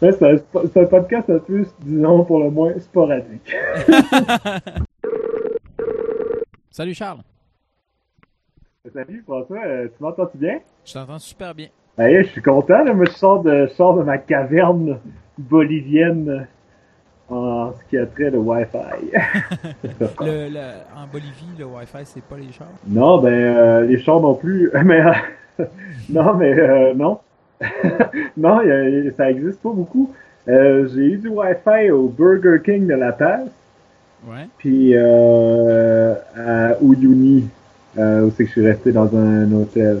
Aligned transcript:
c'est 0.00 0.22
un, 0.22 0.36
c'est 0.72 0.80
un 0.82 0.84
podcast 0.86 1.30
un 1.30 1.38
peu, 1.38 1.64
disons, 1.80 2.24
pour 2.24 2.40
le 2.40 2.50
moins 2.50 2.78
sporadique. 2.78 3.54
Salut 6.70 6.94
Charles. 6.94 7.20
Salut 8.92 9.22
François, 9.26 9.64
euh, 9.66 9.88
tu 9.88 10.02
m'entends-tu 10.02 10.38
bien? 10.38 10.58
Je 10.84 10.92
t'entends 10.92 11.18
super 11.18 11.54
bien. 11.54 11.68
Hey, 11.98 12.22
je 12.24 12.28
suis 12.28 12.42
content, 12.42 12.84
là. 12.84 12.92
Je 13.04 13.10
sors 13.12 13.42
de, 13.42 13.66
je 13.66 13.72
sors 13.74 13.96
de 13.96 14.02
ma 14.04 14.18
caverne 14.18 14.98
bolivienne 15.38 16.46
en 17.28 17.72
ce 17.72 17.84
qui 17.88 17.96
a 17.98 18.06
trait 18.06 18.30
de 18.30 18.36
Wi-Fi. 18.36 19.10
Le, 20.20 20.48
le- 20.50 20.72
en 20.96 21.06
Bolivie, 21.10 21.48
le 21.58 21.64
Wi-Fi, 21.64 22.04
c'est 22.04 22.22
pas 22.22 22.36
les 22.36 22.52
chars? 22.52 22.68
non, 22.86 23.18
ben, 23.20 23.32
euh, 23.32 23.86
les 23.86 23.98
chars 23.98 24.20
non 24.20 24.34
plus. 24.34 24.70
Mais, 24.84 25.00
euh, 25.00 25.64
non, 26.10 26.34
mais, 26.34 26.52
euh, 26.52 26.94
non. 26.94 27.18
non, 28.36 28.60
il 28.62 28.68
y 29.04 29.08
a- 29.08 29.12
ça 29.16 29.30
existe 29.30 29.60
pas 29.60 29.70
beaucoup. 29.72 30.12
Euh, 30.48 30.86
j'ai 30.94 31.12
eu 31.12 31.16
du 31.16 31.28
Wi-Fi 31.28 31.90
au 31.90 32.08
Burger 32.08 32.62
King 32.64 32.86
de 32.86 32.94
La 32.94 33.12
Paz, 33.12 33.46
Ouais. 34.28 34.46
puis 34.58 34.92
euh, 34.94 36.14
à 36.36 36.76
Uyuni, 36.82 37.48
euh, 37.98 38.22
où 38.26 38.30
c'est 38.36 38.44
que 38.44 38.48
je 38.48 38.52
suis 38.52 38.66
resté 38.66 38.92
dans 38.92 39.14
un 39.16 39.50
hôtel. 39.52 40.00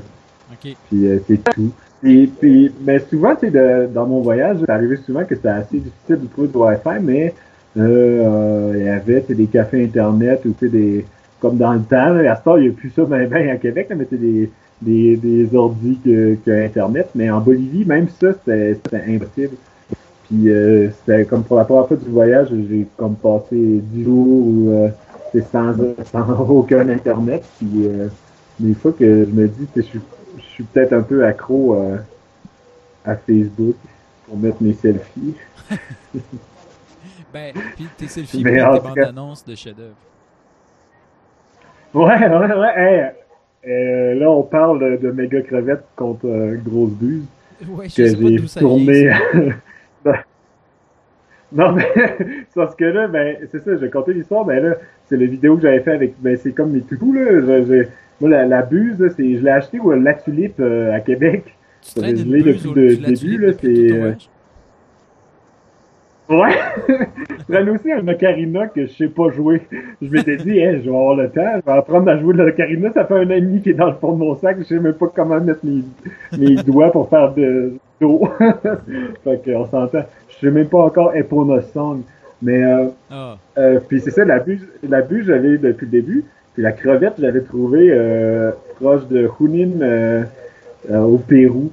Ok. 0.52 0.74
Puis 0.88 1.06
euh, 1.06 1.18
c'est 1.26 1.42
tout. 1.52 1.72
Et 2.04 2.26
puis, 2.26 2.72
mais 2.82 2.98
souvent, 3.00 3.34
de- 3.34 3.86
dans 3.92 4.06
mon 4.06 4.20
voyage, 4.20 4.58
c'est 4.60 4.70
arrivé 4.70 4.96
souvent 4.96 5.24
que 5.24 5.34
c'était 5.34 5.48
assez 5.48 5.78
difficile 5.78 6.20
de 6.20 6.26
trouver 6.26 6.48
du 6.48 6.56
Wi-Fi, 6.56 7.00
mais 7.02 7.34
euh, 7.78 7.82
euh, 8.24 8.72
il 8.76 8.84
y 8.84 8.88
avait 8.88 9.20
des 9.28 9.46
cafés 9.46 9.84
Internet 9.84 10.42
ou 10.44 10.52
tu 10.52 10.66
sais, 10.66 10.68
des 10.68 11.04
comme 11.40 11.56
dans 11.58 11.74
le 11.74 11.80
temps, 11.82 12.10
là, 12.10 12.32
à 12.32 12.36
ce 12.36 12.42
temps, 12.44 12.56
il 12.56 12.64
n'y 12.64 12.68
a 12.70 12.72
plus 12.72 12.90
ça 12.90 13.04
ben, 13.04 13.28
ben 13.28 13.50
à 13.50 13.56
Québec, 13.56 13.88
là, 13.90 13.96
mais 13.96 14.06
c'est 14.08 14.20
des, 14.20 14.50
des, 14.80 15.16
des 15.16 15.54
ordis 15.54 15.98
que, 16.04 16.36
que 16.44 16.64
Internet. 16.64 17.10
Mais 17.14 17.30
en 17.30 17.40
Bolivie, 17.40 17.84
même 17.84 18.08
ça, 18.08 18.32
c'était 18.32 18.78
impossible. 19.08 19.56
Puis 20.24 20.48
euh, 20.50 20.90
c'était 20.90 21.24
comme 21.24 21.44
pour 21.44 21.56
la 21.56 21.64
première 21.64 21.86
fois 21.86 21.96
du 21.96 22.10
voyage, 22.10 22.48
j'ai 22.50 22.86
comme 22.96 23.14
passé 23.16 23.54
10 23.54 24.04
jours 24.04 24.26
où 24.26 24.70
euh, 24.70 24.88
c'est 25.32 25.46
sans, 25.50 25.74
sans 26.10 26.40
aucun 26.48 26.88
Internet. 26.88 27.44
Puis 27.58 27.86
euh, 27.86 28.08
des 28.58 28.74
fois 28.74 28.92
que 28.92 29.24
je 29.24 29.30
me 29.30 29.46
dis 29.46 29.66
que 29.72 29.82
je 29.82 29.86
suis, 29.86 30.00
je 30.38 30.42
suis 30.42 30.64
peut-être 30.64 30.92
un 30.92 31.02
peu 31.02 31.24
accro 31.24 31.76
euh, 31.76 31.98
à 33.04 33.14
Facebook 33.14 33.76
pour 34.26 34.36
mettre 34.36 34.62
mes 34.62 34.74
selfies. 34.74 35.34
Ben, 37.32 37.52
puis 37.74 37.86
tes 37.98 38.08
selfies, 38.08 38.42
Mais 38.42 38.52
tes 38.56 38.80
bandes 38.80 38.98
annonces 39.00 39.44
de 39.44 39.54
chef-d'œuvre. 39.54 39.96
Ouais, 41.92 42.28
ouais, 42.28 42.54
ouais. 42.54 42.72
hey, 42.76 43.10
euh, 43.66 44.14
là, 44.14 44.30
on 44.30 44.42
parle 44.42 44.98
de, 44.98 45.10
méga 45.10 45.40
crevettes 45.42 45.84
contre 45.96 46.26
euh, 46.26 46.56
grosse 46.64 46.92
buse 46.92 47.24
Ouais, 47.68 47.88
je 47.88 47.94
que 47.94 48.06
j'ai 48.06 48.60
tourné. 48.60 49.10
non, 51.52 51.72
mais 51.72 51.88
c'est 51.96 52.46
parce 52.54 52.74
que 52.74 52.84
là, 52.84 53.08
ben, 53.08 53.36
c'est 53.50 53.58
ça, 53.58 53.72
je 53.72 53.80
vais 53.80 53.90
compter 53.90 54.12
l'histoire, 54.12 54.44
ben 54.44 54.62
là, 54.62 54.74
c'est 55.08 55.16
la 55.16 55.26
vidéo 55.26 55.56
que 55.56 55.62
j'avais 55.62 55.80
fait 55.80 55.92
avec, 55.92 56.14
ben, 56.20 56.36
c'est 56.36 56.52
comme 56.52 56.72
mes 56.72 56.80
toutous, 56.80 57.12
là. 57.14 57.40
Je- 57.40 57.86
moi, 58.20 58.30
la, 58.30 58.46
la 58.46 58.62
buse, 58.62 58.98
là, 58.98 59.08
je 59.18 59.22
l'ai 59.22 59.50
acheté 59.50 59.78
au 59.78 59.92
La 59.92 60.14
Tulipe 60.14 60.60
euh, 60.60 60.94
à 60.94 61.00
Québec. 61.00 61.54
Je 61.96 62.00
l'ai 62.02 62.12
depuis 62.42 62.72
le 62.74 62.96
début, 62.96 63.38
là, 63.38 63.52
c'est? 63.60 64.16
Ouais! 66.28 66.56
prends 67.48 67.68
aussi 67.68 67.92
un 67.92 68.06
ocarina 68.08 68.66
que 68.68 68.86
je 68.86 68.92
sais 68.92 69.08
pas 69.08 69.30
jouer. 69.30 69.62
Je 70.02 70.08
m'étais 70.08 70.36
dit, 70.36 70.58
hey, 70.58 70.80
je 70.82 70.90
vais 70.90 70.96
avoir 70.96 71.16
le 71.16 71.28
temps, 71.30 71.60
je 71.64 71.70
vais 71.70 71.78
apprendre 71.78 72.10
à 72.10 72.18
jouer 72.18 72.34
de 72.34 72.42
l'ocarina. 72.42 72.92
Ça 72.92 73.04
fait 73.04 73.14
un 73.14 73.30
ami 73.30 73.60
qui 73.62 73.70
est 73.70 73.74
dans 73.74 73.86
le 73.86 73.94
fond 73.94 74.12
de 74.12 74.18
mon 74.18 74.36
sac. 74.36 74.58
Je 74.58 74.64
sais 74.64 74.78
même 74.78 74.94
pas 74.94 75.10
comment 75.14 75.40
mettre 75.40 75.64
mes, 75.64 75.82
mes 76.38 76.54
doigts 76.62 76.90
pour 76.90 77.08
faire 77.08 77.32
de 77.34 77.74
d'eau. 78.00 78.28
fait 79.24 79.42
qu'on 79.44 79.66
s'entend. 79.66 80.04
Je 80.28 80.46
sais 80.46 80.50
même 80.50 80.68
pas 80.68 80.78
encore 80.80 81.14
Epona 81.14 81.62
Song. 81.62 82.02
Mais 82.42 82.62
euh, 82.62 82.88
Ah, 83.10 83.38
euh, 83.56 83.80
puis 83.88 84.00
c'est 84.00 84.10
ça, 84.10 84.24
la 84.24 84.40
buse, 84.40 84.66
la 84.86 85.00
buse, 85.00 85.26
j'avais 85.26 85.56
depuis 85.56 85.86
le 85.86 85.90
début. 85.90 86.24
Puis 86.56 86.62
la 86.62 86.72
crevette, 86.72 87.14
je 87.18 87.22
l'avais 87.22 87.42
trouvée 87.42 87.88
euh, 87.90 88.50
proche 88.80 89.06
de 89.08 89.28
Junin 89.38 89.80
euh, 89.82 90.24
euh, 90.90 91.00
au 91.00 91.18
Pérou. 91.18 91.70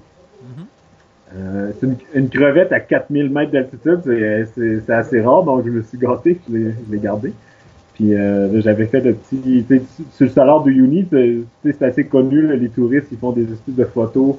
Euh, 1.36 1.72
c'est 1.80 1.88
une, 1.88 1.96
une 2.14 2.30
crevette 2.30 2.72
à 2.72 2.80
4000 2.80 3.30
mètres 3.30 3.52
d'altitude, 3.52 4.02
c'est, 4.04 4.46
c'est, 4.54 4.82
c'est 4.86 4.94
assez 4.94 5.22
rare, 5.22 5.44
donc 5.44 5.66
je 5.66 5.72
me 5.72 5.82
suis 5.82 5.98
gâté, 5.98 6.40
je 6.50 6.58
l'ai, 6.92 7.00
gardé. 7.00 7.34
Puis 7.96 8.14
euh, 8.14 8.62
j'avais 8.62 8.86
fait 8.86 9.02
tu 9.30 9.66
sais, 9.68 9.82
Sur 10.12 10.26
le 10.26 10.32
salaire 10.32 10.62
de 10.62 10.70
Uni, 10.70 11.08
c'est, 11.10 11.18
tu 11.18 11.46
sais, 11.72 11.76
c'est 11.78 11.86
assez 11.86 12.06
connu, 12.06 12.48
là, 12.48 12.56
les 12.56 12.70
touristes, 12.70 13.08
ils 13.12 13.18
font 13.18 13.32
des 13.32 13.44
espèces 13.44 13.76
de 13.76 13.86
photos 13.86 14.36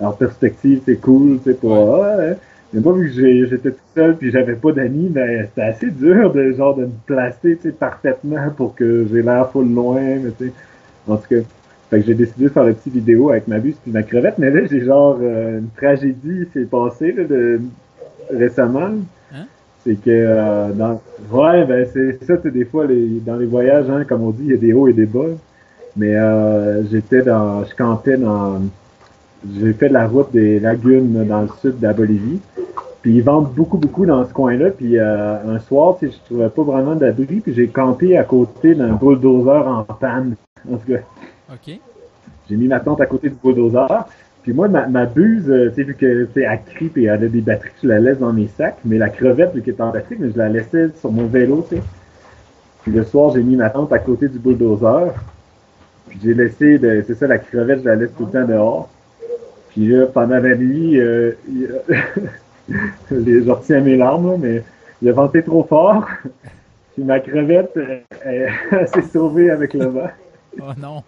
en 0.00 0.12
perspective, 0.12 0.82
c'est 0.84 1.00
cool, 1.00 1.38
tu 1.38 1.50
sais, 1.50 1.56
pour... 1.56 1.72
Ouais. 1.72 2.00
ah, 2.04 2.16
ouais. 2.18 2.36
Mais 2.72 2.80
moi, 2.80 2.92
vu 2.94 3.08
que 3.08 3.46
j'étais 3.46 3.70
tout 3.70 3.76
seul 3.94 4.16
puis 4.16 4.30
j'avais 4.30 4.54
pas 4.54 4.72
d'amis, 4.72 5.08
ben 5.08 5.46
c'était 5.46 5.62
assez 5.62 5.90
dur 5.90 6.32
de 6.32 6.52
genre 6.52 6.74
de 6.74 6.82
me 6.84 6.90
placer, 7.06 7.58
parfaitement 7.78 8.50
pour 8.56 8.74
que 8.74 9.06
j'ai 9.10 9.22
l'air 9.22 9.50
full 9.50 9.72
loin, 9.72 10.00
mais. 10.00 10.52
En 11.08 11.16
tout 11.16 11.28
cas... 11.28 11.36
Fait 11.90 12.00
que 12.00 12.06
j'ai 12.06 12.14
décidé 12.14 12.44
de 12.44 12.48
faire 12.50 12.64
la 12.64 12.72
petite 12.72 12.92
vidéo 12.92 13.30
avec 13.30 13.46
ma 13.46 13.58
buse 13.58 13.76
puis 13.82 13.92
ma 13.92 14.02
crevette, 14.02 14.38
mais 14.38 14.50
là, 14.50 14.66
j'ai 14.68 14.84
genre 14.84 15.18
euh, 15.20 15.60
une 15.60 15.68
tragédie 15.76 16.46
s'est 16.52 16.64
passée 16.64 17.12
là, 17.12 17.24
de, 17.24 17.60
récemment. 18.30 18.90
Hein? 19.32 19.44
C'est 19.84 19.94
que 19.94 20.10
euh, 20.10 20.72
dans 20.72 21.00
ouais 21.30 21.64
ben 21.64 21.86
c'est 21.92 22.24
ça 22.24 22.34
c'est 22.42 22.52
des 22.52 22.64
fois 22.64 22.86
les, 22.86 23.20
dans 23.24 23.36
les 23.36 23.46
voyages 23.46 23.88
hein, 23.88 24.04
comme 24.04 24.22
on 24.22 24.30
dit 24.30 24.42
il 24.46 24.50
y 24.50 24.54
a 24.54 24.56
des 24.56 24.72
hauts 24.72 24.88
et 24.88 24.92
des 24.92 25.06
bas. 25.06 25.20
Mais 25.96 26.14
euh, 26.16 26.84
j'étais 26.90 27.22
dans 27.22 27.64
je 27.64 27.74
campais 27.74 28.16
dans 28.16 28.60
j'ai 29.54 29.72
fait 29.72 29.88
la 29.88 30.08
route 30.08 30.32
des 30.32 30.58
lagunes 30.58 31.24
dans 31.26 31.42
le 31.42 31.48
sud 31.60 31.78
de 31.78 31.86
la 31.86 31.92
Bolivie. 31.92 32.40
Puis 33.02 33.14
ils 33.14 33.22
vendent 33.22 33.52
beaucoup 33.54 33.78
beaucoup 33.78 34.04
dans 34.04 34.26
ce 34.26 34.32
coin-là. 34.32 34.70
Puis 34.70 34.98
euh, 34.98 35.54
un 35.54 35.58
soir 35.60 35.96
tu 35.98 36.08
sais, 36.08 36.12
je 36.12 36.34
trouvais 36.34 36.48
pas 36.48 36.62
vraiment 36.62 36.96
d'abri. 36.96 37.40
Puis 37.40 37.54
j'ai 37.54 37.68
campé 37.68 38.16
à 38.16 38.24
côté 38.24 38.74
d'un 38.74 38.94
bulldozer 38.94 39.68
en 39.68 39.84
panne. 39.84 40.34
En 40.68 40.78
tout 40.78 40.92
cas 40.92 40.98
ok. 41.52 41.78
j'ai 42.48 42.56
mis 42.56 42.68
ma 42.68 42.80
tente 42.80 43.00
à 43.00 43.06
côté 43.06 43.28
du 43.28 43.36
bulldozer. 43.42 44.04
Puis 44.42 44.52
moi, 44.52 44.68
ma, 44.68 44.86
ma 44.86 45.06
buse, 45.06 45.50
euh, 45.50 45.70
tu 45.70 45.74
sais, 45.76 45.82
vu 45.82 45.94
que 45.94 46.24
tu 46.26 46.32
sais, 46.34 46.42
elle 46.42 46.60
crie 46.74 46.90
et 46.96 47.04
elle 47.04 47.24
a 47.24 47.28
des 47.28 47.40
batteries, 47.40 47.70
je 47.82 47.88
la 47.88 47.98
laisse 47.98 48.18
dans 48.18 48.32
mes 48.32 48.46
sacs. 48.46 48.78
Mais 48.84 48.96
la 48.98 49.08
crevette, 49.08 49.52
vu 49.54 49.62
qu'elle 49.62 49.74
est 49.74 49.80
en 49.80 49.90
plastique, 49.90 50.18
mais 50.20 50.30
je 50.30 50.38
la 50.38 50.48
laissais 50.48 50.90
sur 51.00 51.10
mon 51.10 51.26
vélo, 51.26 51.66
tu 51.68 51.76
sais. 51.76 51.82
Puis 52.82 52.92
le 52.92 53.04
soir, 53.04 53.32
j'ai 53.34 53.42
mis 53.42 53.56
ma 53.56 53.70
tente 53.70 53.92
à 53.92 53.98
côté 53.98 54.28
du 54.28 54.38
bulldozer. 54.38 55.12
Puis 56.08 56.20
j'ai 56.22 56.34
laissé, 56.34 56.78
de, 56.78 57.02
c'est 57.06 57.14
ça, 57.14 57.26
la 57.26 57.38
crevette, 57.38 57.80
je 57.80 57.84
la 57.86 57.96
laisse 57.96 58.10
tout 58.16 58.26
le 58.26 58.30
temps 58.32 58.46
dehors. 58.46 58.88
Puis 59.70 59.88
là, 59.88 60.06
pendant 60.06 60.38
la 60.38 60.54
nuit, 60.54 61.00
euh, 61.00 61.32
les- 63.10 63.42
je 63.44 63.50
retiens 63.50 63.80
mes 63.80 63.96
larmes, 63.96 64.30
là, 64.32 64.36
mais 64.38 64.62
il 65.02 65.08
a 65.08 65.12
venté 65.12 65.42
trop 65.42 65.64
fort. 65.64 66.06
Puis 66.94 67.04
ma 67.04 67.20
crevette, 67.20 67.76
euh, 67.76 67.98
elle, 68.24 68.50
elle 68.70 68.88
s'est 68.88 69.02
sauvée 69.02 69.50
avec 69.50 69.74
le 69.74 69.86
vent. 69.86 70.10
Oh 70.60 70.72
non. 70.78 71.02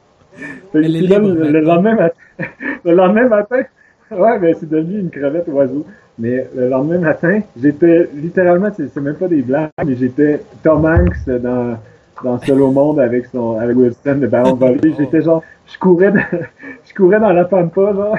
Elle 0.74 0.84
est 0.84 1.00
libre 1.00 1.28
le, 1.28 1.60
lendemain 1.60 1.94
matin, 1.94 2.16
le 2.84 2.94
lendemain 2.94 3.28
matin, 3.28 3.62
ouais, 4.10 4.38
ben 4.38 4.54
c'est 4.58 4.68
devenu 4.68 5.00
une 5.00 5.10
crevette 5.10 5.48
oiseau. 5.48 5.84
Mais 6.18 6.48
le 6.56 6.68
lendemain 6.68 6.98
matin, 6.98 7.40
j'étais 7.60 8.08
littéralement, 8.14 8.70
c'est 8.76 8.94
même 9.00 9.14
pas 9.14 9.28
des 9.28 9.42
blagues, 9.42 9.70
mais 9.86 9.94
j'étais 9.94 10.40
Tom 10.62 10.84
Hanks 10.84 11.28
dans 11.40 11.78
dans 12.24 12.40
Seul 12.40 12.60
au 12.60 12.70
monde 12.70 12.98
avec 13.00 13.26
son 13.26 13.58
avec 13.58 13.76
Wilson 13.76 14.16
de 14.16 14.26
ballon 14.26 14.54
volé. 14.54 14.94
J'étais 14.98 15.22
genre, 15.22 15.42
je 15.66 15.78
courais 15.78 16.10
dans, 16.10 16.20
je 16.84 16.94
courais 16.94 17.20
dans 17.20 17.32
la 17.32 17.44
pampa 17.44 17.92
genre, 17.92 18.18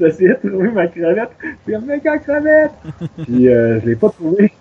j'essayais 0.00 0.36
de 0.42 0.48
trouver 0.48 0.70
ma 0.70 0.86
crevette, 0.86 1.30
puis 1.64 1.74
un 1.74 1.80
méga 1.80 2.18
crevette? 2.18 2.72
Puis 3.22 3.48
euh, 3.48 3.80
je 3.80 3.86
l'ai 3.86 3.96
pas 3.96 4.10
trouvé, 4.10 4.52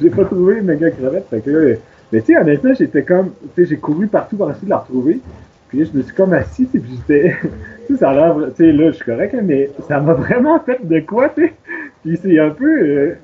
j'ai 0.00 0.10
pas 0.10 0.24
trouvé 0.24 0.60
méga 0.60 0.90
crevette. 0.90 1.26
Fait 1.30 1.40
que 1.40 1.78
mais 2.12 2.20
tu 2.20 2.26
sais 2.32 2.38
honnêtement, 2.38 2.74
j'étais 2.74 3.02
comme, 3.02 3.30
tu 3.54 3.62
sais, 3.62 3.70
j'ai 3.70 3.76
couru 3.76 4.06
partout 4.06 4.36
pour 4.36 4.50
essayer 4.50 4.66
de 4.66 4.70
la 4.70 4.78
retrouver. 4.78 5.20
Puis 5.74 5.86
je 5.92 5.98
me 5.98 6.02
suis 6.02 6.14
comme 6.14 6.32
assis, 6.32 6.68
sais, 6.72 6.78
puis 6.78 6.92
j'étais. 6.96 7.34
tu 7.86 7.94
sais, 7.94 7.98
ça 8.00 8.10
a 8.10 8.14
l'air. 8.14 8.36
Tu 8.56 8.64
sais, 8.64 8.72
là, 8.72 8.86
je 8.90 8.96
suis 8.96 9.04
correct, 9.04 9.34
mais 9.42 9.70
ça 9.88 9.98
m'a 10.00 10.12
vraiment 10.14 10.60
fait 10.60 10.78
de 10.86 11.00
quoi, 11.00 11.28
tu 11.30 11.46
sais. 11.46 11.52
Puis 12.04 12.18
c'est 12.22 12.38
un 12.38 12.50
peu. 12.50 12.80
euh, 12.80 13.14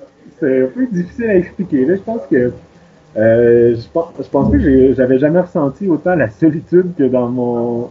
c'est 0.41 0.63
un 0.65 0.67
peu 0.67 0.87
difficile 0.87 1.27
à 1.31 1.37
expliquer. 1.37 1.85
Là, 1.85 1.95
je 1.97 2.01
pense 2.01 2.23
que. 2.31 2.53
Euh, 3.17 3.75
je 3.77 3.89
pense, 3.93 4.09
je 4.19 4.29
pense 4.29 4.51
pas 4.51 4.57
que 4.59 4.95
j'avais 4.95 5.19
jamais 5.19 5.41
ressenti 5.41 5.89
autant 5.89 6.15
la 6.15 6.29
solitude 6.31 6.93
que 6.99 7.05
dans 7.05 7.29
mon. 7.29 7.91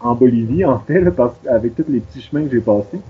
En 0.00 0.14
Bolivie, 0.14 0.64
en 0.66 0.80
fait, 0.80 1.00
là, 1.00 1.10
parce, 1.10 1.34
avec 1.48 1.76
tous 1.76 1.84
les 1.88 2.00
petits 2.00 2.20
chemins 2.20 2.44
que 2.44 2.50
j'ai 2.50 2.60
passés. 2.60 3.00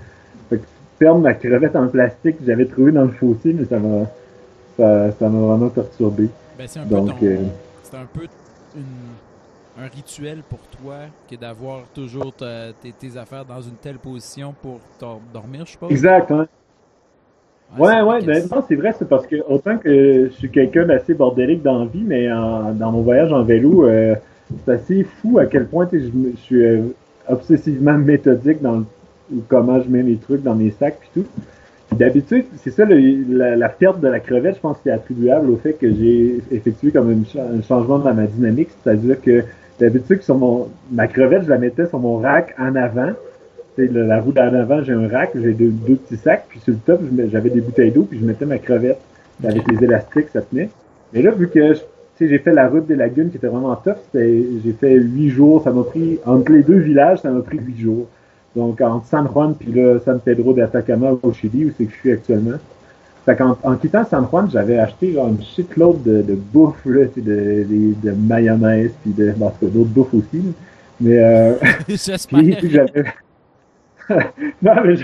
Fait 0.49 0.57
que 0.57 0.63
perdre 0.97 1.19
ma 1.19 1.33
crevette 1.33 1.75
en 1.75 1.87
plastique 1.87 2.37
que 2.39 2.45
j'avais 2.45 2.65
trouvée 2.65 2.91
dans 2.93 3.03
le 3.03 3.09
fossé, 3.09 3.53
mais 3.53 3.65
ça 3.65 3.79
m'a. 3.79 4.05
Ça 4.77 5.29
m'a 5.29 5.39
vraiment 5.39 5.69
perturbé. 5.69 6.29
Ben, 6.57 6.67
c'est 6.67 6.79
un 6.79 6.83
peu 6.83 6.89
Donc, 6.95 7.19
ton... 7.19 7.25
euh, 7.25 7.37
un 7.93 8.05
peu 8.13 8.21
une- 8.75 8.83
un 9.77 9.87
rituel 9.87 10.41
pour 10.49 10.59
toi 10.79 10.99
que 11.29 11.35
d'avoir 11.35 11.81
toujours 11.93 12.33
tes, 12.33 12.91
tes 12.93 13.17
affaires 13.17 13.45
dans 13.45 13.61
une 13.61 13.75
telle 13.75 13.97
position 13.97 14.53
pour 14.61 14.79
dormir, 15.33 15.65
je 15.65 15.71
suppose? 15.71 15.91
Exact, 15.91 16.31
hein. 16.31 16.47
c'est 17.75 17.81
Ouais, 17.83 18.01
ouais, 18.01 18.21
ben, 18.21 18.41
c'est- 18.41 18.55
non, 18.55 18.63
c'est 18.67 18.75
vrai, 18.75 18.93
c'est 18.97 19.07
parce 19.07 19.27
que 19.27 19.35
autant 19.49 19.77
que 19.77 20.27
je 20.31 20.33
suis 20.33 20.49
quelqu'un 20.49 20.85
d'assez 20.85 21.13
bordélique 21.13 21.61
dans 21.61 21.79
la 21.79 21.85
vie, 21.85 22.03
mais 22.05 22.31
en- 22.31 22.73
dans 22.73 22.91
mon 22.91 23.01
voyage 23.01 23.33
en 23.33 23.43
vélo, 23.43 23.85
euh, 23.85 24.15
c'est 24.65 24.71
assez 24.71 25.03
fou 25.03 25.39
à 25.39 25.45
quel 25.45 25.65
point 25.67 25.87
je, 25.91 25.99
suis 26.37 26.63
euh, 26.63 26.83
obsessivement 27.27 27.97
méthodique 27.97 28.61
dans 28.61 28.77
le- 28.77 28.85
comment 29.49 29.81
je 29.81 29.89
mets 29.89 30.03
mes 30.03 30.15
trucs 30.15 30.43
dans 30.43 30.55
mes 30.55 30.71
sacs 30.71 30.97
puis 30.99 31.09
tout. 31.21 31.27
d'habitude, 31.97 32.45
c'est 32.57 32.71
ça, 32.71 32.83
la, 32.85 33.55
la, 33.55 33.69
perte 33.69 33.99
de 34.01 34.07
la 34.07 34.19
crevette, 34.19 34.55
je 34.55 34.59
pense 34.59 34.77
que 34.77 34.83
c'est 34.85 34.91
attribuable 34.91 35.49
au 35.49 35.57
fait 35.57 35.73
que 35.73 35.89
j'ai 35.93 36.41
effectué 36.51 36.91
comme 36.91 37.23
un 37.37 37.61
changement 37.61 37.99
dans 37.99 38.13
ma 38.13 38.25
dynamique, 38.27 38.69
c'est-à-dire 38.83 39.21
que 39.21 39.43
d'habitude, 39.79 40.21
sur 40.21 40.37
mon, 40.37 40.69
ma 40.91 41.07
crevette, 41.07 41.43
je 41.43 41.49
la 41.49 41.57
mettais 41.57 41.87
sur 41.87 41.99
mon 41.99 42.17
rack 42.17 42.55
en 42.59 42.75
avant. 42.75 43.11
Le, 43.77 44.05
la 44.05 44.21
roue 44.21 44.31
d'en 44.31 44.53
avant, 44.53 44.83
j'ai 44.83 44.93
un 44.93 45.07
rack, 45.07 45.31
j'ai 45.35 45.53
deux, 45.53 45.69
deux, 45.69 45.95
petits 45.95 46.17
sacs, 46.17 46.45
puis 46.47 46.59
sur 46.61 46.73
le 46.73 46.79
top, 46.79 47.01
j'avais 47.29 47.49
des 47.49 47.59
bouteilles 47.59 47.91
d'eau, 47.91 48.03
puis 48.03 48.19
je 48.19 48.25
mettais 48.25 48.45
ma 48.45 48.57
crevette 48.57 48.99
avec 49.43 49.69
les 49.69 49.83
élastiques, 49.83 50.29
ça 50.31 50.41
tenait. 50.41 50.69
Mais 51.11 51.21
là, 51.21 51.31
vu 51.31 51.49
que 51.49 51.73
j'ai 52.21 52.37
fait 52.39 52.53
la 52.53 52.69
route 52.69 52.87
des 52.87 52.95
lagunes 52.95 53.29
qui 53.29 53.37
était 53.37 53.47
vraiment 53.47 53.75
tough, 53.75 53.97
j'ai 54.13 54.75
fait 54.79 54.93
huit 54.93 55.29
jours, 55.29 55.61
ça 55.61 55.71
m'a 55.71 55.83
pris, 55.83 56.19
entre 56.25 56.53
les 56.53 56.63
deux 56.63 56.77
villages, 56.77 57.19
ça 57.19 57.29
m'a 57.31 57.41
pris 57.41 57.57
huit 57.57 57.77
jours. 57.77 58.07
Donc, 58.55 58.79
entre 58.79 59.05
San 59.07 59.27
Juan 59.27 59.53
puis 59.59 59.73
là, 59.73 59.99
San 59.99 60.21
Pedro 60.21 60.53
de 60.53 60.61
Atacama 60.61 61.11
au 61.21 61.33
Chili, 61.33 61.65
où 61.65 61.71
c'est 61.77 61.85
que 61.85 61.91
je 61.91 61.99
suis 61.99 62.11
actuellement. 62.13 62.57
Fait 63.25 63.35
qu'en 63.35 63.57
en 63.63 63.75
quittant 63.75 64.05
San 64.05 64.27
Juan, 64.29 64.47
j'avais 64.51 64.77
acheté 64.77 65.13
genre, 65.13 65.27
une 65.27 65.43
shitload 65.43 66.03
de, 66.03 66.21
de 66.21 66.35
bouffe, 66.35 66.85
là, 66.85 67.05
de, 67.17 67.21
de, 67.21 67.93
de, 68.03 68.11
mayonnaise, 68.11 68.91
puis 69.01 69.13
de, 69.13 69.31
bon, 69.31 69.51
d'autres 69.61 69.89
bouffes 69.89 70.13
aussi. 70.13 70.53
Mais, 71.01 71.17
euh, 71.17 71.53
puis, 71.87 72.55
puis 72.55 72.69
j'avais... 72.69 73.05
non, 74.61 74.73
mais 74.85 74.95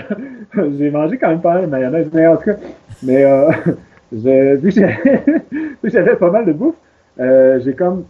j'ai 0.78 0.90
mangé 0.90 1.18
quand 1.18 1.30
même 1.30 1.40
pas 1.40 1.54
mal 1.54 1.62
de 1.62 1.70
mayonnaise, 1.70 2.08
mais 2.12 2.26
en 2.28 2.36
tout 2.36 2.44
cas, 2.44 2.56
mais 3.02 3.24
euh, 3.24 3.50
je, 4.12 4.56
vu 4.56 4.72
que 4.72 5.88
j'avais 5.90 6.14
pas 6.14 6.30
mal 6.30 6.46
de 6.46 6.52
bouffe, 6.52 6.76
euh, 7.18 7.60
j'ai 7.64 7.74
comme 7.74 8.04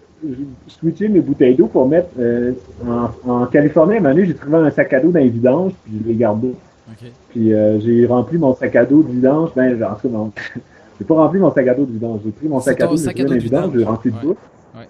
switché 0.69 1.09
mes 1.09 1.21
bouteilles 1.21 1.57
d'eau 1.57 1.67
pour 1.67 1.89
mettre 1.89 2.11
euh, 2.19 2.53
en, 2.87 3.11
en, 3.31 3.47
Californie, 3.47 3.95
à 3.95 3.97
un 3.97 4.01
moment 4.01 4.15
donné, 4.15 4.27
j'ai 4.27 4.35
trouvé 4.35 4.59
un 4.59 4.71
sac 4.71 4.93
à 4.93 5.01
dos 5.01 5.11
dans 5.11 5.21
les 5.21 5.31
vidanges, 5.31 5.73
puis 5.85 5.95
je 6.03 6.09
l'ai 6.09 6.15
gardé. 6.15 6.53
Okay. 6.91 7.13
Puis 7.31 7.55
euh, 7.55 7.79
j'ai 7.81 8.07
rempli 8.07 8.39
mon 8.39 8.55
sac 8.55 8.75
à 8.75 8.85
dos 8.85 9.03
de 9.03 9.13
vidange. 9.13 9.51
Ben, 9.55 9.83
en 9.83 9.95
tout 9.95 10.09
cas, 10.09 10.15
non. 10.15 10.33
j'ai 10.99 11.05
pas 11.05 11.15
rempli 11.15 11.39
mon 11.39 11.53
sac 11.53 11.69
à 11.69 11.75
dos 11.75 11.85
de 11.85 11.93
vidange. 11.93 12.21
J'ai 12.25 12.31
pris 12.33 12.49
mon 12.49 12.61
sac 12.61 12.81
à 12.81 12.87
dos, 12.87 12.97
j'ai 12.97 13.15
trouvé 13.15 13.39
vidanges, 13.39 13.73
j'ai 13.77 13.85
rempli 13.85 14.11
de 14.11 14.17
bouffe. 14.19 14.37
Ouais. 14.75 14.89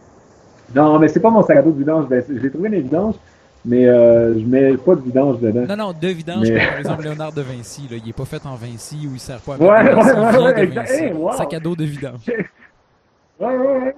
Non, 0.74 0.98
mais 0.98 1.08
c'est 1.08 1.20
pas 1.20 1.30
mon 1.30 1.42
sac 1.42 1.58
à 1.58 1.62
dos 1.62 1.72
de 1.72 1.78
vidange. 1.78 2.08
Ben, 2.08 2.24
j'ai 2.28 2.50
trouvé 2.50 2.68
dans 2.68 2.74
les 2.74 2.80
vidanges, 2.80 3.14
mais 3.64 3.86
euh, 3.86 4.38
je 4.38 4.44
mets 4.44 4.76
pas 4.78 4.94
de 4.94 5.02
vidange 5.02 5.38
dedans. 5.40 5.66
Non, 5.68 5.76
non, 5.76 5.92
de 5.92 6.08
vidange, 6.08 6.48
mais... 6.48 6.66
par 6.66 6.78
exemple 6.78 7.02
Léonard 7.04 7.32
de 7.32 7.42
Vinci. 7.42 7.82
Là, 7.90 7.98
il 8.02 8.08
est 8.08 8.16
pas 8.16 8.24
fait 8.24 8.44
en 8.46 8.54
Vinci 8.54 9.06
où 9.06 9.14
il 9.14 9.20
sert 9.20 9.40
pas 9.40 9.54
à 9.54 9.58
ouais, 9.58 9.94
ouais, 9.94 10.72
ouais. 10.74 10.84
Hey, 10.88 11.12
wow. 11.12 11.32
Sac 11.32 11.52
à 11.52 11.60
dos 11.60 11.76
de 11.76 11.84
vidange. 11.84 12.20
ouais, 12.26 13.56
ouais, 13.56 13.56
ouais. 13.56 13.94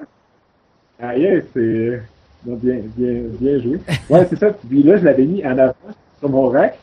Ah, 1.00 1.17
yeah, 1.17 1.40
c'est 1.52 2.02
bien, 2.44 2.76
bien, 2.97 3.23
bien 3.40 3.58
joué. 3.61 3.81
Ouais, 4.11 4.26
c'est 4.29 4.38
ça. 4.38 4.50
Puis 4.50 4.82
là, 4.82 4.97
je 4.97 5.05
l'avais 5.05 5.25
mis 5.25 5.44
en 5.47 5.58
avant 5.58 5.75
sur 6.20 6.29
mon 6.29 6.49
rack. 6.49 6.79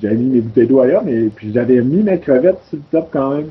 J'avais 0.00 0.16
mis 0.16 0.26
mes 0.26 0.40
bouteilles 0.40 0.66
d'eau 0.66 0.80
ailleurs, 0.80 1.02
mais 1.04 1.28
puis 1.34 1.52
j'avais 1.52 1.80
mis 1.80 2.02
mes 2.02 2.18
crevettes 2.18 2.58
sur 2.68 2.78
le 2.78 2.82
top 2.90 3.08
quand 3.12 3.36
même. 3.36 3.46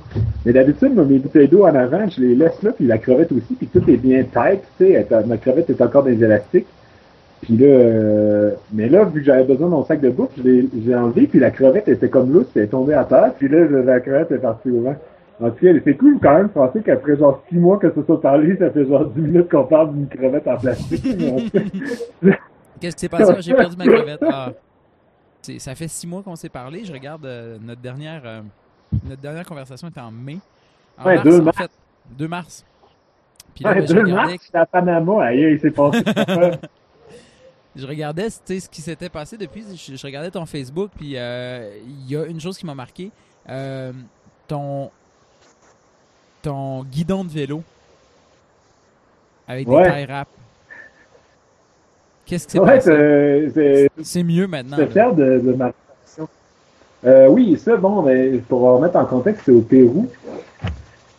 Mais 0.46 0.54
d'habitude, 0.54 0.94
mes 0.96 1.20
bouteilles 1.20 1.48
d'eau 1.48 1.64
en 1.64 1.76
avant, 1.76 2.08
je 2.10 2.22
les 2.22 2.36
laisse 2.36 2.62
là, 2.64 2.72
puis 2.72 2.86
la 2.86 2.98
crevette 2.98 3.32
aussi, 3.32 3.54
puis 3.56 3.68
tout 3.68 3.84
est 3.90 3.98
bien 3.98 4.24
tight, 4.24 4.62
tu 4.78 4.86
sais. 4.86 5.08
Ma 5.26 5.38
crevette 5.38 5.70
est 5.70 5.82
encore 5.82 6.04
dans 6.04 6.10
les 6.10 6.24
élastiques. 6.24 6.68
Puis 7.42 7.58
là, 7.58 7.68
euh, 7.68 8.52
mais 8.74 8.90
là, 8.90 9.04
vu 9.04 9.20
que 9.20 9.26
j'avais 9.26 9.44
besoin 9.44 9.68
de 9.68 9.72
mon 9.72 9.86
sac 9.86 10.02
de 10.02 10.10
bouffe, 10.10 10.32
je 10.38 10.44
l'ai 10.44 10.96
enlevé, 10.96 11.28
puis 11.28 11.40
la 11.40 11.52
crevette 11.52 11.88
était 11.88 12.10
comme 12.10 12.34
lousse, 12.34 12.48
elle 12.56 12.64
est 12.64 12.68
tombée 12.68 12.94
à 12.96 13.04
terre, 13.04 13.34
puis 13.38 13.48
là, 13.48 13.66
la 13.66 14.00
crevette 14.00 14.32
est 14.32 14.40
partie 14.40 14.72
au 14.72 14.82
vent. 14.82 14.96
En 15.42 15.50
tout 15.50 15.66
cas, 15.66 15.72
c'est 15.84 15.94
cool 15.96 16.18
quand 16.22 16.34
même 16.34 16.48
de 16.48 16.52
penser 16.54 16.80
qu'après 16.82 17.18
genre 17.18 17.44
6 17.50 17.56
mois 17.58 17.78
que 17.78 17.92
ça 17.92 18.02
soit 18.06 18.22
parlé, 18.22 18.56
ça 18.58 18.70
fait 18.70 18.86
genre 18.86 19.06
10 19.06 19.22
minutes 19.22 19.50
qu'on 19.50 19.66
parle 19.66 19.94
d'une 19.94 20.08
crevette 20.08 20.48
en 20.48 20.56
plastique. 20.56 21.04
Qu'est-ce 22.80 22.96
qui 22.96 23.02
s'est 23.02 23.10
passé? 23.10 23.34
J'ai 23.40 23.54
perdu 23.54 23.76
ma 23.78 23.86
crevette. 23.86 24.24
Ah. 24.28 24.52
Ça 25.60 25.76
fait 25.76 25.88
6 25.88 26.08
mois 26.08 26.24
qu'on 26.24 26.36
s'est 26.36 26.50
parlé. 26.50 26.86
Je 26.86 26.94
regarde 26.94 27.26
euh, 27.26 27.58
notre 27.62 27.82
dernière 27.82 28.22
euh, 28.26 28.42
notre 29.04 29.22
dernière 29.22 29.46
conversation 29.46 29.88
était 29.88 30.02
en 30.02 30.12
mai. 30.12 30.38
En 30.98 31.06
ouais, 31.06 31.16
mars, 31.16 31.28
2 31.28 31.42
mars. 31.42 31.58
En 31.58 31.62
fait, 31.62 31.72
2 32.18 32.28
mars. 32.28 32.66
Puis 33.54 33.64
là, 33.64 33.74
ouais, 33.74 33.86
2 33.86 33.94
ben, 33.94 34.14
mars, 34.14 34.34
c'était 34.42 34.58
à 34.58 34.66
Panama. 34.66 35.26
Aïe, 35.26 35.54
il 35.54 35.60
s'est 35.60 35.72
passé 35.72 36.04
je 37.76 37.86
regardais 37.86 38.30
ce 38.30 38.70
qui 38.70 38.82
s'était 38.82 39.10
passé 39.10 39.38
depuis. 39.38 39.66
Je, 39.76 39.96
je, 39.96 40.06
regardais 40.06 40.32
ton 40.32 40.46
Facebook, 40.46 40.92
puis 40.96 41.14
euh, 41.16 41.78
il 41.86 42.10
y 42.10 42.16
a 42.16 42.26
une 42.26 42.40
chose 42.40 42.58
qui 42.58 42.66
m'a 42.66 42.76
marqué. 42.76 43.12
Ton 44.48 44.92
ton 46.46 46.84
guidon 46.84 47.24
de 47.24 47.32
vélo 47.32 47.64
avec 49.48 49.68
des 49.68 49.74
tie 49.74 50.06
wraps. 50.06 50.30
Qu'est-ce 52.26 52.48
que 52.48 52.52
c'est 52.54 52.60
ouais, 52.60 53.90
C'est 54.04 54.24
mieux 54.24 54.48
maintenant. 54.48 54.78
Je 54.78 54.84
suis 54.84 54.92
fier 54.92 55.14
de, 55.14 55.40
de 55.40 55.54
ma 55.54 55.72
euh, 57.06 57.28
Oui, 57.28 57.58
ça, 57.58 57.78
bon, 57.78 58.02
ben, 58.02 58.42
pour 58.42 58.62
remettre 58.62 58.96
en 58.96 59.06
contexte, 59.06 59.44
c'est 59.46 59.52
au 59.52 59.62
Pérou. 59.62 60.08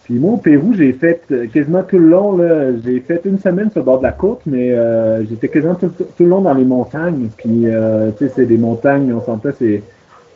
Puis 0.05 0.15
moi, 0.15 0.35
au 0.35 0.37
Pérou, 0.37 0.73
j'ai 0.73 0.93
fait 0.93 1.23
euh, 1.33 1.47
quasiment 1.47 1.83
tout 1.83 1.99
le 1.99 2.09
long, 2.09 2.37
là, 2.37 2.71
j'ai 2.85 3.01
fait 3.01 3.23
une 3.25 3.39
semaine 3.39 3.71
sur 3.71 3.81
le 3.81 3.85
bord 3.85 3.99
de 3.99 4.05
la 4.05 4.13
côte, 4.13 4.41
mais 4.47 4.73
euh, 4.73 5.25
j'étais 5.27 5.49
quasiment 5.49 5.75
tout, 5.75 5.91
le 6.21 6.27
long 6.27 6.41
dans 6.43 6.55
les 6.55 6.65
montagnes. 6.65 7.29
Puis, 7.37 7.67
euh, 7.67 8.11
tu 8.17 8.27
sais, 8.27 8.33
c'est 8.37 8.47
des 8.47 8.59
montagnes, 8.59 9.13
on 9.13 9.21
s'entend, 9.21 9.51
c'est, 9.59 9.83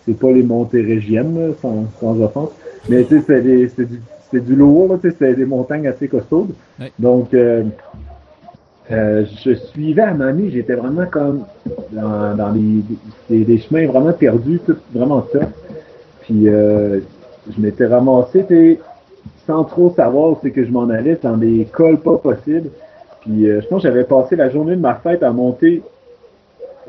c'est 0.04 0.18
pas 0.18 0.32
les 0.32 0.42
montées 0.42 0.82
régiennes, 0.82 1.54
sans, 1.62 1.84
sans 2.00 2.20
offense. 2.20 2.50
Mais 2.88 3.04
tu 3.04 3.20
sais, 3.20 3.24
c'est, 3.26 3.70
c'est 3.76 3.88
du 3.88 4.00
du 4.32 4.54
lourd, 4.54 4.96
c'était 5.02 5.34
des 5.34 5.44
montagnes 5.44 5.88
assez 5.88 6.06
costaudes. 6.06 6.54
Donc, 7.00 7.34
euh, 8.90 8.94
euh, 8.94 9.24
je 9.44 9.54
suivais 9.54 10.02
à 10.02 10.14
Mani, 10.14 10.50
j'étais 10.50 10.74
vraiment 10.74 11.06
comme 11.06 11.44
dans, 11.92 12.52
des, 13.28 13.58
chemins 13.58 13.86
vraiment 13.86 14.12
perdus, 14.12 14.60
vraiment 14.92 15.26
ça. 15.32 15.40
Puis, 16.22 16.48
euh, 16.48 17.00
je 17.50 17.60
m'étais 17.60 17.86
ramassé, 17.86 18.80
sans 19.46 19.64
trop 19.64 19.92
savoir 19.94 20.36
c'est 20.42 20.50
que 20.50 20.64
je 20.64 20.70
m'en 20.70 20.88
allais, 20.88 21.18
dans 21.22 21.36
des 21.36 21.66
cols 21.72 21.98
pas 21.98 22.16
possibles. 22.18 22.70
Puis, 23.22 23.46
je 23.46 23.66
pense 23.68 23.82
que 23.82 23.88
j'avais 23.88 24.04
passé 24.04 24.36
la 24.36 24.50
journée 24.50 24.76
de 24.76 24.80
ma 24.80 24.94
fête 24.94 25.22
à 25.22 25.30
monter 25.30 25.82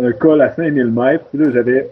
un 0.01 0.12
col 0.12 0.42
à 0.42 0.54
5000 0.54 0.86
mètres. 0.88 1.25
Puis 1.31 1.44
là, 1.44 1.51
j'avais 1.51 1.89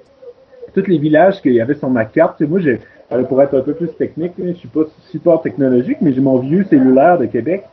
tous 0.74 0.86
les 0.88 0.98
villages 0.98 1.42
qu'il 1.42 1.54
y 1.54 1.62
avait 1.62 1.76
sur 1.76 1.90
ma 1.90 2.06
carte. 2.06 2.42
moi, 2.42 2.60
j'ai 2.60 2.80
pour 3.28 3.42
être 3.42 3.58
un 3.58 3.62
peu 3.62 3.74
plus 3.74 3.90
technique, 3.98 4.34
je 4.38 4.54
suis 4.54 4.68
pas 4.68 4.82
support 5.12 5.42
technologique, 5.42 5.98
mais 6.00 6.14
j'ai 6.14 6.22
mon 6.22 6.38
vieux 6.38 6.64
cellulaire 6.70 7.18
de 7.18 7.26
Québec 7.26 7.64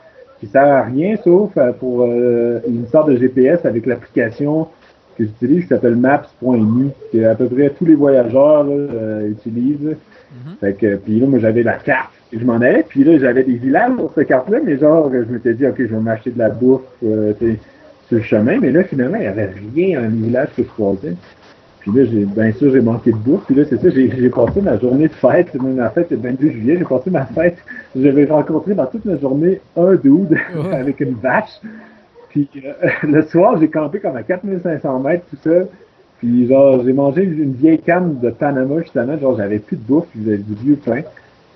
qui 0.47 0.53
sert 0.53 0.67
à 0.67 0.83
rien 0.83 1.17
sauf 1.23 1.51
euh, 1.57 1.73
pour 1.73 2.03
euh, 2.03 2.61
une 2.69 2.87
sorte 2.89 3.11
de 3.11 3.17
GPS 3.17 3.65
avec 3.65 3.87
l'application 3.87 4.69
que 5.17 5.25
j'utilise 5.25 5.63
qui 5.63 5.69
s'appelle 5.69 5.97
maps.me 5.97 6.91
que 7.13 7.25
à 7.25 7.35
peu 7.35 7.47
près 7.47 7.71
tous 7.71 7.85
les 7.85 7.95
voyageurs 7.95 8.65
là, 8.65 8.73
euh, 8.73 9.31
utilisent. 9.31 9.97
Mm-hmm. 9.97 10.61
Fait 10.61 10.73
que 10.75 10.97
puis 10.97 11.21
là 11.21 11.27
moi 11.27 11.39
j'avais 11.39 11.63
la 11.63 11.75
carte 11.75 12.13
et 12.33 12.39
je 12.39 12.45
m'en 12.45 12.57
allais 12.57 12.85
puis 12.87 13.05
là 13.05 13.19
j'avais 13.19 13.45
des 13.45 13.55
villages 13.55 13.97
sur 13.97 14.13
cette 14.15 14.29
carte 14.29 14.49
là 14.51 14.59
mais 14.65 14.79
genre 14.79 15.11
je 15.13 15.33
m'étais 15.33 15.55
dit 15.55 15.67
ok 15.67 15.77
je 15.79 15.85
vais 15.85 16.01
m'acheter 16.01 16.31
de 16.31 16.39
la 16.39 16.51
bouffe 16.51 16.83
sur 17.01 18.19
le 18.19 18.23
chemin 18.23 18.59
mais 18.61 18.71
là 18.71 18.85
finalement 18.85 19.17
il 19.17 19.25
y 19.25 19.29
avait 19.29 19.51
rien 19.75 20.01
dans 20.01 20.09
les 20.09 20.27
villages 20.27 20.49
que 20.57 20.63
je 20.63 20.69
croisais. 20.69 21.15
Puis 21.87 21.97
là, 21.97 22.05
j'ai, 22.05 22.25
bien 22.25 22.53
sûr, 22.53 22.73
j'ai 22.73 22.81
manqué 22.81 23.13
de 23.13 23.17
bouffe. 23.17 23.45
Puis 23.47 23.55
là, 23.55 23.63
c'est 23.65 23.81
ça, 23.81 23.89
j'ai, 23.91 24.11
j'ai 24.11 24.29
passé 24.29 24.61
ma 24.61 24.77
journée 24.77 25.07
de 25.07 25.13
fête. 25.13 25.55
Ma 25.55 25.89
fête, 25.91 26.07
c'est 26.09 26.17
le 26.17 26.21
22 26.21 26.51
juillet. 26.51 26.77
J'ai 26.79 26.85
passé 26.85 27.11
ma 27.11 27.27
fête. 27.27 27.59
J'avais 27.95 28.25
rencontré 28.25 28.75
dans 28.75 28.87
toute 28.87 29.05
ma 29.05 29.17
journée 29.17 29.61
un 29.77 29.95
dude 29.95 30.37
avec 30.73 30.99
une 30.99 31.15
vache. 31.15 31.61
Puis 32.31 32.49
euh, 32.57 32.73
le 33.05 33.23
soir, 33.23 33.57
j'ai 33.61 33.69
campé 33.69 34.01
comme 34.01 34.17
à 34.17 34.25
4500 34.25 34.99
mètres 34.99 35.27
tout 35.31 35.37
seul. 35.45 35.69
Puis 36.19 36.49
genre, 36.49 36.83
j'ai 36.85 36.93
mangé 36.93 37.23
une 37.23 37.53
vieille 37.53 37.79
canne 37.79 38.19
de 38.19 38.31
Panama, 38.31 38.83
justement. 38.83 39.17
Genre, 39.17 39.37
j'avais 39.37 39.61
plus 39.61 39.77
de 39.77 39.83
bouffe. 39.83 40.09
J'avais 40.21 40.39
du 40.39 40.55
vieux 40.55 40.79
pain. 40.85 41.03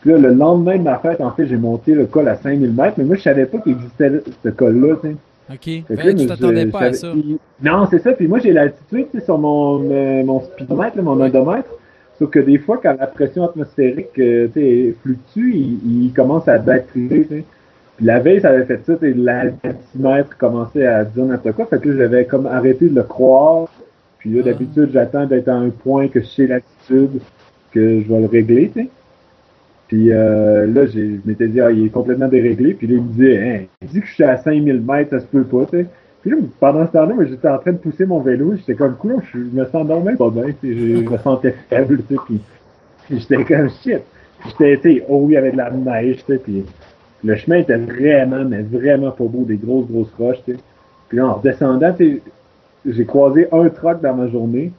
Puis 0.01 0.13
là, 0.13 0.19
le 0.19 0.33
lendemain 0.33 0.79
de 0.79 0.85
ma 0.85 0.99
fête, 0.99 1.21
en 1.21 1.33
fait, 1.33 1.49
j'ai 1.49 1.57
monté 1.57 1.93
le 1.93 2.07
col 2.07 2.29
à 2.29 2.37
5000 2.37 2.73
mètres. 2.73 2.95
Mais 2.99 3.05
moi, 3.05 3.17
je 3.17 3.23
savais 3.23 3.47
pas 3.47 3.59
qu'il 3.59 3.73
existait 3.73 4.23
ce 4.45 4.49
col-là, 4.51 4.95
tu 5.03 5.09
sais. 5.09 5.17
OK. 5.53 5.85
Ben, 5.89 6.17
tu 6.17 6.27
t'attendais 6.27 6.67
pas 6.67 6.81
à 6.81 6.93
ça. 6.93 7.13
non, 7.63 7.87
c'est 7.91 7.99
ça. 7.99 8.13
Puis 8.13 8.29
moi, 8.29 8.39
j'ai 8.39 8.53
l'altitude 8.53 9.09
sur 9.25 9.39
mon, 9.39 9.83
euh, 9.91 10.25
mon 10.25 10.41
speedomètre, 10.41 11.03
mon 11.03 11.21
odomètre. 11.21 11.71
Sauf 12.19 12.31
que 12.31 12.39
des 12.39 12.59
fois, 12.59 12.79
quand 12.83 12.97
la 12.99 13.07
pression 13.07 13.45
atmosphérique 13.45 14.19
euh, 14.19 14.49
fluctue, 15.03 15.55
il, 15.55 16.05
il, 16.07 16.13
commence 16.13 16.47
à 16.49 16.59
battriser. 16.59 17.25
Puis 17.25 18.07
la 18.07 18.21
veille, 18.21 18.41
ça 18.41 18.51
avait 18.51 18.65
fait 18.65 18.81
ça. 18.85 18.93
L'altimètre 19.01 20.37
commençait 20.37 20.87
à 20.87 21.05
dire 21.05 21.25
n'importe 21.25 21.57
quoi. 21.57 21.67
Fait 21.67 21.81
que 21.81 21.97
j'avais 21.97 22.27
comme 22.27 22.47
arrêté 22.47 22.89
de 22.89 22.95
le 22.95 23.03
croire. 23.03 23.69
Puis 24.19 24.31
là, 24.31 24.43
ah. 24.43 24.51
d'habitude, 24.51 24.91
j'attends 24.93 25.27
d'être 25.27 25.49
à 25.49 25.55
un 25.55 25.71
point 25.71 26.09
que 26.09 26.21
je 26.21 26.27
sais 26.27 26.47
l'altitude 26.47 27.21
que 27.73 28.01
je 28.01 28.09
vais 28.09 28.21
le 28.21 28.27
régler. 28.27 28.71
Puis 29.91 30.13
euh, 30.13 30.67
là, 30.67 30.87
je 30.87 31.17
m'étais 31.25 31.49
dit, 31.49 31.61
ah, 31.61 31.73
il 31.73 31.87
est 31.87 31.89
complètement 31.89 32.29
déréglé. 32.29 32.75
Puis 32.75 32.87
là, 32.87 32.95
il 32.95 33.03
me 33.03 33.09
disait, 33.09 33.39
hein, 33.43 33.61
il 33.83 33.89
dit 33.89 34.01
que 34.01 34.07
je 34.07 34.15
suis 34.15 34.23
à 34.23 34.37
5000 34.37 34.81
mètres, 34.81 35.11
ça 35.11 35.19
se 35.19 35.27
peut 35.27 35.43
pas, 35.43 35.65
tu 35.65 35.79
sais. 35.79 35.87
Puis 36.23 36.31
là, 36.31 36.37
pendant 36.61 36.87
ce 36.87 36.93
temps-là, 36.93 37.15
j'étais 37.29 37.49
en 37.49 37.59
train 37.59 37.73
de 37.73 37.79
pousser 37.79 38.07
mon 38.07 38.21
vélo. 38.21 38.55
J'étais 38.55 38.77
comme, 38.77 38.95
cool, 38.95 39.17
je, 39.35 39.39
me 39.39 39.65
sens 39.65 39.85
dormir 39.85 40.17
pas 40.17 40.31
bien. 40.31 40.45
Je, 40.63 41.03
me 41.03 41.19
sentais 41.19 41.57
faible, 41.69 42.05
tu 42.09 42.15
sais. 42.15 42.21
Puis, 42.25 42.41
j'étais 43.11 43.43
comme, 43.43 43.69
shit. 43.83 43.99
J'étais, 44.47 44.77
tu 44.77 44.99
sais, 44.99 45.05
oh 45.09 45.23
oui, 45.25 45.33
il 45.33 45.35
y 45.35 45.37
avait 45.39 45.51
de 45.51 45.57
la 45.57 45.73
neige, 45.73 46.19
tu 46.19 46.35
sais. 46.35 46.39
Puis 46.39 46.65
le 47.25 47.35
chemin 47.35 47.57
était 47.57 47.77
vraiment, 47.77 48.45
mais 48.45 48.63
vraiment 48.63 49.11
pas 49.11 49.25
beau, 49.25 49.43
des 49.43 49.57
grosses, 49.57 49.89
grosses 49.91 50.15
roches, 50.17 50.41
tu 50.45 50.53
sais. 50.53 50.59
Puis 51.09 51.19
là, 51.19 51.27
en 51.27 51.35
redescendant, 51.35 51.93
tu 51.95 52.23
j'ai 52.87 53.05
croisé 53.07 53.49
un 53.51 53.69
truck 53.71 54.01
dans 54.01 54.15
ma 54.15 54.29
journée. 54.29 54.71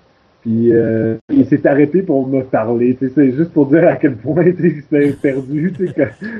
Puis 0.41 0.73
euh, 0.73 1.15
il 1.31 1.45
s'est 1.45 1.65
arrêté 1.67 2.01
pour 2.01 2.27
me 2.27 2.41
parler. 2.41 2.97
C'est 2.99 3.31
juste 3.31 3.51
pour 3.51 3.67
dire 3.67 3.87
à 3.87 3.95
quel 3.95 4.15
point 4.15 4.43
il 4.43 4.81
s'était 4.81 5.11
perdu. 5.13 5.73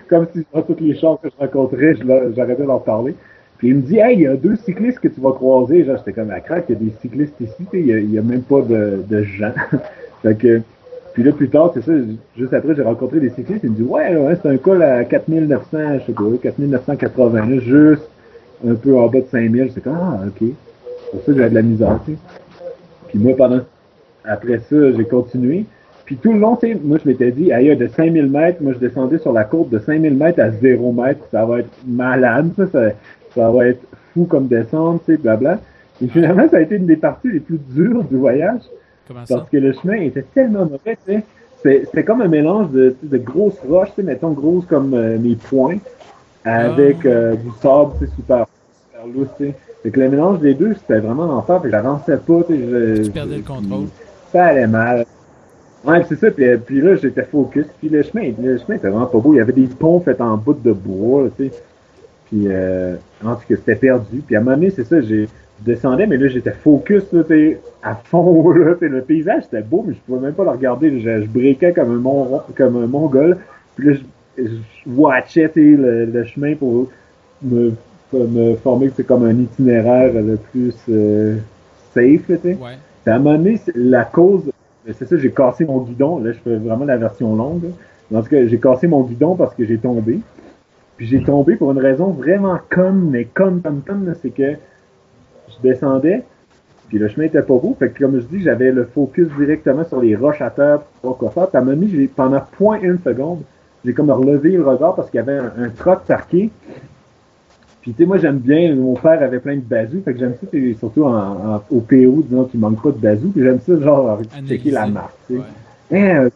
Comme 0.09 0.27
si 0.33 0.45
dans 0.53 0.61
toutes 0.63 0.81
les 0.81 0.95
chars 0.95 1.19
que 1.21 1.29
je 1.29 1.37
rencontrais, 1.37 1.95
j'arrêtais 2.35 2.63
de 2.63 2.67
leur 2.67 2.83
parler. 2.83 3.15
Puis 3.59 3.69
il 3.69 3.75
me 3.75 3.81
dit 3.81 3.99
Hey, 3.99 4.15
il 4.15 4.21
y 4.21 4.27
a 4.27 4.35
deux 4.35 4.55
cyclistes 4.55 4.99
que 4.99 5.07
tu 5.07 5.21
vas 5.21 5.33
croiser. 5.33 5.85
Genre, 5.85 5.97
j'étais 5.97 6.13
comme 6.13 6.31
à 6.31 6.39
craque, 6.39 6.65
il 6.69 6.73
y 6.73 6.75
a 6.77 6.79
des 6.79 6.93
cyclistes 7.01 7.39
ici, 7.41 7.67
il 7.73 7.85
y, 7.85 7.93
a, 7.93 7.99
il 7.99 8.11
y 8.11 8.17
a 8.17 8.23
même 8.23 8.41
pas 8.41 8.61
de, 8.61 9.03
de 9.07 9.23
gens. 9.23 9.53
fait 10.23 10.35
que 10.35 10.61
puis 11.13 11.23
là, 11.23 11.31
plus 11.33 11.49
tard, 11.49 11.71
c'est 11.73 11.83
ça, 11.83 11.91
juste 12.37 12.53
après, 12.53 12.75
j'ai 12.75 12.83
rencontré 12.83 13.19
des 13.19 13.29
cyclistes, 13.31 13.61
ils 13.63 13.71
me 13.71 13.75
disent, 13.75 13.85
ouais, 13.85 14.15
ouais 14.15 14.37
c'est 14.41 14.49
un 14.49 14.57
col 14.57 14.81
à 14.81 15.03
4900, 15.03 15.59
je 15.99 16.05
sais 16.05 16.13
pas, 16.13 16.23
4980, 16.41 17.59
juste 17.59 18.09
un 18.65 18.75
peu 18.75 18.97
en 18.97 19.07
bas 19.07 19.19
de 19.19 19.25
5000. 19.29 19.71
C'est 19.73 19.83
comme, 19.83 19.97
ah, 19.99 20.21
ok. 20.27 20.47
Pour 21.11 21.21
ça 21.25 21.33
j'avais 21.33 21.49
de 21.49 21.55
la 21.55 21.61
misère, 21.61 21.99
tu. 22.05 22.17
Puis 23.09 23.19
moi, 23.19 23.35
pendant, 23.35 23.59
après 24.25 24.59
ça, 24.69 24.91
j'ai 24.91 25.05
continué. 25.05 25.65
Puis 26.05 26.17
tout 26.17 26.33
le 26.33 26.39
long, 26.39 26.55
tu 26.55 26.67
sais, 26.67 26.79
moi, 26.83 26.97
je 27.03 27.09
m'étais 27.09 27.31
dit, 27.31 27.51
ailleurs, 27.51 27.77
de 27.77 27.87
5000 27.87 28.29
mètres, 28.29 28.61
moi, 28.61 28.73
je 28.73 28.79
descendais 28.79 29.17
sur 29.17 29.31
la 29.31 29.43
côte 29.43 29.69
de 29.69 29.79
5000 29.79 30.13
mètres 30.15 30.41
à 30.41 30.51
0 30.51 30.91
mètres. 30.91 31.25
Ça 31.31 31.45
va 31.45 31.59
être 31.59 31.69
malade, 31.87 32.49
ça, 32.57 32.67
ça, 32.67 32.89
ça 33.33 33.49
va 33.49 33.67
être 33.67 33.81
fou 34.13 34.25
comme 34.25 34.47
descendre, 34.47 34.99
tu 35.05 35.13
sais, 35.13 35.17
blabla. 35.17 35.59
Et 36.01 36.07
finalement, 36.07 36.47
ça 36.49 36.57
a 36.57 36.61
été 36.61 36.75
une 36.75 36.85
des 36.85 36.95
parties 36.97 37.31
les 37.31 37.39
plus 37.39 37.59
dures 37.69 38.03
du 38.03 38.17
voyage. 38.17 38.61
Parce 39.07 39.49
que 39.49 39.57
le 39.57 39.73
chemin 39.73 40.01
était 40.01 40.25
tellement 40.33 40.65
mauvais, 40.65 40.97
tu 41.05 41.13
sais. 41.13 41.23
C'était 41.63 42.03
comme 42.03 42.21
un 42.21 42.27
mélange 42.27 42.71
de, 42.71 42.95
de 43.03 43.17
grosses 43.17 43.59
roches, 43.67 43.89
tu 43.89 44.01
sais, 44.01 44.03
mettons 44.03 44.31
grosses 44.31 44.65
comme 44.65 44.93
euh, 44.93 45.19
mes 45.19 45.35
poings, 45.35 45.77
avec 46.43 46.97
ah. 47.05 47.07
euh, 47.07 47.35
du 47.35 47.49
sable, 47.61 47.91
tu 47.99 48.05
sais, 48.05 48.11
super, 48.15 48.45
super 48.83 49.07
lourd, 49.13 49.27
tu 49.37 49.45
sais. 49.45 49.53
Fait 49.83 49.91
que 49.91 49.99
le 49.99 50.09
mélange 50.09 50.39
des 50.39 50.55
deux, 50.55 50.73
c'était 50.75 50.99
vraiment 50.99 51.25
l'enfer, 51.25 51.61
puis 51.61 51.71
j'avançais 51.71 52.17
pas, 52.17 52.41
tu 52.47 52.55
sais. 52.55 53.03
Tu 53.03 53.11
perdais 53.11 53.37
le 53.37 53.43
contrôle. 53.43 53.87
Ça 54.31 54.45
allait 54.45 54.67
mal. 54.67 55.05
Ouais, 55.83 56.03
c'est 56.07 56.15
ça, 56.15 56.29
puis, 56.29 56.45
euh, 56.45 56.57
puis 56.57 56.79
là, 56.79 56.95
j'étais 56.95 57.23
focus, 57.23 57.65
puis 57.79 57.89
le 57.89 58.03
chemin, 58.03 58.31
le 58.39 58.57
chemin 58.59 58.75
était 58.75 58.89
vraiment 58.89 59.07
pas 59.07 59.17
beau. 59.17 59.33
Il 59.33 59.37
y 59.37 59.41
avait 59.41 59.51
des 59.51 59.67
ponts 59.67 59.99
faits 59.99 60.21
en 60.21 60.37
bout 60.37 60.53
de 60.53 60.71
bois, 60.71 61.27
tu 61.37 61.47
sais. 61.47 61.51
Puis, 62.27 62.45
euh, 62.47 62.95
en 63.25 63.35
tout 63.35 63.41
cas, 63.49 63.55
c'était 63.55 63.75
perdu. 63.75 64.21
Puis 64.25 64.35
à 64.35 64.39
un 64.39 64.43
moment 64.43 64.55
donné, 64.57 64.69
c'est 64.69 64.85
ça, 64.85 65.01
j'ai 65.01 65.27
je 65.61 65.73
descendais, 65.73 66.07
mais 66.07 66.17
là, 66.17 66.27
j'étais 66.27 66.51
focus, 66.51 67.03
là, 67.11 67.23
à 67.83 67.95
fond, 67.95 68.51
là, 68.55 68.75
le 68.79 69.01
paysage, 69.01 69.43
c'était 69.43 69.61
beau, 69.61 69.83
mais 69.87 69.93
je 69.93 69.99
pouvais 69.99 70.19
même 70.19 70.33
pas 70.33 70.43
le 70.43 70.49
regarder. 70.51 70.99
Je, 70.99 71.21
je 71.21 71.27
briquais 71.27 71.71
comme 71.71 72.05
un, 72.05 72.53
comme 72.55 72.83
un 72.83 72.87
mongol. 72.87 73.37
Puis 73.75 73.87
là, 73.87 73.93
je, 74.37 74.43
je 74.43 74.89
watchais, 74.89 75.51
le, 75.55 76.23
chemin 76.25 76.55
pour 76.55 76.89
me, 77.43 77.73
me 78.13 78.55
former, 78.55 78.91
c'est 78.95 79.03
comme 79.03 79.25
un 79.25 79.37
itinéraire 79.37 80.13
le 80.13 80.37
plus 80.37 80.75
euh, 80.89 81.37
safe, 81.93 82.25
tu. 82.27 82.47
Ouais. 82.47 82.77
Puis 83.03 83.13
à 83.13 83.15
un 83.15 83.55
la 83.75 84.05
cause, 84.05 84.51
c'est 84.85 85.07
ça, 85.07 85.17
j'ai 85.17 85.31
cassé 85.31 85.65
mon 85.65 85.79
guidon. 85.79 86.19
Là, 86.19 86.31
je 86.31 86.39
fais 86.39 86.55
vraiment 86.55 86.85
la 86.85 86.97
version 86.97 87.35
longue. 87.35 87.71
En 88.13 88.21
tout 88.21 88.29
cas, 88.29 88.45
j'ai 88.45 88.59
cassé 88.59 88.87
mon 88.87 89.03
guidon 89.03 89.35
parce 89.35 89.55
que 89.55 89.65
j'ai 89.65 89.77
tombé. 89.77 90.19
Puis 90.97 91.07
j'ai 91.07 91.23
tombé 91.23 91.55
pour 91.55 91.71
une 91.71 91.79
raison 91.79 92.11
vraiment 92.11 92.59
conne, 92.69 93.09
mais 93.09 93.25
conne, 93.25 93.61
conne, 93.61 93.81
conne, 93.85 94.15
c'est 94.21 94.29
que 94.29 94.53
je 95.49 95.55
descendais, 95.63 96.23
puis 96.89 96.99
le 96.99 97.07
chemin 97.07 97.25
était 97.25 97.41
pas 97.41 97.55
beau. 97.55 97.75
Fait 97.79 97.89
que 97.89 98.03
comme 98.03 98.19
je 98.19 98.25
dis, 98.25 98.41
j'avais 98.41 98.71
le 98.71 98.85
focus 98.85 99.27
directement 99.37 99.83
sur 99.83 100.01
les 100.01 100.15
roches 100.15 100.41
à 100.41 100.49
terre 100.49 100.81
pour 101.01 101.17
quoi 101.17 101.31
faire. 101.31 101.47
Puis 101.47 101.57
à 101.57 101.61
un 101.61 101.63
moment 101.63 101.87
pendant 102.15 102.41
point 102.57 102.79
une 102.81 102.99
seconde, 102.99 103.41
j'ai 103.83 103.93
comme 103.93 104.11
relevé 104.11 104.51
le 104.51 104.67
regard 104.67 104.95
parce 104.95 105.09
qu'il 105.09 105.17
y 105.17 105.21
avait 105.21 105.37
un, 105.37 105.51
un 105.57 105.69
troc 105.69 106.01
parqué. 106.05 106.51
Puis 107.81 107.93
tu 107.93 108.03
sais, 108.03 108.05
moi 108.05 108.17
j'aime 108.19 108.37
bien, 108.37 108.75
mon 108.75 108.93
père 108.93 109.21
avait 109.23 109.39
plein 109.39 109.55
de 109.55 109.61
bazous, 109.61 110.01
fait 110.05 110.13
que 110.13 110.19
j'aime 110.19 110.35
ça, 110.39 110.47
surtout 110.79 111.03
en, 111.05 111.63
au 111.71 111.79
PO, 111.79 112.23
disons 112.27 112.45
qu'il 112.45 112.59
manque 112.59 112.81
pas 112.81 112.91
de 112.91 112.97
bazous, 112.97 113.31
puis 113.31 113.43
j'aime 113.43 113.59
ça 113.59 113.79
genre 113.79 114.21
checker 114.47 114.71
la 114.71 114.87
marque. 114.87 115.15
Tu 115.27 115.37
sais. 115.37 115.41
Ouais, 115.91 116.11
hein, 116.11 116.29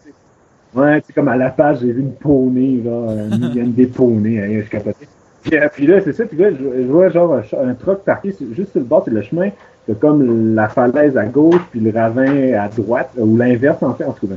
ouais 0.73 1.01
tu 1.01 1.07
sais, 1.07 1.13
comme 1.13 1.27
à 1.27 1.37
la 1.37 1.51
page, 1.51 1.79
j'ai 1.81 1.91
vu 1.91 2.01
une 2.01 2.13
poney, 2.13 2.81
genre, 2.83 3.11
une 3.11 3.39
million 3.49 3.67
des 3.67 3.85
poneys, 3.85 4.39
hein, 4.39 4.61
je 4.65 4.69
capotais. 4.69 5.07
Euh, 5.53 5.69
puis, 5.71 5.87
là, 5.87 6.01
c'est 6.03 6.13
ça. 6.13 6.25
Puis 6.25 6.37
là, 6.37 6.49
je, 6.51 6.83
vois 6.83 7.09
genre 7.09 7.33
un, 7.35 7.73
truck 7.73 8.03
parqué 8.03 8.33
juste 8.55 8.71
sur 8.71 8.79
le 8.79 8.85
bord, 8.85 9.03
c'est 9.05 9.11
le 9.11 9.21
chemin. 9.21 9.49
C'est 9.85 9.99
comme 9.99 10.55
la 10.55 10.67
falaise 10.67 11.15
à 11.15 11.25
gauche, 11.25 11.61
puis 11.69 11.79
le 11.79 11.91
ravin 11.91 12.53
à 12.53 12.67
droite, 12.69 13.11
ou 13.17 13.37
l'inverse 13.37 13.83
en 13.83 13.93
fait, 13.93 14.05
en 14.05 14.13
tout 14.13 14.27
cas. 14.27 14.35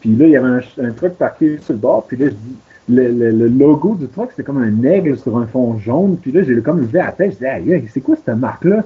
Puis 0.00 0.14
là, 0.14 0.26
il 0.26 0.32
y 0.32 0.36
avait 0.36 0.60
un, 0.78 0.90
truck 0.90 1.14
parqué 1.14 1.58
sur 1.62 1.72
le 1.72 1.78
bord. 1.78 2.04
Puis 2.06 2.18
là, 2.18 2.26
je 2.26 2.32
dis, 2.32 2.56
le, 2.88 3.08
le, 3.10 3.48
logo 3.48 3.94
du 3.94 4.08
truck, 4.08 4.30
c'est 4.36 4.42
comme 4.42 4.62
un 4.62 4.84
aigle 4.84 5.16
sur 5.18 5.36
un 5.38 5.46
fond 5.46 5.78
jaune. 5.78 6.18
Puis 6.20 6.32
là, 6.32 6.42
j'ai 6.42 6.60
comme 6.60 6.80
levé 6.80 6.98
la 6.98 7.12
tête. 7.12 7.32
Je 7.40 7.62
dis, 7.62 7.72
hey, 7.72 7.88
c'est 7.92 8.00
quoi 8.00 8.16
cette 8.16 8.36
marque-là? 8.36 8.84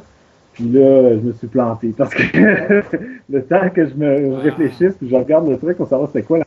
Puis 0.52 0.64
là, 0.70 1.14
je 1.14 1.20
me 1.20 1.32
suis 1.32 1.46
planté. 1.46 1.94
Parce 1.96 2.14
que 2.14 2.22
le 3.30 3.42
temps 3.42 3.68
que 3.74 3.86
je 3.86 3.94
me 3.94 4.34
réfléchisse, 4.34 4.94
puis 4.98 5.08
je 5.08 5.16
regarde 5.16 5.48
le 5.48 5.56
truc 5.56 5.76
pour 5.76 5.88
savoir 5.88 6.08
c'était 6.08 6.22
quoi 6.22 6.38
la 6.38 6.44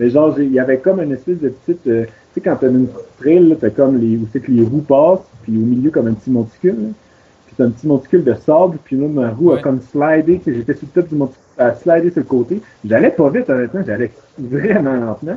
mais 0.00 0.10
genre, 0.10 0.38
il 0.38 0.52
y 0.52 0.58
avait 0.60 0.78
comme 0.78 1.00
une 1.02 1.12
espèce 1.12 1.38
de 1.40 1.50
petite. 1.50 1.86
Euh, 1.86 2.04
tu 2.04 2.10
sais, 2.34 2.40
quand 2.40 2.56
t'as 2.56 2.68
une 2.68 2.88
trail, 3.20 3.56
t'as 3.60 3.70
comme 3.70 3.98
les. 3.98 4.16
où 4.16 4.26
c'est 4.32 4.40
que 4.40 4.50
les 4.50 4.62
roues 4.62 4.80
passent, 4.80 5.26
puis 5.42 5.56
au 5.56 5.60
milieu, 5.60 5.90
comme 5.90 6.06
un 6.06 6.14
petit 6.14 6.30
monticule. 6.30 6.92
Puis 7.46 7.54
c'est 7.56 7.62
un 7.64 7.70
petit 7.70 7.86
monticule 7.86 8.24
de 8.24 8.34
sable, 8.34 8.78
puis 8.84 8.96
là, 8.96 9.08
ma 9.08 9.30
roue 9.30 9.52
a 9.52 9.58
comme 9.58 9.80
slidé. 9.80 10.40
J'étais 10.46 10.74
sur 10.74 10.86
le 10.94 11.02
top 11.02 11.10
du 11.10 11.16
monticule, 11.16 11.42
à 11.58 11.74
slider 11.74 12.10
sur 12.10 12.20
le 12.20 12.26
côté. 12.26 12.62
J'allais 12.84 13.10
pas 13.10 13.28
vite, 13.30 13.50
honnêtement, 13.50 13.82
j'allais 13.86 14.10
vraiment 14.38 14.94
lentement. 14.94 15.36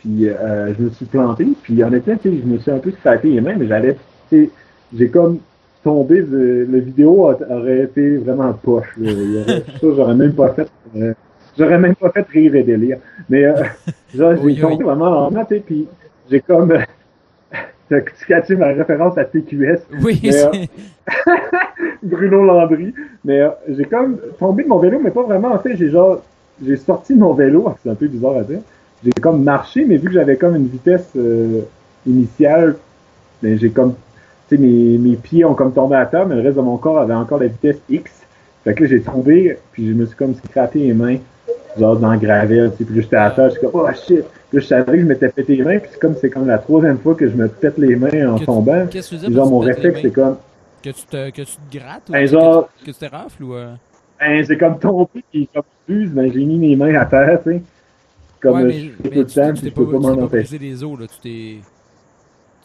Puis 0.00 0.28
euh, 0.28 0.74
je 0.74 0.84
me 0.84 0.90
suis 0.90 1.06
planté. 1.06 1.46
Puis 1.62 1.82
honnêtement, 1.82 2.16
tu 2.16 2.30
sais, 2.30 2.36
je 2.42 2.46
me 2.46 2.58
suis 2.58 2.70
un 2.70 2.78
peu 2.78 2.90
frappé 2.90 3.28
les 3.28 3.40
mains, 3.40 3.54
mais 3.56 3.66
j'allais. 3.66 3.96
Tu 4.30 4.44
sais, 4.44 4.50
j'ai 4.96 5.08
comme 5.08 5.38
tombé. 5.84 6.22
De, 6.22 6.66
le 6.68 6.78
vidéo 6.78 7.30
aurait 7.30 7.82
été 7.82 8.16
vraiment 8.16 8.52
poche. 8.52 8.96
J'aurais 9.82 10.14
même 10.14 10.32
pas 10.32 10.54
fait. 10.54 10.68
Euh, 10.96 11.12
J'aurais 11.58 11.78
même 11.78 11.94
pas 11.94 12.10
fait 12.10 12.26
rire 12.28 12.54
et 12.54 12.62
délire. 12.62 12.98
Mais 13.28 13.44
euh, 13.44 13.54
genre, 14.14 14.34
j'ai 14.42 14.60
tombé 14.60 14.84
vraiment 14.84 15.26
en 15.26 15.30
maths, 15.30 15.62
puis 15.66 15.86
j'ai 16.30 16.40
comme. 16.40 16.72
Tu 18.46 18.56
ma 18.56 18.68
référence 18.68 19.18
à 19.18 19.24
TQS. 19.24 19.80
Oui, 20.00 20.20
mais, 20.22 20.44
euh, 20.44 20.50
Bruno 22.04 22.44
Landry. 22.44 22.94
Mais 23.24 23.40
euh, 23.40 23.48
j'ai 23.68 23.84
comme 23.84 24.16
tombé 24.38 24.62
de 24.62 24.68
mon 24.68 24.78
vélo, 24.78 25.00
mais 25.02 25.10
pas 25.10 25.24
vraiment. 25.24 25.52
En 25.52 25.58
fait, 25.58 25.76
j'ai 25.76 25.90
genre. 25.90 26.22
J'ai 26.64 26.76
sorti 26.76 27.14
mon 27.14 27.32
vélo, 27.32 27.74
c'est 27.82 27.90
un 27.90 27.96
peu 27.96 28.06
bizarre 28.06 28.36
à 28.36 28.42
dire. 28.42 28.60
J'ai 29.04 29.12
comme 29.12 29.42
marché, 29.42 29.84
mais 29.86 29.96
vu 29.96 30.08
que 30.08 30.14
j'avais 30.14 30.36
comme 30.36 30.56
une 30.56 30.68
vitesse 30.68 31.08
initiale, 32.06 32.76
ben, 33.42 33.58
j'ai 33.58 33.70
comme. 33.70 33.94
Tu 34.48 34.56
sais, 34.56 34.62
mes, 34.62 34.98
mes 34.98 35.16
pieds 35.16 35.44
ont 35.44 35.54
comme 35.54 35.72
tombé 35.72 35.96
à 35.96 36.06
terre, 36.06 36.26
mais 36.26 36.34
le 36.34 36.42
reste 36.42 36.56
de 36.56 36.62
mon 36.62 36.76
corps 36.76 36.98
avait 36.98 37.14
encore 37.14 37.38
la 37.38 37.46
vitesse 37.46 37.78
X. 37.88 38.10
Fait 38.64 38.74
que 38.74 38.82
là, 38.82 38.90
j'ai 38.90 39.00
tombé, 39.00 39.56
puis 39.72 39.88
je 39.88 39.94
me 39.94 40.04
suis 40.04 40.16
comme 40.16 40.34
scrappé 40.34 40.80
les 40.80 40.92
mains 40.92 41.16
genre 41.78 41.96
dans 41.96 42.12
le 42.12 42.18
gravel, 42.18 42.70
tu 42.72 42.78
sais, 42.78 42.84
puis 42.84 43.02
j'étais 43.02 43.16
à 43.16 43.30
terre, 43.30 43.50
je 43.50 43.58
suis 43.58 43.60
comme, 43.60 43.70
oh 43.74 43.88
shit! 43.92 44.24
Puis 44.50 44.60
je 44.60 44.66
savais 44.66 44.92
que 44.92 45.00
je 45.00 45.06
m'étais 45.06 45.28
pété 45.28 45.56
les 45.56 45.64
mains, 45.64 45.78
puis 45.78 45.90
c'est 45.92 46.00
comme, 46.00 46.14
c'est 46.20 46.30
comme 46.30 46.46
la 46.46 46.58
troisième 46.58 46.98
fois 46.98 47.14
que 47.14 47.28
je 47.28 47.36
me 47.36 47.48
pète 47.48 47.78
les 47.78 47.96
mains 47.96 48.34
en 48.34 48.38
tombant. 48.38 48.86
Qu'est-ce 48.88 49.14
que 49.14 49.26
tu? 49.26 49.32
Genre, 49.32 49.48
mon 49.48 49.60
réflexe, 49.60 50.00
c'est 50.02 50.10
comme. 50.10 50.36
Que 50.82 50.90
tu 50.90 51.04
te, 51.04 51.30
que 51.30 51.42
tu 51.42 51.56
te 51.56 51.78
grattes? 51.78 52.08
Ou 52.08 52.12
ben, 52.12 52.26
genre. 52.26 52.68
Que, 52.68 52.84
tu, 52.84 52.92
que 52.92 52.98
tu 52.98 53.08
te 53.08 53.14
rafles 53.14 53.44
ou. 53.44 53.54
Euh... 53.54 53.74
Ben, 54.18 54.44
c'est 54.44 54.58
comme 54.58 54.78
tombé, 54.78 55.24
puis 55.30 55.48
comme 55.54 55.62
fuse, 55.86 56.10
ben, 56.10 56.32
j'ai 56.32 56.44
mis 56.44 56.58
mes 56.58 56.76
mains 56.76 56.94
à 56.94 57.04
terre, 57.04 57.40
tu 57.44 57.50
sais. 57.50 57.62
Comme 58.40 58.54
ouais, 58.54 58.64
mais, 58.64 58.80
je 58.80 58.90
fais 58.90 59.08
tout 59.10 59.18
le 59.18 59.26
temps, 59.26 59.54
je 59.54 59.68
peux 59.68 59.86
pas 59.86 59.98
m'en 59.98 60.22
empêcher. 60.22 60.58
les 60.58 60.82
os, 60.82 60.98
là, 60.98 61.06
tu 61.06 61.20
t'es. 61.20 61.56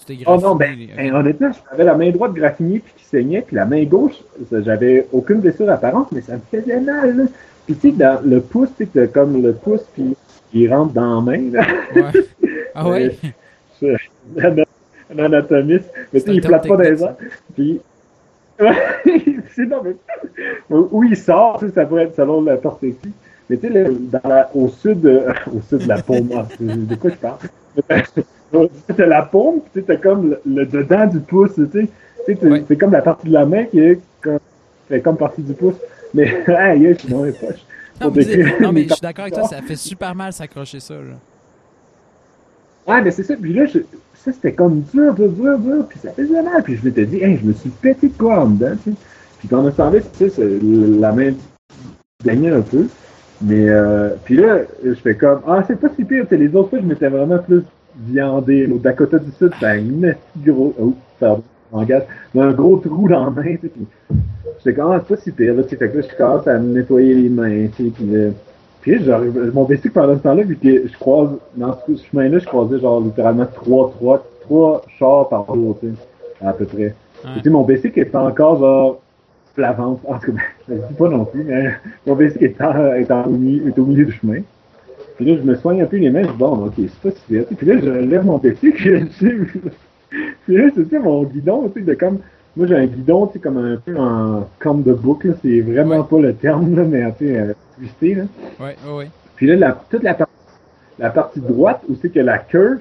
Tu. 0.08 0.24
Oh 0.28 0.38
non, 0.40 0.56
ben, 0.56 0.76
ben 0.96 1.16
honnêtement, 1.16 1.50
j'avais 1.72 1.84
la 1.84 1.96
main 1.96 2.12
droite 2.12 2.34
graffinée, 2.34 2.80
puis 2.80 2.94
qui 2.96 3.06
saignait, 3.06 3.42
puis 3.42 3.56
la 3.56 3.66
main 3.66 3.84
gauche, 3.86 4.22
j'avais 4.52 5.08
aucune 5.12 5.40
blessure 5.40 5.68
apparente, 5.70 6.12
mais 6.12 6.22
ça 6.22 6.34
me 6.34 6.42
faisait 6.52 6.80
mal, 6.80 7.18
là. 7.18 7.24
Puis 7.66 7.76
tu 7.76 7.90
sais, 7.90 7.96
dans 7.96 8.22
le 8.24 8.40
pouce, 8.40 8.70
tu 8.78 8.88
sais, 8.94 9.08
comme 9.08 9.42
le 9.42 9.54
pouce, 9.54 9.84
puis 9.96 10.16
il 10.54 10.72
rentre 10.72 10.94
dans 10.94 11.16
la 11.16 11.22
main. 11.22 11.52
Là. 11.52 11.68
Ouais. 11.96 12.12
Ah 12.76 12.90
ouais? 12.90 13.18
Euh, 13.84 13.98
un 15.12 15.20
anatomiste. 15.20 15.92
Mais 16.14 16.22
tu 16.22 16.28
sais, 16.28 16.36
il 16.36 16.46
flotte 16.46 16.68
pas 16.68 16.84
les 16.84 17.04
airs. 17.04 17.16
Puis. 17.56 17.82
c'est 19.56 19.66
non, 19.66 19.82
mais. 19.84 19.96
Où 20.70 21.04
il 21.04 21.18
sort, 21.18 21.62
ça 21.74 21.86
pourrait 21.86 22.04
être 22.04 22.16
selon 22.16 22.44
la 22.44 22.58
perspective. 22.58 23.12
Mais 23.50 23.58
tu 23.58 23.72
sais, 23.72 23.86
au 24.54 24.70
sud, 24.70 25.06
euh, 25.06 25.32
au 25.56 25.62
sud 25.62 25.84
de 25.84 25.88
la 25.88 26.02
paume, 26.02 26.30
ah, 26.36 26.48
de 26.60 26.96
quoi 26.96 27.12
je 27.12 27.16
parle? 27.16 27.38
T'as 28.96 29.06
la 29.06 29.24
paume, 29.24 29.60
tu 29.74 29.80
sais, 29.80 29.86
t'as 29.86 29.98
comme 29.98 30.38
le, 30.46 30.66
dedans 30.66 31.08
du 31.08 31.20
pouce, 31.20 31.56
tu 31.56 31.68
sais. 31.74 31.90
C'est 32.68 32.78
comme 32.78 32.92
la 32.92 33.02
partie 33.02 33.28
de 33.28 33.34
la 33.34 33.46
main 33.46 33.66
qui 33.66 33.80
est 33.80 34.00
comme, 34.22 34.40
fait 34.88 35.02
comme 35.02 35.18
partie 35.18 35.42
du 35.42 35.54
pouce. 35.54 35.76
Mais, 36.14 36.48
aïe, 36.48 36.94
je 36.94 37.00
suis 37.00 37.10
dans 37.10 37.24
les 37.24 37.34
poches. 37.34 37.66
Non, 38.00 38.12
mais, 38.14 38.26
non, 38.62 38.72
mais 38.72 38.84
je 38.84 38.94
suis 38.94 39.02
d'accord 39.02 39.24
avec 39.24 39.34
toi, 39.34 39.48
ça 39.48 39.62
fait 39.62 39.76
super 39.76 40.16
mal 40.16 40.32
s'accrocher 40.32 40.80
ça, 40.80 40.94
là. 40.94 41.18
Ouais, 42.88 43.02
mais 43.02 43.12
c'est 43.12 43.24
ça. 43.24 43.36
Puis 43.36 43.54
là, 43.54 43.66
je, 43.66 43.80
ça, 44.14 44.32
c'était 44.32 44.54
comme 44.54 44.82
dur, 44.94 45.14
dur, 45.14 45.30
dur, 45.30 45.60
dur. 45.60 45.86
Puis 45.88 46.00
ça 46.00 46.12
faisait 46.12 46.42
mal. 46.42 46.64
Puis 46.64 46.78
je 46.78 46.86
m'étais 46.86 47.06
dit, 47.06 47.18
hey, 47.18 47.38
je 47.42 47.48
me 47.48 47.54
suis 47.54 47.70
pété 47.70 48.08
de 48.08 48.18
quoi 48.18 48.44
en 48.44 48.48
dedans, 48.48 48.76
tu 48.84 48.92
sais. 48.92 48.98
Puis 49.40 49.48
quand 49.48 49.64
on 49.64 49.68
a 49.68 49.72
semblé, 49.72 50.02
tu 50.18 50.30
sais, 50.30 50.42
la 51.00 51.12
main 51.12 51.34
gagnait 52.24 52.52
un 52.52 52.62
peu. 52.62 52.88
Mais, 53.42 53.70
euh, 53.70 54.10
puis 54.24 54.38
là, 54.38 54.60
je 54.84 54.94
fais 54.94 55.16
comme, 55.16 55.42
ah, 55.48 55.64
c'est 55.68 55.80
pas 55.80 55.90
si 55.96 56.04
pire. 56.04 56.26
Les 56.32 56.56
autres 56.56 56.70
fois, 56.70 56.80
je 56.80 56.86
m'étais 56.86 57.10
vraiment 57.10 57.38
plus 57.40 57.64
viandé. 57.98 58.68
Au 58.72 58.78
Dakota 58.78 59.20
du 59.20 59.32
Sud, 59.32 59.52
c'est 59.60 59.66
un 59.66 59.82
gros. 60.46 60.74
Oh, 60.80 60.94
pardon. 61.20 61.44
gaz. 61.86 62.04
un 62.38 62.52
gros 62.52 62.78
trou 62.78 63.08
dans 63.08 63.26
la 63.26 63.32
main, 63.32 63.56
tu 63.56 63.68
sais, 63.68 63.72
j'étais 64.60 64.74
comme, 64.74 64.92
ah, 64.92 65.02
c'est 65.08 65.16
pas 65.16 65.22
si 65.22 65.32
pire, 65.32 65.54
là, 65.56 65.64
tu 65.64 65.70
sais, 65.70 65.76
fait 65.78 65.90
que 65.90 65.98
là, 65.98 66.08
je 66.10 66.18
commence 66.18 66.48
à 66.48 66.58
me 66.60 66.74
nettoyer 66.74 67.14
les 67.14 67.30
mains, 67.30 67.68
tu 67.76 67.86
sais, 67.86 67.92
puis, 67.92 68.16
euh, 68.16 68.32
puis 68.82 69.04
j'arrive, 69.04 69.52
mon 69.54 69.64
bicycle 69.66 69.92
pendant 69.92 70.16
ce 70.16 70.24
temps-là, 70.24 70.44
vu 70.44 70.56
que 70.56 70.88
je 70.88 70.98
croise, 70.98 71.30
dans 71.56 71.76
ce 71.86 71.96
chemin-là, 72.12 72.40
je 72.40 72.46
croisais 72.46 72.80
genre 72.80 73.02
littéralement 73.02 73.48
trois, 73.54 73.92
trois, 73.98 74.26
trois 74.42 74.82
chars 74.98 75.28
par 75.30 75.54
jour, 75.54 75.78
tu 75.82 75.88
sais, 75.88 76.46
à 76.46 76.54
peu 76.54 76.66
près. 76.66 76.96
Tu 77.36 77.42
sais, 77.42 77.50
mon 77.50 77.64
bicycle 77.64 78.00
est 78.00 78.16
encore 78.16 78.60
genre 78.60 79.02
vente, 79.58 80.02
en 80.08 80.20
tout 80.20 80.34
cas, 80.34 80.42
je 80.70 80.74
dis 80.74 80.94
pas 80.98 81.10
non 81.10 81.26
plus, 81.26 81.44
mais 81.44 81.72
mon 82.06 82.16
bicycle 82.16 82.46
est, 82.46 82.62
en, 82.62 82.94
est, 82.94 83.12
en, 83.12 83.24
est 83.24 83.80
au 83.80 83.86
milieu 83.86 84.06
du 84.06 84.12
chemin. 84.12 84.42
Puis 85.16 85.26
là, 85.26 85.38
je 85.38 85.50
me 85.50 85.56
soigne 85.56 85.82
un 85.82 85.86
peu 85.86 85.98
les 85.98 86.10
mains, 86.10 86.24
je 86.24 86.32
dis, 86.32 86.38
bon, 86.38 86.66
ok, 86.66 86.74
c'est 86.78 87.00
pas 87.00 87.12
si 87.12 87.34
vite. 87.34 87.48
Puis 87.58 87.68
là, 87.68 87.80
je 87.82 87.90
lève 87.90 88.26
mon 88.26 88.38
bicycle, 88.38 89.06
puis 90.46 90.58
là, 90.58 90.70
c'est 90.76 90.90
ça, 90.90 91.00
mon 91.00 91.24
guidon, 91.24 91.70
tu 91.70 91.80
sais, 91.80 91.86
de 91.86 91.94
comme, 91.94 92.20
moi, 92.58 92.68
j'ai 92.68 92.76
un 92.76 92.86
guidon, 92.86 93.28
tu 93.28 93.34
sais, 93.34 93.40
comme 93.40 93.58
un 93.58 93.78
peu 93.78 93.98
en 93.98 94.48
comme 94.60 94.84
de 94.84 94.94
boucle, 94.94 95.36
c'est 95.42 95.62
vraiment 95.62 96.04
pas 96.04 96.20
le 96.20 96.34
terme, 96.34 96.76
là, 96.76 96.84
mais, 96.84 97.12
tu 97.18 97.28
sais, 97.28 97.38
euh, 97.38 97.54
twisté, 97.78 98.16
là. 98.16 98.24
Ouais, 98.60 98.76
ouais, 98.86 98.98
ouais. 98.98 99.10
Puis 99.36 99.48
là, 99.48 99.56
la, 99.56 99.78
toute 99.90 100.04
la, 100.04 100.14
partie, 100.14 100.34
la 101.00 101.10
partie 101.10 101.40
droite, 101.40 101.82
où 101.90 101.96
c'est 102.02 102.10
que 102.10 102.20
la 102.20 102.38
curve, 102.38 102.80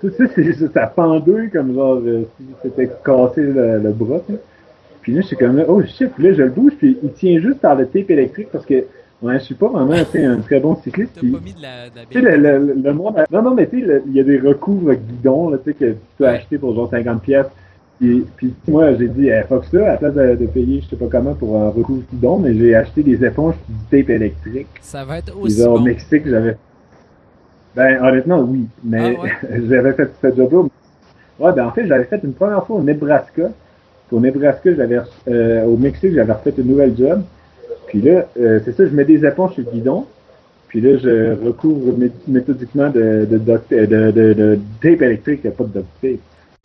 tout 0.00 0.10
ça, 0.16 0.24
c'est 0.34 0.72
ça 0.72 0.86
pendouille 0.86 1.50
comme 1.50 1.74
genre, 1.74 2.00
euh, 2.04 2.22
si 2.36 2.46
c'était 2.62 2.90
cassé 3.04 3.42
le, 3.42 3.78
le 3.78 3.90
bras, 3.90 4.20
Puis 5.02 5.14
là, 5.14 5.20
je 5.22 5.26
suis 5.26 5.36
comme 5.36 5.62
oh 5.66 5.82
shit, 5.82 6.10
puis 6.14 6.24
là, 6.24 6.32
je 6.32 6.42
le 6.42 6.50
bouge, 6.50 6.72
puis 6.78 6.98
il 7.02 7.12
tient 7.12 7.38
juste 7.40 7.60
par 7.60 7.74
le 7.74 7.86
tape 7.86 8.10
électrique 8.10 8.48
parce 8.52 8.66
que 8.66 8.84
Ouais, 9.22 9.38
je 9.38 9.44
suis 9.44 9.54
pas 9.54 9.68
vraiment 9.68 9.92
un 9.92 10.40
très 10.40 10.60
bon 10.60 10.76
cycliste. 10.76 11.12
T'as 11.14 11.20
pas 11.20 11.44
mis 11.44 11.52
de 11.52 11.60
la, 11.60 11.90
de 11.90 11.96
la 11.96 12.06
Tu 12.06 12.14
sais, 12.14 12.20
le, 12.22 12.58
le, 12.58 12.74
le, 12.82 12.94
monde. 12.94 13.22
Non, 13.30 13.42
non, 13.42 13.54
mais 13.54 13.68
tu 13.68 13.86
sais, 13.86 14.02
il 14.06 14.14
y 14.14 14.20
a 14.20 14.22
des 14.22 14.38
recouvres 14.38 14.94
guidons 14.94 15.50
là, 15.50 15.58
tu 15.58 15.64
sais, 15.64 15.74
que 15.74 15.84
tu 15.92 15.98
peux 16.16 16.26
acheter 16.26 16.56
pour 16.56 16.74
genre 16.74 16.88
50 16.88 17.22
pièces. 17.22 17.46
Puis, 17.98 18.24
puis 18.34 18.54
moi, 18.66 18.94
j'ai 18.94 19.08
dit, 19.08 19.28
eh, 19.28 19.42
fuck 19.46 19.66
ça, 19.66 19.76
à 19.76 19.90
la 19.90 19.96
place 19.98 20.14
de, 20.14 20.36
de, 20.36 20.46
payer, 20.46 20.80
je 20.80 20.88
sais 20.88 20.96
pas 20.96 21.08
comment, 21.10 21.34
pour 21.34 21.54
un 21.58 21.68
recouvre 21.68 22.02
guidon, 22.10 22.38
mais 22.38 22.54
j'ai 22.54 22.74
acheté 22.74 23.02
des 23.02 23.22
éponges 23.22 23.56
du 23.68 23.74
tape 23.90 24.08
électrique. 24.08 24.68
Ça 24.80 25.04
va 25.04 25.18
être 25.18 25.36
aussi. 25.38 25.62
Au 25.62 25.78
Mexique, 25.78 26.26
j'avais. 26.26 26.56
Ben, 27.76 28.02
honnêtement, 28.02 28.40
oui. 28.40 28.66
Mais 28.82 29.16
ah, 29.18 29.22
ouais? 29.22 29.60
j'avais 29.68 29.92
fait 29.92 30.10
ce 30.22 30.34
job-là. 30.34 30.62
Ouais, 31.38 31.52
ben, 31.52 31.66
en 31.66 31.72
fait, 31.72 31.86
j'avais 31.86 32.04
fait 32.04 32.20
une 32.24 32.32
première 32.32 32.64
fois 32.66 32.76
au 32.76 32.82
Nebraska. 32.82 33.50
Au 34.12 34.20
Nebraska, 34.20 34.74
j'avais, 34.74 35.00
euh, 35.28 35.64
au 35.64 35.76
Mexique, 35.76 36.12
j'avais 36.14 36.32
refait 36.32 36.52
une 36.58 36.68
nouvelle 36.68 36.96
job. 36.96 37.22
Puis 37.86 38.00
là, 38.00 38.26
euh, 38.38 38.60
c'est 38.64 38.76
ça, 38.76 38.86
je 38.86 38.94
mets 38.94 39.04
des 39.04 39.24
éponges 39.24 39.54
sur 39.54 39.64
le 39.64 39.70
guidon. 39.70 40.06
Puis 40.68 40.80
là, 40.80 40.96
je 40.98 41.34
recouvre 41.46 41.94
méthodiquement 42.28 42.90
de, 42.90 43.26
de, 43.30 43.38
de, 43.38 43.86
de, 43.86 44.32
de 44.32 44.58
tape 44.80 45.02
électrique, 45.02 45.40
il 45.44 45.48
n'y 45.48 45.54
a 45.54 45.56
pas 45.56 45.64
de 45.64 45.72
duct 45.72 45.86
tape. 46.00 46.20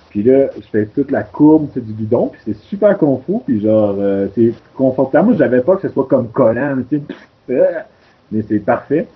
Puis 0.09 0.23
là, 0.23 0.47
je 0.55 0.65
fais 0.71 0.85
toute 0.85 1.11
la 1.11 1.23
courbe 1.23 1.67
du 1.75 1.91
guidon, 1.91 2.27
puis 2.27 2.41
c'est 2.45 2.57
super 2.69 2.97
confort, 2.97 3.41
puis 3.45 3.59
genre, 3.59 3.95
euh, 3.99 4.27
c'est 4.33 4.53
confortable. 4.73 5.27
Moi, 5.27 5.35
j'avais 5.37 5.61
pas 5.61 5.75
que 5.75 5.81
ce 5.81 5.93
soit 5.93 6.07
comme 6.07 6.29
collant, 6.29 6.77
mais 7.47 8.43
c'est 8.47 8.59
parfait. 8.59 9.07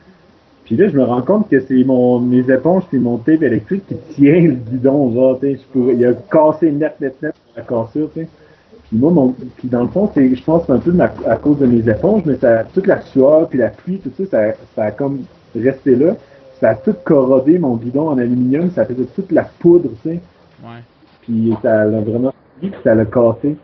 Puis 0.69 0.77
là, 0.77 0.87
je 0.87 0.95
me 0.95 1.03
rends 1.03 1.23
compte 1.23 1.49
que 1.49 1.59
c'est 1.61 1.83
mon 1.83 2.19
mes 2.19 2.47
éponges 2.47 2.83
puis 2.89 2.99
mon 2.99 3.17
tape 3.17 3.41
électrique 3.41 3.85
qui 3.87 3.95
tient 4.13 4.39
le 4.39 4.53
guidon, 4.53 5.11
genre, 5.11 5.39
tu 5.39 5.47
sais, 5.47 5.53
je 5.55 5.73
pourrais, 5.73 5.95
il 5.95 6.05
a 6.05 6.13
cassé 6.13 6.71
net, 6.71 6.93
net, 7.01 7.19
net 7.23 7.33
la 7.57 7.63
cassure, 7.63 8.11
tu 8.13 8.19
sais. 8.19 8.27
Puis 8.87 8.97
moi, 8.99 9.09
mon, 9.09 9.35
puis 9.57 9.67
dans 9.67 9.81
le 9.81 9.87
fond, 9.87 10.11
c'est, 10.13 10.35
je 10.35 10.43
pense 10.43 10.69
un 10.69 10.77
peu 10.77 10.91
ma, 10.91 11.11
à 11.25 11.37
cause 11.37 11.57
de 11.57 11.65
mes 11.65 11.89
éponges, 11.89 12.21
mais 12.23 12.35
ça, 12.35 12.65
toute 12.71 12.85
la 12.85 13.01
sueur, 13.01 13.49
puis 13.49 13.57
la 13.57 13.69
pluie, 13.69 13.97
tout 13.97 14.11
ça, 14.15 14.25
ça, 14.29 14.53
ça 14.75 14.83
a 14.83 14.91
comme 14.91 15.21
resté 15.55 15.95
là. 15.95 16.15
Ça 16.59 16.69
a 16.69 16.75
tout 16.75 16.93
corrodé 17.03 17.57
mon 17.57 17.75
guidon 17.77 18.09
en 18.09 18.19
aluminium, 18.19 18.69
ça 18.69 18.85
faisait 18.85 19.07
toute 19.15 19.31
la 19.31 19.45
poudre, 19.57 19.89
tu 20.03 20.09
sais. 20.09 20.19
Ouais. 20.61 20.83
Puis 21.23 21.51
ça 21.63 21.85
l'a 21.85 21.99
vraiment 21.99 22.31
puis 22.61 22.71
ça 22.83 22.93
l'a 22.93 23.05
cassé. 23.05 23.55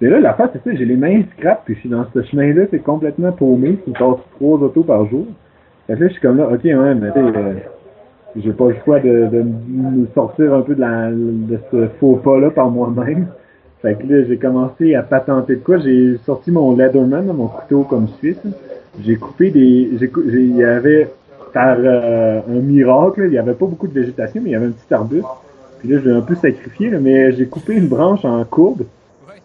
Mais 0.00 0.08
là, 0.08 0.18
la 0.18 0.32
face, 0.32 0.48
c'est 0.54 0.64
ça, 0.64 0.74
j'ai 0.74 0.86
les 0.86 0.96
mains 0.96 1.24
scrap, 1.36 1.66
puis 1.66 1.74
je 1.74 1.80
suis 1.80 1.88
dans 1.90 2.06
ce 2.14 2.22
chemin-là, 2.22 2.62
c'est 2.70 2.78
complètement 2.78 3.32
paumé, 3.32 3.76
je 3.86 3.92
casse 3.92 4.16
trois 4.36 4.58
autos 4.58 4.82
par 4.84 5.04
jour. 5.10 5.26
Fait 5.88 5.94
que 5.94 6.00
là, 6.00 6.08
je 6.08 6.12
suis 6.12 6.20
comme 6.20 6.36
là, 6.36 6.48
ok, 6.48 6.62
ouais, 6.62 6.94
mais 6.94 7.10
tu 7.12 7.18
euh, 7.18 7.54
j'ai 8.36 8.52
pas 8.52 8.68
le 8.68 8.76
choix 8.84 9.00
de, 9.00 9.26
de 9.32 9.42
me 9.42 10.06
sortir 10.14 10.54
un 10.54 10.60
peu 10.60 10.74
de, 10.74 10.80
la, 10.80 11.10
de 11.10 11.58
ce 11.72 11.88
faux 11.98 12.16
pas-là 12.16 12.50
par 12.50 12.70
moi-même. 12.70 13.28
Fait 13.80 13.94
que 13.94 14.12
là, 14.12 14.22
j'ai 14.28 14.36
commencé 14.36 14.94
à 14.94 15.02
patenter 15.02 15.56
de 15.56 15.60
quoi. 15.60 15.78
J'ai 15.78 16.18
sorti 16.26 16.50
mon 16.50 16.76
Leatherman, 16.76 17.24
mon 17.26 17.46
couteau 17.46 17.84
comme 17.84 18.06
suisse. 18.18 18.36
J'ai 19.02 19.16
coupé 19.16 19.50
des. 19.50 19.90
Il 20.14 20.56
y 20.56 20.64
avait 20.64 21.08
par 21.54 21.76
euh, 21.78 22.40
un 22.46 22.60
miracle, 22.60 23.22
il 23.26 23.32
y 23.32 23.38
avait 23.38 23.54
pas 23.54 23.66
beaucoup 23.66 23.88
de 23.88 23.98
végétation, 23.98 24.42
mais 24.44 24.50
il 24.50 24.52
y 24.52 24.56
avait 24.56 24.66
un 24.66 24.72
petit 24.72 24.92
arbuste. 24.92 25.24
Puis 25.78 25.88
là, 25.88 26.00
je 26.04 26.08
l'ai 26.10 26.14
un 26.14 26.20
peu 26.20 26.34
sacrifié, 26.34 26.90
là, 26.90 26.98
mais 27.00 27.32
j'ai 27.32 27.46
coupé 27.46 27.74
une 27.74 27.88
branche 27.88 28.26
en 28.26 28.44
courbe. 28.44 28.82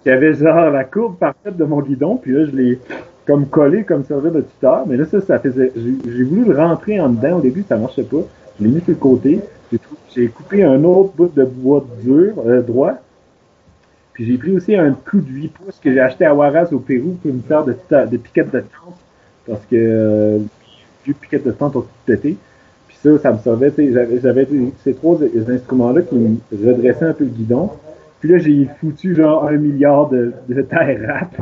Qui 0.01 0.09
avait 0.09 0.33
genre 0.33 0.69
la 0.69 0.83
courbe 0.83 1.15
parfaite 1.15 1.55
de 1.55 1.63
mon 1.63 1.79
guidon, 1.79 2.17
puis 2.17 2.33
là, 2.33 2.43
je 2.43 2.51
l'ai 2.51 2.79
comme 3.25 3.47
collé 3.47 3.83
comme 3.83 4.03
servir 4.05 4.31
de 4.31 4.41
tuteur. 4.41 4.85
Mais 4.87 4.97
là, 4.97 5.05
ça, 5.05 5.21
ça 5.21 5.39
faisait. 5.39 5.71
J'ai, 5.75 6.23
voulu 6.23 6.45
le 6.45 6.57
rentrer 6.57 6.99
en 6.99 7.09
dedans 7.09 7.37
au 7.37 7.41
début, 7.41 7.63
ça 7.67 7.77
marchait 7.77 8.03
pas. 8.03 8.23
Je 8.59 8.65
l'ai 8.65 8.71
mis 8.71 8.81
sur 8.81 8.89
le 8.89 8.95
côté. 8.95 9.39
J'ai, 10.15 10.27
coupé 10.27 10.63
un 10.63 10.83
autre 10.83 11.13
bout 11.15 11.31
de 11.33 11.43
bois 11.43 11.85
dur, 12.03 12.33
euh, 12.45 12.61
droit. 12.61 12.93
Puis 14.13 14.25
j'ai 14.25 14.37
pris 14.37 14.51
aussi 14.55 14.75
un 14.75 14.91
coup 14.91 15.19
de 15.19 15.29
8 15.29 15.47
pouces 15.49 15.79
que 15.79 15.91
j'ai 15.91 15.99
acheté 15.99 16.25
à 16.25 16.35
Huaraz 16.35 16.67
au 16.71 16.79
Pérou 16.79 17.17
pour 17.21 17.33
me 17.33 17.41
faire 17.41 17.65
de, 17.65 17.75
de 17.89 18.17
piquettes 18.17 18.51
de 18.51 18.59
tente. 18.59 18.99
Parce 19.47 19.65
que 19.65 19.75
euh, 19.75 20.37
les 21.07 21.13
piquettes 21.13 21.45
de 21.45 21.51
tente 21.51 21.75
ont 21.75 21.81
tout 21.81 21.87
pété. 22.05 22.37
Puis 22.87 22.97
ça, 23.01 23.17
ça 23.17 23.31
me 23.31 23.39
servait. 23.39 23.73
J'avais, 23.75 24.19
j'avais 24.21 24.47
ces 24.83 24.93
trois 24.93 25.17
instruments-là 25.49 26.03
qui 26.03 26.15
me 26.15 26.37
redressaient 26.51 27.05
un 27.05 27.13
peu 27.13 27.23
le 27.23 27.31
guidon. 27.31 27.71
Puis 28.19 28.29
là, 28.29 28.37
j'ai 28.37 28.69
foutu 28.79 29.15
genre 29.15 29.47
un 29.47 29.57
milliard 29.57 30.09
de, 30.09 30.31
de 30.47 30.61
terre 30.61 30.99
rap 31.07 31.35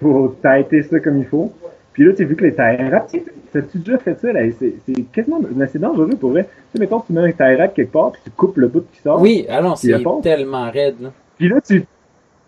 pour 0.00 0.36
tailler 0.40 0.82
ça 0.82 1.00
comme 1.00 1.18
il 1.18 1.26
faut. 1.26 1.52
Puis 1.92 2.04
là, 2.04 2.12
tu 2.12 2.22
as 2.22 2.26
vu 2.26 2.36
que 2.36 2.44
les 2.44 2.54
terre 2.54 2.90
rap, 2.90 3.08
tu 3.08 3.22
as-tu 3.58 3.78
déjà 3.78 3.98
fait 3.98 4.18
ça? 4.20 4.32
Là? 4.32 4.40
C'est, 4.58 4.74
quasiment 5.12 5.40
c'est 5.72 5.78
dangereux 5.78 6.16
pour 6.20 6.30
vrai. 6.30 6.44
Tu 6.44 6.50
sais, 6.72 6.78
mettons, 6.78 7.00
tu 7.00 7.12
mets 7.12 7.22
un 7.22 7.32
terre 7.32 7.58
rap 7.58 7.74
quelque 7.74 7.92
part, 7.92 8.12
puis 8.12 8.20
tu 8.24 8.30
coupes 8.30 8.56
le 8.58 8.68
bout 8.68 8.84
qui 8.92 9.00
sort. 9.00 9.20
Oui, 9.20 9.46
alors 9.48 9.78
c'est 9.78 10.02
tellement 10.22 10.70
raide. 10.70 11.00
Là. 11.00 11.12
Puis 11.38 11.48
là, 11.48 11.60
tu, 11.60 11.86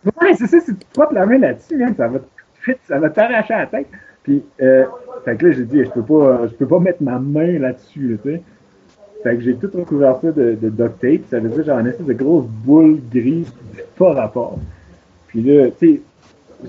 Ouais, 0.05 0.35
c'est 0.35 0.47
ça, 0.47 0.61
si 0.61 0.75
tu 0.75 0.87
te 0.87 1.15
la 1.15 1.27
main 1.27 1.39
là-dessus, 1.39 1.83
hein, 1.83 1.93
ça 1.97 2.09
va 2.09 2.19
ça 2.87 2.99
va 2.99 3.11
t'arracher 3.11 3.55
la 3.55 3.67
tête. 3.67 3.87
Puis, 4.23 4.43
euh, 4.61 4.85
fait 5.25 5.37
que 5.37 5.47
là, 5.47 5.53
j'ai 5.53 5.65
dit, 5.65 5.85
je 5.85 5.91
peux 5.91 6.03
pas, 6.03 6.47
je 6.47 6.55
peux 6.55 6.67
pas 6.67 6.79
mettre 6.79 7.03
ma 7.03 7.19
main 7.19 7.59
là-dessus, 7.59 8.19
tu 8.23 8.31
sais. 8.31 8.43
Fait 9.23 9.37
que 9.37 9.41
j'ai 9.41 9.57
tout 9.57 9.71
recouvert 9.75 10.19
ça 10.21 10.31
de, 10.31 10.57
de 10.61 10.69
duct 10.69 11.01
tape. 11.01 11.23
Ça 11.31 11.41
veut 11.41 11.49
dire 11.49 11.65
genre 11.65 11.79
une 11.81 11.89
espèce 11.89 12.07
de 12.07 12.13
grosse 12.13 12.47
boule 12.47 13.01
grise 13.13 13.53
pas 13.97 14.13
rapport. 14.13 14.59
Puis 15.29 15.43
là, 15.43 15.71
tu 15.71 15.95
sais, 15.95 16.01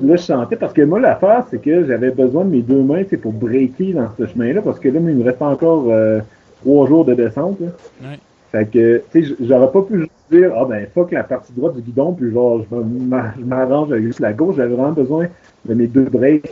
là, 0.01 0.15
je 0.15 0.21
sentais, 0.21 0.55
parce 0.55 0.73
que 0.73 0.81
moi, 0.81 0.99
l'affaire, 0.99 1.45
c'est 1.49 1.61
que 1.61 1.85
j'avais 1.85 2.11
besoin 2.11 2.45
de 2.45 2.49
mes 2.49 2.61
deux 2.61 2.81
mains, 2.81 3.03
c'est 3.09 3.17
pour 3.17 3.33
breaker 3.33 3.93
dans 3.93 4.09
ce 4.17 4.25
chemin-là, 4.27 4.61
parce 4.61 4.79
que 4.79 4.89
là, 4.89 4.99
il 4.99 5.15
me 5.15 5.23
reste 5.23 5.41
encore 5.41 5.85
euh, 5.89 6.19
trois 6.61 6.87
jours 6.87 7.05
de 7.05 7.13
descente, 7.13 7.59
là. 7.59 7.67
Ouais. 8.01 8.19
Fait 8.51 8.65
que, 8.65 9.03
tu 9.11 9.25
sais, 9.25 9.35
j'aurais 9.41 9.71
pas 9.71 9.81
pu 9.83 10.09
dire, 10.31 10.51
ah 10.55 10.65
ben, 10.65 10.87
fuck 10.93 11.11
la 11.11 11.23
partie 11.23 11.53
droite 11.53 11.75
du 11.75 11.81
guidon, 11.81 12.13
puis 12.13 12.31
genre, 12.31 12.63
je 12.71 13.43
m'arrange 13.43 13.91
avec 13.91 14.05
juste 14.05 14.19
la 14.19 14.33
gauche. 14.33 14.55
J'avais 14.55 14.73
vraiment 14.73 14.91
besoin 14.91 15.27
de 15.65 15.73
mes 15.75 15.85
deux 15.85 16.05
breaks. 16.05 16.43
Tu 16.43 16.49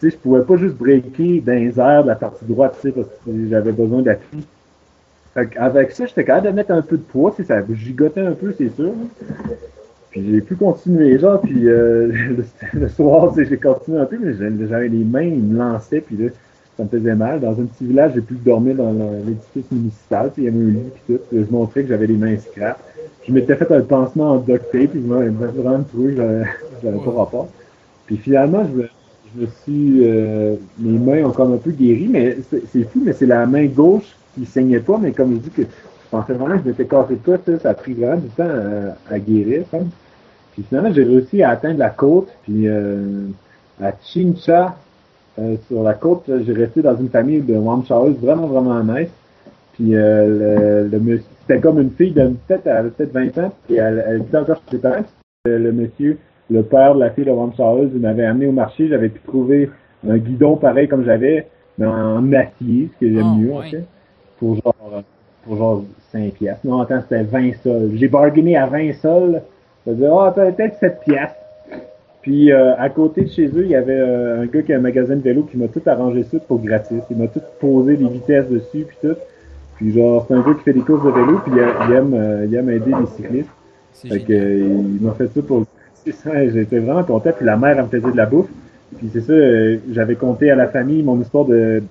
sais, 0.00 0.10
je 0.10 0.16
pouvais 0.16 0.42
pas 0.42 0.56
juste 0.56 0.74
breaker 0.74 1.40
dans 1.40 1.52
les 1.52 1.78
airs 1.78 2.02
de 2.02 2.08
la 2.08 2.16
partie 2.16 2.44
droite, 2.44 2.76
tu 2.80 2.88
sais, 2.88 2.92
parce 2.92 3.06
que 3.06 3.48
j'avais 3.48 3.72
besoin 3.72 4.02
d'appui. 4.02 4.44
Fait 5.34 5.48
avec 5.56 5.92
ça, 5.92 6.06
j'étais 6.06 6.24
capable 6.24 6.48
de 6.48 6.52
mettre 6.52 6.72
un 6.72 6.82
peu 6.82 6.96
de 6.96 7.02
poids, 7.02 7.32
tu 7.36 7.42
sais, 7.42 7.48
ça 7.48 7.62
gigotait 7.74 8.22
un 8.22 8.32
peu, 8.32 8.52
c'est 8.58 8.74
sûr. 8.74 8.92
Puis 10.16 10.32
j'ai 10.32 10.40
pu 10.40 10.56
continuer, 10.56 11.18
genre, 11.18 11.40
puis 11.40 11.68
euh, 11.68 12.10
le, 12.72 12.88
soir, 12.88 13.32
tu 13.34 13.42
sais, 13.42 13.50
j'ai 13.50 13.58
continué 13.58 13.98
un 13.98 14.06
peu, 14.06 14.18
mais 14.18 14.32
j'avais 14.66 14.88
les 14.88 15.04
mains, 15.04 15.22
ils 15.22 15.42
me 15.42 15.58
lançaient, 15.58 16.00
puis 16.00 16.16
là, 16.16 16.30
ça 16.76 16.84
me 16.84 16.88
faisait 16.88 17.14
mal. 17.14 17.40
Dans 17.40 17.52
un 17.52 17.64
petit 17.64 17.86
village, 17.86 18.12
j'ai 18.14 18.22
pu 18.22 18.34
dormir 18.34 18.76
dans 18.76 18.92
l'édifice 19.26 19.70
municipal, 19.70 20.30
il 20.38 20.44
y 20.44 20.48
avait 20.48 20.56
un 20.56 20.68
lit, 20.68 20.90
puis 20.94 21.16
tout. 21.16 21.22
Je 21.32 21.50
montrais 21.50 21.82
que 21.82 21.88
j'avais 21.88 22.06
les 22.06 22.16
mains 22.16 22.36
scrap 22.38 22.78
je 23.26 23.32
m'étais 23.32 23.56
fait 23.56 23.70
un 23.72 23.80
pansement 23.80 24.32
en 24.32 24.36
duct 24.36 24.70
tape, 24.70 24.90
puis 24.90 25.02
je 25.02 25.06
m'avais 25.06 25.28
vraiment 25.30 25.82
trouvé 25.82 26.14
que 26.14 26.42
j'avais 26.82 26.98
pas 26.98 27.10
rapport. 27.10 27.48
Puis 28.06 28.16
finalement, 28.16 28.64
je 28.64 28.82
me, 28.82 28.88
je 29.34 29.40
me 29.42 29.46
suis. 29.64 30.06
Euh, 30.06 30.54
mes 30.78 30.98
mains 30.98 31.24
ont 31.24 31.32
comme 31.32 31.54
un 31.54 31.58
peu 31.58 31.72
guéri, 31.72 32.08
mais 32.08 32.38
c'est 32.50 32.84
fou, 32.84 33.02
mais 33.04 33.12
c'est 33.12 33.26
la 33.26 33.46
main 33.46 33.66
gauche 33.66 34.14
qui 34.34 34.46
saignait 34.46 34.80
pas, 34.80 34.98
mais 34.98 35.12
comme 35.12 35.34
je 35.34 35.38
dis 35.38 35.50
que 35.50 35.62
je 35.62 36.10
pensais 36.10 36.34
vraiment 36.34 36.56
que 36.56 36.64
je 36.64 36.68
m'étais 36.68 36.84
cassé 36.84 37.14
de 37.14 37.36
ça, 37.46 37.58
ça 37.58 37.70
a 37.70 37.74
pris 37.74 37.94
vraiment 37.94 38.16
du 38.16 38.28
temps 38.28 38.48
à, 39.10 39.18
guérir, 39.18 39.64
comme. 39.70 39.88
Puis 40.56 40.64
finalement, 40.68 40.90
j'ai 40.92 41.04
réussi 41.04 41.42
à 41.42 41.50
atteindre 41.50 41.78
la 41.78 41.90
côte, 41.90 42.28
puis 42.44 42.66
euh, 42.66 43.26
à 43.82 43.92
Chincha, 44.02 44.74
euh, 45.38 45.56
sur 45.68 45.82
la 45.82 45.92
côte, 45.92 46.24
j'ai 46.46 46.52
resté 46.54 46.80
dans 46.80 46.96
une 46.96 47.10
famille 47.10 47.42
de 47.42 47.54
Wamchaos 47.54 48.14
vraiment, 48.22 48.46
vraiment 48.46 48.82
nice. 48.82 49.10
Puis 49.74 49.94
euh, 49.94 50.88
le, 50.88 50.88
le 50.88 50.98
monsieur 50.98 51.26
c'était 51.46 51.60
comme 51.60 51.80
une 51.80 51.90
fille 51.90 52.12
de 52.12 52.32
peut-être 52.46 52.66
elle 52.66 52.76
avait 52.76 52.90
peut-être 52.90 53.12
20 53.12 53.38
ans, 53.38 53.52
et 53.70 53.76
elle, 53.76 54.04
elle 54.08 54.22
était 54.22 54.36
encore 54.36 54.56
chez 54.56 54.76
ses 54.76 54.78
parents. 54.78 55.04
Le 55.44 55.70
monsieur, 55.72 56.18
le 56.50 56.62
père 56.62 56.94
de 56.94 57.00
la 57.00 57.10
fille 57.10 57.24
de 57.24 57.30
Ron 57.30 57.52
Charles, 57.56 57.88
m'avait 57.94 58.24
amené 58.24 58.46
au 58.46 58.52
marché, 58.52 58.88
j'avais 58.88 59.10
pu 59.10 59.20
trouver 59.20 59.70
un 60.08 60.16
guidon 60.16 60.56
pareil 60.56 60.88
comme 60.88 61.04
j'avais, 61.04 61.46
mais 61.78 61.86
en 61.86 62.32
acier, 62.32 62.88
ce 62.94 63.04
que 63.04 63.12
j'aime 63.12 63.26
Oh, 63.32 63.36
mieux, 63.36 63.52
en 63.52 63.62
fait, 63.62 63.84
pour 64.38 64.54
genre, 64.56 65.02
pour 65.44 65.56
genre 65.56 65.84
5 66.10 66.32
piastres. 66.32 66.66
Non, 66.66 66.80
attends, 66.80 67.02
c'était 67.02 67.22
20 67.22 67.52
sols. 67.62 67.90
J'ai 67.94 68.08
bargainé 68.08 68.56
à 68.56 68.66
20 68.66 68.92
sols 68.94 69.42
Ça 69.86 69.94
faisait, 69.94 70.08
oh, 70.10 70.28
peut-être 70.34 70.78
7 70.78 71.00
piastres. 71.00 71.36
Puis 72.26 72.50
euh, 72.50 72.74
à 72.76 72.90
côté 72.90 73.22
de 73.22 73.28
chez 73.28 73.46
eux, 73.46 73.62
il 73.62 73.68
y 73.68 73.76
avait 73.76 74.00
euh, 74.00 74.42
un 74.42 74.46
gars 74.46 74.60
qui 74.62 74.72
a 74.72 74.78
un 74.78 74.80
magasin 74.80 75.14
de 75.14 75.20
vélo 75.20 75.44
qui 75.44 75.56
m'a 75.56 75.68
tout 75.68 75.82
arrangé 75.86 76.24
ça 76.24 76.38
pour 76.40 76.60
gratis. 76.60 77.00
Il 77.08 77.16
m'a 77.18 77.28
tout 77.28 77.40
posé 77.60 77.94
les 77.94 78.08
vitesses 78.08 78.48
dessus 78.48 78.84
puis 78.84 78.96
tout. 79.00 79.14
Puis 79.76 79.92
genre, 79.92 80.24
c'est 80.26 80.34
un 80.34 80.40
gars 80.40 80.54
qui 80.54 80.64
fait 80.64 80.72
des 80.72 80.80
courses 80.80 81.04
de 81.04 81.10
vélo 81.10 81.38
puis 81.44 81.52
il, 81.54 81.94
aime, 81.94 82.14
euh, 82.14 82.46
il 82.48 82.54
aime 82.56 82.68
aider 82.68 82.90
les 83.00 83.06
cyclistes. 83.14 83.50
Fait 83.94 84.18
que, 84.18 84.32
il 84.32 84.98
m'a 85.00 85.12
fait 85.12 85.28
ça 85.28 85.40
pour 85.40 85.66
ça, 86.12 86.48
j'étais 86.48 86.80
vraiment 86.80 87.04
content. 87.04 87.30
Puis 87.30 87.46
la 87.46 87.56
mère, 87.56 87.78
elle 87.78 87.84
me 87.84 87.88
faisait 87.88 88.10
de 88.10 88.16
la 88.16 88.26
bouffe. 88.26 88.48
Puis 88.96 89.08
c'est 89.12 89.20
ça, 89.20 89.34
j'avais 89.92 90.16
compté 90.16 90.50
à 90.50 90.56
la 90.56 90.66
famille 90.66 91.04
mon 91.04 91.20
histoire 91.20 91.44
de, 91.44 91.84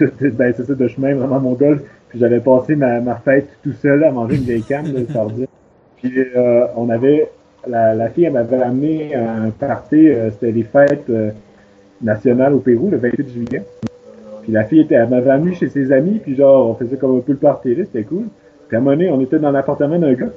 ben 0.00 0.54
c'est 0.56 0.64
ça, 0.64 0.74
de 0.74 0.88
chemin, 0.88 1.14
vraiment 1.16 1.38
mon 1.38 1.52
golf. 1.52 1.82
Puis 2.08 2.18
j'avais 2.18 2.40
passé 2.40 2.76
ma, 2.76 3.00
ma 3.00 3.16
fête 3.16 3.48
tout 3.62 3.74
seul 3.82 4.04
à 4.04 4.10
manger 4.10 4.36
une 4.36 4.44
vieille 4.44 4.62
canne 4.62 4.90
de 4.90 5.04
sardines. 5.12 5.48
Puis 5.98 6.14
on 6.76 6.88
avait 6.88 7.28
la, 7.66 7.94
la 7.94 8.08
fille, 8.08 8.24
elle 8.24 8.32
m'avait 8.32 8.62
amené 8.62 9.14
un 9.14 9.50
party, 9.50 10.08
euh, 10.08 10.30
c'était 10.30 10.50
les 10.50 10.62
fêtes 10.64 11.08
euh, 11.10 11.30
nationales 12.00 12.54
au 12.54 12.58
Pérou, 12.58 12.90
le 12.90 12.98
28 12.98 13.28
juillet. 13.28 13.62
Puis 14.42 14.52
la 14.52 14.64
fille, 14.64 14.80
était, 14.80 14.96
elle 14.96 15.08
m'avait 15.08 15.30
amené 15.30 15.54
chez 15.54 15.68
ses 15.68 15.92
amis, 15.92 16.18
puis 16.18 16.34
genre, 16.34 16.70
on 16.70 16.74
faisait 16.74 16.96
comme 16.96 17.16
un 17.16 17.20
peu 17.20 17.32
le 17.32 17.38
party 17.38 17.76
c'était 17.76 18.02
cool. 18.02 18.24
Puis 18.66 18.76
à 18.76 18.80
un 18.80 18.82
moment 18.82 18.96
donné, 18.96 19.10
on 19.10 19.20
était 19.20 19.38
dans 19.38 19.50
l'appartement 19.50 19.98
d'un 19.98 20.14
gars. 20.14 20.30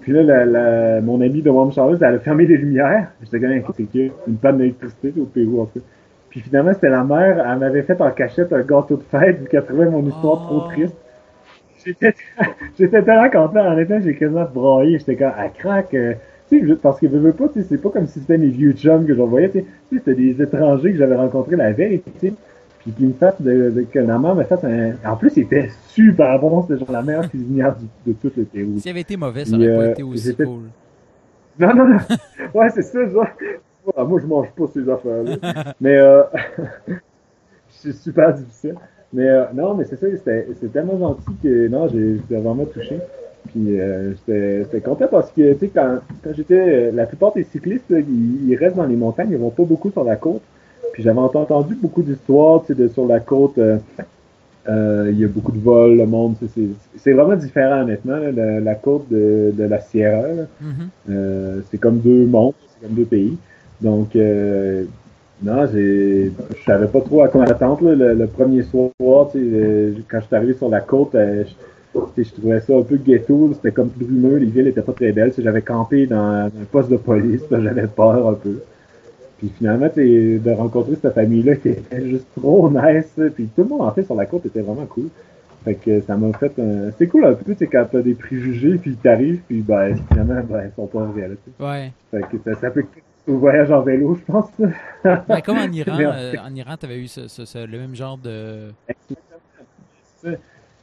Puis 0.00 0.12
là, 0.12 0.22
la, 0.22 0.44
la, 0.44 1.00
mon 1.00 1.20
ami 1.20 1.42
de 1.42 1.50
Warm 1.50 1.72
Charles, 1.72 1.98
elle 2.00 2.14
a 2.14 2.18
fermé 2.20 2.46
les 2.46 2.56
lumières. 2.56 3.08
J'étais 3.24 3.40
comme, 3.40 3.74
c'est 3.76 4.12
une 4.28 4.36
panne 4.36 4.58
d'électricité 4.58 5.12
au 5.20 5.24
Pérou, 5.24 5.62
en 5.62 5.66
fait. 5.66 5.80
Puis 6.30 6.40
finalement, 6.40 6.72
c'était 6.74 6.90
la 6.90 7.02
mère, 7.02 7.44
elle 7.50 7.58
m'avait 7.58 7.82
fait 7.82 8.00
en 8.00 8.10
cachette 8.10 8.52
un 8.52 8.60
gâteau 8.62 8.96
de 8.96 9.02
fête, 9.02 9.40
vu 9.40 9.48
qu'elle 9.48 9.64
trouvait 9.64 9.86
mon 9.86 10.06
histoire 10.06 10.46
trop 10.46 10.62
oh. 10.66 10.70
triste. 10.70 10.94
J'étais, 11.84 12.14
j'étais 12.78 13.02
tellement 13.02 13.30
content. 13.30 13.66
En 13.66 13.78
effet, 13.78 14.00
j'ai 14.02 14.14
quasiment 14.14 14.44
broyé. 14.44 14.98
J'étais 14.98 15.16
comme, 15.16 15.32
à 15.36 15.48
craque. 15.48 15.94
Euh, 15.94 16.14
tu 16.48 16.66
sais, 16.66 16.76
parce 16.76 17.00
que 17.00 17.06
veut 17.06 17.32
pas, 17.32 17.46
c'est 17.54 17.80
pas 17.80 17.90
comme 17.90 18.06
si 18.06 18.20
c'était 18.20 18.38
mes 18.38 18.48
vieux 18.48 18.72
chums 18.72 19.06
que 19.06 19.14
j'envoyais, 19.14 19.50
tu 19.50 19.60
sais, 19.60 19.66
c'était 19.92 20.14
des 20.14 20.40
étrangers 20.40 20.92
que 20.92 20.98
j'avais 20.98 21.16
rencontrés 21.16 21.56
la 21.56 21.72
veille, 21.72 22.00
tu 22.00 22.28
sais, 22.28 22.34
puis 22.78 22.92
qui 22.92 23.04
me 23.04 23.12
fassent 23.14 23.40
de, 23.40 23.70
de, 23.70 23.82
que 23.82 23.98
ma 23.98 24.18
mère 24.18 24.34
me 24.34 24.44
fasse 24.44 24.62
un... 24.64 24.92
En 25.04 25.16
plus, 25.16 25.30
c'était 25.30 25.70
super 25.88 26.38
bon, 26.38 26.62
c'était 26.62 26.78
genre 26.78 26.92
la 26.92 27.02
meilleure 27.02 27.28
cuisinière 27.28 27.74
de 28.06 28.12
tout 28.12 28.30
le 28.36 28.44
Pérou. 28.44 28.78
S'il 28.78 28.90
avait 28.90 29.00
été 29.00 29.16
mauvais, 29.16 29.44
ça 29.44 29.56
aurait 29.56 29.66
pas 29.66 29.82
euh, 29.82 29.92
été 29.92 30.02
aussi 30.02 30.36
cool. 30.36 30.62
Non, 31.58 31.74
non, 31.74 31.88
non, 31.88 31.98
ouais, 32.54 32.70
c'est 32.70 32.82
ça, 32.82 33.08
genre... 33.08 33.26
moi, 34.06 34.20
je 34.20 34.26
mange 34.26 34.50
pas 34.50 34.64
ces 34.72 34.88
affaires-là. 34.88 35.74
mais, 35.80 35.96
euh... 35.96 36.22
c'est 37.70 37.92
super 37.92 38.34
difficile. 38.34 38.76
Mais, 39.12 39.28
euh, 39.28 39.44
non, 39.54 39.74
mais 39.74 39.84
c'est 39.84 39.96
ça, 39.96 40.06
c'était 40.12 40.68
tellement 40.72 40.98
gentil 40.98 41.32
que, 41.42 41.68
non, 41.68 41.88
j'ai 41.88 42.20
vraiment 42.30 42.66
touché. 42.66 42.98
Puis 43.52 43.80
euh, 43.80 44.12
j'étais 44.26 44.80
content 44.80 45.06
parce 45.10 45.30
que, 45.30 45.52
tu 45.54 45.58
sais, 45.58 45.70
quand, 45.74 45.98
quand 46.22 46.30
j'étais. 46.34 46.90
La 46.92 47.06
plupart 47.06 47.32
des 47.32 47.44
cyclistes, 47.44 47.84
ils, 47.90 48.56
restent 48.56 48.76
dans 48.76 48.86
les 48.86 48.96
montagnes, 48.96 49.30
ils 49.30 49.38
vont 49.38 49.50
pas 49.50 49.64
beaucoup 49.64 49.90
sur 49.90 50.04
la 50.04 50.16
côte. 50.16 50.42
Puis 50.92 51.02
j'avais 51.02 51.18
entendu 51.18 51.74
beaucoup 51.74 52.02
d'histoires, 52.02 52.62
tu 52.62 52.68
sais, 52.68 52.74
de 52.74 52.88
sur 52.88 53.06
la 53.06 53.20
côte. 53.20 53.58
Euh, 53.58 53.78
euh, 54.68 55.10
il 55.12 55.20
y 55.20 55.24
a 55.24 55.28
beaucoup 55.28 55.52
de 55.52 55.58
vols, 55.58 55.96
le 55.96 56.06
monde. 56.06 56.34
C'est 56.96 57.12
vraiment 57.12 57.36
différent, 57.36 57.82
honnêtement, 57.82 58.18
la, 58.18 58.74
côte 58.74 59.08
de, 59.10 59.52
de, 59.56 59.64
la 59.64 59.80
Sierra. 59.80 60.26
Mm-hmm. 60.62 61.10
euh, 61.10 61.60
c'est 61.70 61.78
comme 61.78 61.98
deux 61.98 62.26
mondes, 62.26 62.54
c'est 62.74 62.86
comme 62.86 62.96
deux 62.96 63.04
pays. 63.04 63.36
Donc, 63.80 64.16
euh, 64.16 64.84
non, 65.42 65.66
je 65.66 66.30
savais 66.64 66.86
pas 66.86 67.00
trop 67.00 67.22
à 67.22 67.28
quoi 67.28 67.42
m'attendre. 67.42 67.92
Le, 67.92 68.14
le, 68.14 68.26
premier 68.26 68.62
soir, 68.62 68.90
tu 69.30 69.38
sais, 69.38 69.92
quand 70.10 70.20
je 70.20 70.26
suis 70.26 70.36
arrivé 70.36 70.54
sur 70.54 70.68
la 70.68 70.80
côte, 70.80 71.14
je 72.16 72.30
trouvais 72.32 72.60
ça 72.60 72.76
un 72.76 72.82
peu 72.82 72.96
ghetto, 72.96 73.52
c'était 73.54 73.72
comme 73.72 73.88
brumeux, 73.88 74.36
les 74.36 74.46
villes 74.46 74.68
étaient 74.68 74.82
pas 74.82 74.92
très 74.92 75.12
belles. 75.12 75.32
J'avais 75.36 75.62
campé 75.62 76.06
dans 76.06 76.46
un 76.46 76.64
poste 76.70 76.90
de 76.90 76.96
police, 76.96 77.42
j'avais 77.50 77.86
peur 77.86 78.28
un 78.28 78.34
peu. 78.34 78.62
Puis 79.38 79.52
finalement, 79.56 79.88
de 79.94 80.50
rencontrer 80.50 80.96
cette 81.00 81.14
famille-là 81.14 81.56
qui 81.56 81.68
était 81.68 82.06
juste 82.06 82.26
trop 82.36 82.70
nice. 82.70 83.12
Puis 83.34 83.48
tout 83.54 83.62
le 83.62 83.68
monde 83.68 83.82
en 83.82 83.90
fait 83.92 84.04
sur 84.04 84.14
la 84.14 84.26
côte 84.26 84.46
était 84.46 84.62
vraiment 84.62 84.86
cool. 84.86 85.08
Fait 85.64 85.74
que 85.74 86.00
ça 86.00 86.16
m'a 86.16 86.32
fait 86.38 86.52
un... 86.60 86.92
C'est 86.96 87.08
cool 87.08 87.24
un 87.24 87.34
peu, 87.34 87.54
tu 87.54 87.66
quand 87.66 87.86
t'as 87.90 88.00
des 88.00 88.14
préjugés, 88.14 88.78
puis 88.78 88.94
t'arrives, 88.94 89.40
puis 89.48 89.62
ben 89.62 89.96
finalement, 90.08 90.40
ben, 90.48 90.70
ils 90.70 90.74
sont 90.76 90.86
pas 90.86 91.10
réels. 91.12 91.36
Ouais. 91.58 91.92
Fait 92.12 92.22
que 92.22 92.36
ça, 92.44 92.60
ça 92.60 92.70
peut 92.70 92.84
au 93.26 93.38
voyage 93.38 93.72
en 93.72 93.82
vélo, 93.82 94.14
je 94.14 94.32
pense. 94.32 94.48
ben, 95.04 95.40
comme 95.44 95.58
en 95.58 95.72
Iran, 95.72 95.98
euh, 96.00 96.34
en 96.40 96.54
Iran, 96.54 96.76
t'avais 96.76 96.98
eu 96.98 97.08
ce, 97.08 97.26
ce, 97.26 97.66
le 97.66 97.78
même 97.78 97.96
genre 97.96 98.16
de 98.16 98.70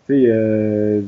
sais, 0.08 0.26
euh, 0.28 1.02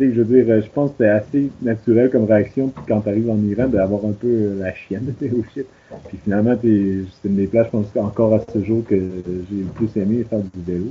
je 0.00 0.20
veux 0.20 0.24
dire, 0.24 0.62
je 0.62 0.68
pense 0.70 0.90
que 0.90 0.96
c'est 0.98 1.08
assez 1.08 1.50
naturel 1.62 2.10
comme 2.10 2.24
réaction 2.24 2.72
quand 2.88 3.00
tu 3.00 3.08
arrives 3.08 3.30
en 3.30 3.38
Iran 3.38 3.68
d'avoir 3.68 4.04
un 4.04 4.12
peu 4.12 4.26
euh, 4.26 4.58
la 4.58 4.74
chienne 4.74 5.14
de 5.20 5.30
oh 5.36 5.44
shit. 5.54 5.66
Puis 6.08 6.18
finalement, 6.24 6.56
c'est 6.60 6.68
une 6.68 7.36
des 7.36 7.46
places, 7.46 7.66
je 7.66 7.70
pense 7.70 7.86
encore 7.96 8.34
à 8.34 8.40
ce 8.52 8.62
jour 8.64 8.82
que 8.88 8.96
j'ai 8.96 9.56
le 9.56 9.70
plus 9.74 9.96
aimé 10.00 10.24
faire 10.28 10.40
du 10.40 10.62
vélo. 10.66 10.86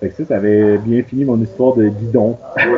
Fait 0.00 0.08
que 0.08 0.16
ça, 0.16 0.24
ça 0.24 0.36
avait 0.36 0.78
bien 0.78 1.02
fini 1.02 1.24
mon 1.24 1.40
histoire 1.40 1.76
de 1.76 1.88
guidon. 1.88 2.36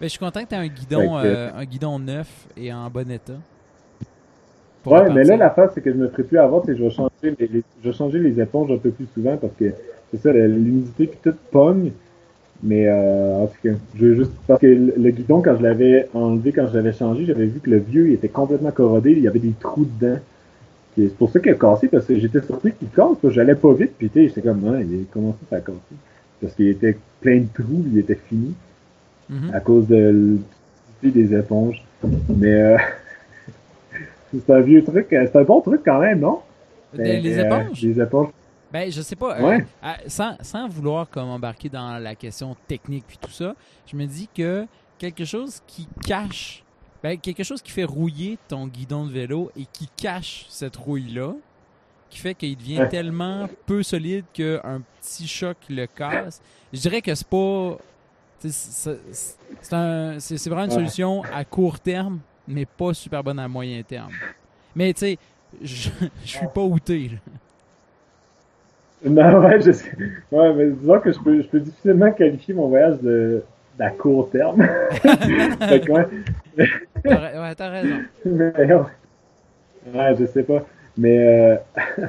Mais 0.00 0.06
je 0.06 0.10
suis 0.12 0.18
content 0.18 0.42
que 0.44 0.48
tu 0.48 0.54
aies 0.54 0.58
un 0.58 0.68
guidon, 0.68 1.18
euh, 1.18 1.50
un 1.56 1.64
guidon 1.64 1.98
neuf 1.98 2.46
et 2.56 2.72
en 2.72 2.88
bon 2.88 3.10
état. 3.10 3.32
Ouais, 4.86 5.10
mais 5.10 5.24
là, 5.24 5.36
la 5.36 5.50
face, 5.50 5.72
c'est 5.74 5.80
que 5.82 5.92
je 5.92 5.96
me 5.96 6.08
ferai 6.08 6.22
plus 6.22 6.38
avoir, 6.38 6.62
c'est 6.64 6.76
je 6.76 6.82
vais 6.82 6.90
changer 6.90 7.10
les, 7.38 7.62
je 7.82 7.90
vais 7.90 7.94
changer 7.94 8.20
les 8.20 8.40
éponges 8.40 8.70
un 8.70 8.78
peu 8.78 8.90
plus 8.90 9.06
souvent 9.12 9.36
parce 9.36 9.52
que 9.54 9.74
c'est 10.10 10.22
ça, 10.22 10.32
l'humidité 10.32 11.06
puis 11.06 11.18
tout 11.22 11.36
pogne. 11.50 11.92
Mais 12.62 12.88
euh, 12.88 13.44
en 13.44 13.46
tout 13.46 13.56
cas, 13.62 13.74
je 13.94 14.06
veux 14.06 14.14
juste 14.16 14.32
parce 14.48 14.60
que 14.60 14.66
le 14.66 15.10
guidon 15.10 15.42
quand 15.42 15.56
je 15.56 15.62
l'avais 15.62 16.08
enlevé, 16.12 16.52
quand 16.52 16.66
je 16.66 16.74
l'avais 16.74 16.92
changé, 16.92 17.24
j'avais 17.24 17.46
vu 17.46 17.60
que 17.60 17.70
le 17.70 17.78
vieux 17.78 18.08
il 18.08 18.14
était 18.14 18.28
complètement 18.28 18.72
corrodé, 18.72 19.12
il 19.12 19.20
y 19.20 19.28
avait 19.28 19.38
des 19.38 19.52
trous 19.60 19.86
dedans. 20.00 20.18
C'est 20.96 21.14
pour 21.16 21.30
ça 21.30 21.38
qu'il 21.38 21.52
a 21.52 21.54
cassé 21.54 21.86
parce 21.86 22.06
que 22.06 22.18
j'étais 22.18 22.40
surpris 22.42 22.72
qu'il 22.72 22.88
casse, 22.88 23.06
parce 23.06 23.20
que 23.20 23.30
j'allais 23.30 23.54
pas 23.54 23.72
vite, 23.72 23.92
puis 23.96 24.10
j'étais 24.12 24.42
comme 24.42 24.74
ah, 24.74 24.80
il 24.80 25.02
a 25.02 25.12
commencé 25.12 25.38
à 25.52 25.60
casser 25.60 25.78
parce 26.40 26.54
qu'il 26.54 26.68
était 26.68 26.96
plein 27.20 27.38
de 27.38 27.46
trous, 27.54 27.84
il 27.92 27.98
était 27.98 28.18
fini 28.28 28.54
mm-hmm. 29.30 29.54
à 29.54 29.60
cause 29.60 29.86
de 29.86 30.38
des 31.02 31.34
éponges. 31.34 31.84
Mais 32.36 32.52
euh, 32.52 32.76
c'est 34.32 34.52
un 34.52 34.60
vieux 34.60 34.82
truc, 34.82 35.06
c'est 35.10 35.36
un 35.36 35.44
bon 35.44 35.60
truc 35.60 35.82
quand 35.84 36.00
même, 36.00 36.20
non? 36.20 36.40
ben, 36.94 37.24
euh, 37.24 37.44
éponges? 37.44 37.82
les 37.82 38.00
éponges. 38.00 38.28
Ben, 38.72 38.90
je 38.90 39.00
sais 39.00 39.16
pas. 39.16 39.38
Euh, 39.40 39.60
sans, 40.06 40.36
sans, 40.42 40.68
vouloir 40.68 41.08
comme 41.08 41.28
embarquer 41.28 41.68
dans 41.68 41.98
la 41.98 42.14
question 42.14 42.56
technique 42.66 43.04
puis 43.06 43.18
tout 43.18 43.30
ça, 43.30 43.54
je 43.86 43.96
me 43.96 44.04
dis 44.06 44.28
que 44.34 44.66
quelque 44.98 45.24
chose 45.24 45.62
qui 45.66 45.88
cache, 46.04 46.62
ben, 47.02 47.18
quelque 47.18 47.44
chose 47.44 47.62
qui 47.62 47.70
fait 47.70 47.84
rouiller 47.84 48.38
ton 48.48 48.66
guidon 48.66 49.06
de 49.06 49.12
vélo 49.12 49.50
et 49.56 49.64
qui 49.72 49.88
cache 49.96 50.46
cette 50.48 50.76
rouille-là, 50.76 51.34
qui 52.10 52.18
fait 52.18 52.34
qu'il 52.34 52.56
devient 52.56 52.86
tellement 52.90 53.48
peu 53.66 53.82
solide 53.82 54.24
qu'un 54.32 54.82
petit 55.00 55.26
choc 55.26 55.56
le 55.70 55.86
casse, 55.86 56.42
je 56.72 56.80
dirais 56.80 57.00
que 57.00 57.14
c'est 57.14 57.28
pas. 57.28 57.78
C'est 58.40 58.98
vraiment 60.46 60.64
une 60.64 60.70
solution 60.70 61.22
à 61.32 61.44
court 61.44 61.80
terme, 61.80 62.20
mais 62.46 62.66
pas 62.66 62.94
super 62.94 63.24
bonne 63.24 63.38
à 63.38 63.48
moyen 63.48 63.82
terme. 63.82 64.12
Mais 64.76 64.92
tu 64.92 65.00
sais, 65.00 65.18
je, 65.60 65.90
je 66.24 66.28
suis 66.28 66.46
pas 66.54 66.62
outé. 66.62 67.18
Non, 69.04 69.40
ouais, 69.44 69.60
je 69.60 69.72
sais. 69.72 69.90
Ouais, 70.32 70.52
mais 70.54 70.70
disons 70.70 71.00
que 71.00 71.12
je 71.12 71.18
peux, 71.18 71.42
je 71.42 71.46
peux 71.46 71.60
difficilement 71.60 72.10
qualifier 72.12 72.54
mon 72.54 72.68
voyage 72.68 73.00
de 73.00 73.42
d'à 73.78 73.90
court 73.90 74.28
terme. 74.30 74.60
fait 74.90 75.80
que, 75.80 75.92
ouais. 75.92 76.06
ouais, 77.04 77.54
t'as 77.54 77.68
raison. 77.68 77.96
Mais, 78.24 78.52
ouais. 78.56 80.16
je 80.18 80.26
sais 80.26 80.42
pas. 80.42 80.64
Mais, 80.96 81.16
euh, 81.16 81.56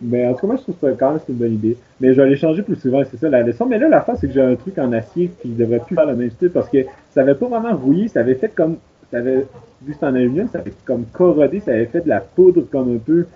mais 0.00 0.26
en 0.26 0.32
tout 0.32 0.40
cas, 0.40 0.46
moi, 0.46 0.56
je 0.56 0.62
trouve 0.62 0.76
ça 0.80 0.88
quand 0.98 1.10
même 1.10 1.20
c'est 1.26 1.32
une 1.32 1.38
bonne 1.38 1.52
idée. 1.52 1.76
Mais 2.00 2.14
je 2.14 2.14
vais 2.14 2.22
aller 2.22 2.36
changer 2.36 2.62
plus 2.62 2.76
souvent, 2.76 3.02
c'est 3.10 3.18
ça 3.18 3.28
la 3.28 3.42
leçon. 3.42 3.66
Mais 3.66 3.78
là, 3.78 3.90
la 3.90 4.00
fin, 4.00 4.16
c'est 4.16 4.26
que 4.26 4.32
j'ai 4.32 4.40
un 4.40 4.56
truc 4.56 4.78
en 4.78 4.90
acier 4.92 5.30
qui 5.42 5.50
devrait 5.50 5.80
plus 5.80 5.94
faire 5.94 6.06
la 6.06 6.14
même 6.14 6.30
style 6.30 6.50
parce 6.50 6.70
que 6.70 6.78
ça 7.10 7.20
avait 7.20 7.34
pas 7.34 7.46
vraiment 7.46 7.76
rouillé, 7.76 8.08
ça 8.08 8.20
avait 8.20 8.36
fait 8.36 8.54
comme, 8.54 8.78
ça 9.10 9.18
avait, 9.18 9.46
vu 9.82 9.92
que 9.92 9.98
c'est 10.00 10.06
en 10.06 10.14
aluminium, 10.14 10.48
ça 10.50 10.60
avait 10.60 10.72
comme 10.86 11.04
corrodé, 11.12 11.60
ça 11.60 11.72
avait 11.72 11.84
fait 11.84 12.00
de 12.00 12.08
la 12.08 12.20
poudre 12.20 12.62
comme 12.72 12.96
un 12.96 12.98
peu 12.98 13.26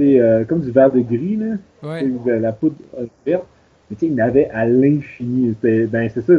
c'est 0.00 0.18
euh, 0.18 0.44
comme 0.44 0.60
du 0.60 0.70
verre 0.70 0.90
de 0.90 1.00
gris, 1.00 1.36
là. 1.36 1.56
Ouais. 1.82 2.08
La 2.38 2.52
poudre 2.52 2.76
euh, 2.98 3.04
verte. 3.26 3.44
Mais 3.90 3.96
tu 3.96 4.00
sais, 4.00 4.06
il 4.06 4.14
n'avait 4.14 4.48
à 4.50 4.66
l'infini. 4.66 5.54
Ben, 5.62 6.08
c'est 6.08 6.22
ça. 6.22 6.32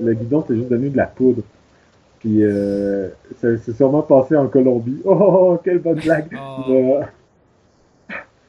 Le 0.00 0.12
guidon, 0.12 0.44
c'est 0.46 0.56
juste 0.56 0.68
devenu 0.68 0.90
de 0.90 0.96
la 0.96 1.06
poudre. 1.06 1.42
Puis, 2.18 2.42
euh, 2.42 3.08
ça 3.40 3.56
s'est 3.58 3.72
sûrement 3.72 4.02
passé 4.02 4.34
en 4.34 4.48
Colombie. 4.48 5.00
Oh, 5.04 5.16
oh, 5.18 5.38
oh 5.52 5.60
quelle 5.62 5.78
bonne 5.78 6.00
blague! 6.00 6.26
Oh. 6.68 7.00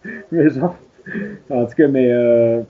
mais 0.31 0.49
genre, 0.49 0.75
en 1.49 1.65
tout 1.65 1.75
cas, 1.75 1.87
mais, 1.87 2.11
euh, 2.11 2.61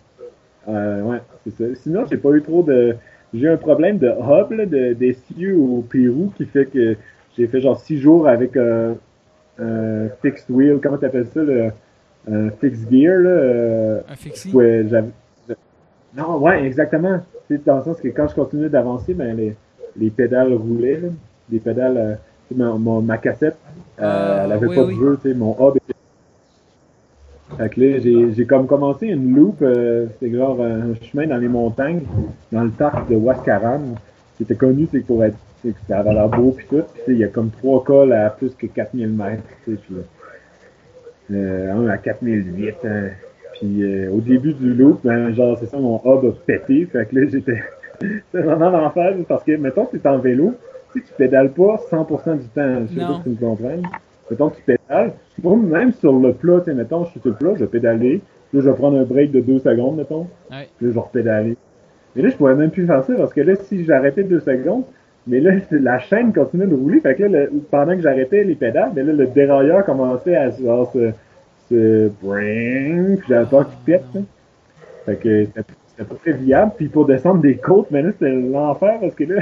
euh, 0.67 1.01
ouais, 1.03 1.19
c'est 1.45 1.51
ça. 1.51 1.75
Sinon, 1.83 2.05
j'ai 2.09 2.17
pas 2.17 2.31
eu 2.31 2.41
trop 2.41 2.63
de, 2.63 2.95
j'ai 3.33 3.45
eu 3.45 3.49
un 3.49 3.57
problème 3.57 3.97
de 3.97 4.07
hub, 4.07 4.51
là, 4.51 4.65
de, 4.65 4.93
d'essieu 4.93 5.57
au 5.57 5.81
Pérou 5.81 6.33
qui 6.35 6.45
fait 6.45 6.65
que 6.65 6.97
j'ai 7.37 7.47
fait 7.47 7.61
genre 7.61 7.79
six 7.79 7.99
jours 7.99 8.27
avec, 8.27 8.57
euh, 9.59 10.05
un 10.05 10.09
fixed 10.21 10.49
wheel, 10.49 10.79
comment 10.81 10.97
t'appelles 10.97 11.27
ça, 11.33 11.41
le, 11.41 11.71
un 12.31 12.49
fixed 12.51 12.91
gear, 12.91 13.19
là. 13.19 13.29
Euh, 13.29 14.01
un 14.09 14.15
fixie? 14.15 14.51
Ouais, 14.53 14.85
non, 16.15 16.37
ouais, 16.39 16.65
exactement. 16.65 17.19
C'est 17.47 17.63
dans 17.65 17.77
le 17.77 17.83
sens 17.83 18.01
que 18.01 18.07
quand 18.07 18.27
je 18.27 18.35
continuais 18.35 18.69
d'avancer, 18.69 19.13
ben, 19.13 19.35
les, 19.35 19.55
les 19.97 20.09
pédales 20.09 20.53
roulaient, 20.53 20.99
là. 20.99 21.09
Les 21.51 21.59
pédales, 21.59 22.19
euh, 22.59 22.77
ma, 22.77 23.17
cassette, 23.17 23.57
euh, 23.99 24.39
ah, 24.39 24.43
elle 24.45 24.51
avait 24.51 24.67
pas 24.67 24.83
de 24.83 24.91
jeu, 24.91 25.19
tu 25.21 25.29
sais, 25.29 25.35
mon 25.35 25.55
hub 25.59 25.77
était 25.77 25.93
fait 27.57 27.69
que 27.69 27.79
là, 27.79 28.31
j'ai 28.35 28.45
comme 28.45 28.67
commencé 28.67 29.07
une 29.07 29.33
loupe, 29.33 29.61
euh, 29.61 30.07
c'était 30.19 30.35
genre 30.35 30.61
un 30.61 30.93
chemin 31.01 31.27
dans 31.27 31.37
les 31.37 31.47
montagnes, 31.47 32.01
dans 32.51 32.63
le 32.63 32.69
parc 32.69 33.09
de 33.09 33.15
Waskaran, 33.15 33.81
qui 34.35 34.43
était 34.43 34.55
connu, 34.55 34.87
c'est 34.91 34.99
pour 34.99 35.23
être, 35.23 35.37
c'est 35.67 35.73
que 35.73 35.87
ça 35.87 35.99
avait 35.99 36.13
l'air 36.13 36.29
beau 36.29 36.51
pis 36.51 36.65
tout. 36.69 36.83
Pis 37.05 37.11
il 37.13 37.17
y 37.17 37.23
a 37.23 37.27
comme 37.27 37.49
trois 37.49 37.83
cols 37.83 38.13
à 38.13 38.29
plus 38.29 38.53
que 38.55 38.67
4000 38.67 39.09
mètres, 39.09 39.43
tu 39.65 39.75
sais, 39.75 39.79
euh, 41.31 41.73
un 41.73 41.87
à 41.89 41.97
4008. 41.97 42.75
Hein. 42.85 43.09
Puis 43.53 43.83
euh, 43.83 44.11
au 44.11 44.21
début 44.21 44.53
du 44.53 44.73
loop, 44.73 45.01
ben, 45.03 45.33
genre, 45.33 45.57
c'est 45.59 45.65
ça, 45.65 45.77
mon 45.77 45.99
hub 46.05 46.25
a 46.25 46.31
pété. 46.45 46.85
Fait 46.85 47.05
que 47.07 47.19
là, 47.19 47.27
j'étais, 47.29 47.63
c'est 48.31 48.41
vraiment 48.41 48.69
l'enfer, 48.69 49.15
parce 49.27 49.43
que, 49.43 49.57
mettons, 49.57 49.85
tu 49.85 49.97
es 49.97 50.07
en 50.07 50.19
vélo, 50.19 50.53
tu 50.93 50.99
sais, 50.99 51.07
tu 51.07 51.13
pédales 51.13 51.51
pas 51.51 51.81
100% 51.91 52.39
du 52.39 52.47
temps, 52.47 52.85
je 52.87 52.93
sais 52.93 52.99
pas 52.99 53.15
si 53.17 53.23
tu 53.23 53.29
me 53.29 53.35
comprends 53.35 53.81
mettons, 54.29 54.49
tu 54.49 54.61
pédales. 54.61 55.13
Même 55.43 55.93
sur 55.93 56.13
le 56.13 56.33
plat, 56.33 56.61
tu 56.63 56.73
mettons, 56.73 57.05
je 57.05 57.11
suis 57.11 57.19
sur 57.19 57.29
le 57.29 57.35
plat, 57.35 57.53
je 57.55 57.59
vais 57.59 57.67
pédaler. 57.67 58.21
Là, 58.53 58.61
je 58.61 58.69
vais 58.69 58.75
prendre 58.75 58.97
un 58.97 59.03
break 59.03 59.31
de 59.31 59.41
deux 59.41 59.59
secondes, 59.59 59.97
mettons. 59.97 60.27
Ouais. 60.51 60.67
Puis 60.77 60.87
là, 60.87 60.91
je 60.91 60.95
vais 60.95 60.99
repédaler. 60.99 61.57
Mais 62.15 62.21
là, 62.23 62.29
je 62.29 62.35
pourrais 62.35 62.55
même 62.55 62.71
plus 62.71 62.87
faire 62.87 63.03
ça 63.03 63.13
parce 63.15 63.33
que 63.33 63.41
là, 63.41 63.55
si 63.55 63.83
j'arrêtais 63.85 64.23
deux 64.23 64.39
secondes, 64.39 64.83
mais 65.27 65.39
là, 65.39 65.51
la 65.71 65.99
chaîne 65.99 66.33
continuait 66.33 66.67
de 66.67 66.75
rouler. 66.75 66.99
Fait 67.01 67.15
que 67.15 67.23
là, 67.23 67.45
pendant 67.69 67.95
que 67.95 68.01
j'arrêtais 68.01 68.43
les 68.43 68.55
pédales, 68.55 68.91
mais 68.95 69.03
là, 69.03 69.13
le 69.13 69.27
dérailleur 69.27 69.85
commençait 69.85 70.35
à 70.35 70.49
genre, 70.51 70.91
se, 70.91 71.11
se 71.69 72.09
bring, 72.21 73.17
puis 73.17 73.27
j'avais 73.29 73.49
peur 73.49 73.67
qu'il 73.69 73.79
pète. 73.85 74.03
Fait 75.05 75.15
que 75.15 75.45
c'était 75.87 76.09
pas 76.09 76.15
très 76.15 76.33
viable. 76.33 76.71
Puis 76.77 76.87
pour 76.87 77.05
descendre 77.05 77.41
des 77.41 77.57
côtes, 77.57 77.87
mais 77.91 78.01
là, 78.01 78.11
c'était 78.11 78.33
l'enfer 78.33 78.99
parce 79.01 79.15
que 79.15 79.23
là, 79.25 79.41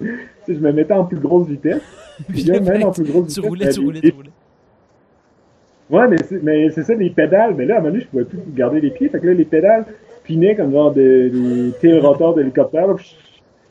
je 0.48 0.54
me 0.54 0.72
mettais 0.72 0.94
en 0.94 1.04
plus 1.04 1.18
grosse 1.18 1.48
vitesse. 1.48 1.82
Puis 2.28 2.44
là, 2.44 2.60
même 2.60 2.84
en 2.84 2.92
plus 2.92 3.04
grosse 3.04 3.26
vitesse. 3.26 3.34
Tu 3.34 3.48
roulais, 3.48 3.68
tu 3.68 3.80
roulais, 3.80 4.00
tu 4.00 4.10
roulais. 4.10 4.30
Ouais, 5.90 6.08
mais 6.08 6.16
c'est, 6.22 6.42
mais 6.42 6.70
c'est 6.70 6.84
ça, 6.84 6.94
les 6.94 7.10
pédales. 7.10 7.54
Mais 7.54 7.66
là, 7.66 7.74
à 7.74 7.78
un 7.78 7.80
moment 7.80 7.92
donné, 7.92 8.04
je 8.04 8.08
pouvais 8.08 8.24
plus 8.24 8.38
garder 8.54 8.80
les 8.80 8.90
pieds. 8.90 9.08
Fait 9.08 9.20
que 9.20 9.26
là, 9.26 9.34
les 9.34 9.44
pédales 9.44 9.84
spinaient 10.20 10.56
comme 10.56 10.72
genre 10.72 10.92
des, 10.92 11.30
des 11.30 11.72
tail 11.80 11.98
rotors 11.98 12.34
d'hélicoptère. 12.34 12.86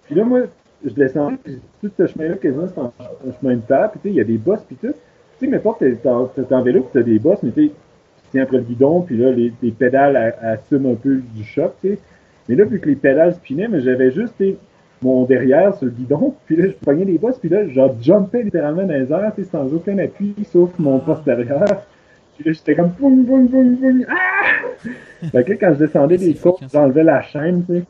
Puis 0.05 0.15
là, 0.15 0.23
moi, 0.23 0.41
je 0.83 0.93
descendais, 0.93 1.37
puis 1.43 1.59
tout 1.81 1.91
ce 1.97 2.07
chemin-là, 2.07 2.35
quasiment, 2.35 2.67
c'est 2.67 2.79
un, 2.79 3.31
chemin 3.39 3.55
de 3.55 3.61
terre. 3.61 3.91
Puis 3.91 3.99
tu 4.01 4.07
sais, 4.07 4.13
il 4.13 4.17
y 4.17 4.21
a 4.21 4.23
des 4.23 4.37
bosses, 4.37 4.63
puis 4.67 4.75
tout. 4.75 4.87
Tu 4.87 5.45
sais, 5.45 5.47
mais 5.47 5.59
pas 5.59 5.75
t'es, 5.77 5.95
t'es 5.95 6.09
en 6.09 6.61
vélo, 6.61 6.81
puis 6.81 6.89
t'as 6.93 7.03
des 7.03 7.19
bosses, 7.19 7.43
mais 7.43 7.51
tu 7.51 7.71
tiens 8.31 8.43
après 8.43 8.57
le 8.57 8.63
guidon, 8.63 9.01
puis 9.01 9.17
là, 9.17 9.31
les, 9.31 9.51
les 9.61 9.71
pédales 9.71 10.35
assument 10.41 10.91
un 10.91 10.95
peu 10.95 11.21
du 11.35 11.43
choc, 11.43 11.73
tu 11.81 11.89
sais. 11.89 11.99
Mais 12.49 12.55
là, 12.55 12.65
vu 12.65 12.79
que 12.79 12.89
les 12.89 12.95
pédales 12.95 13.33
spinaient, 13.35 13.67
mais 13.67 13.81
j'avais 13.81 14.11
juste, 14.11 14.35
mon 15.01 15.25
derrière 15.25 15.75
sur 15.75 15.85
le 15.85 15.91
guidon, 15.91 16.35
puis 16.45 16.55
là, 16.55 16.67
je 16.67 16.73
prenais 16.73 17.05
les 17.05 17.17
bosses, 17.17 17.37
puis 17.39 17.49
là, 17.49 17.67
je 17.67 17.81
jumpais 18.01 18.43
littéralement 18.43 18.83
dans 18.83 18.93
les 18.93 19.11
airs, 19.11 19.33
sans 19.51 19.73
aucun 19.73 19.97
appui, 19.99 20.35
sauf 20.51 20.71
mon 20.79 20.99
poste 20.99 21.25
derrière. 21.25 21.81
Puis 22.35 22.45
là, 22.45 22.51
j'étais 22.53 22.75
comme 22.75 22.89
boum, 22.99 23.23
boum, 23.23 23.47
boum, 23.47 23.75
boum, 23.75 24.05
ah! 24.09 24.87
fait 25.31 25.43
que 25.43 25.53
quand 25.53 25.73
je 25.73 25.79
descendais 25.79 26.17
des 26.17 26.33
côtes, 26.33 26.61
j'enlevais 26.71 27.03
la 27.03 27.21
chaîne, 27.21 27.63
tu 27.65 27.79
sais. 27.79 27.83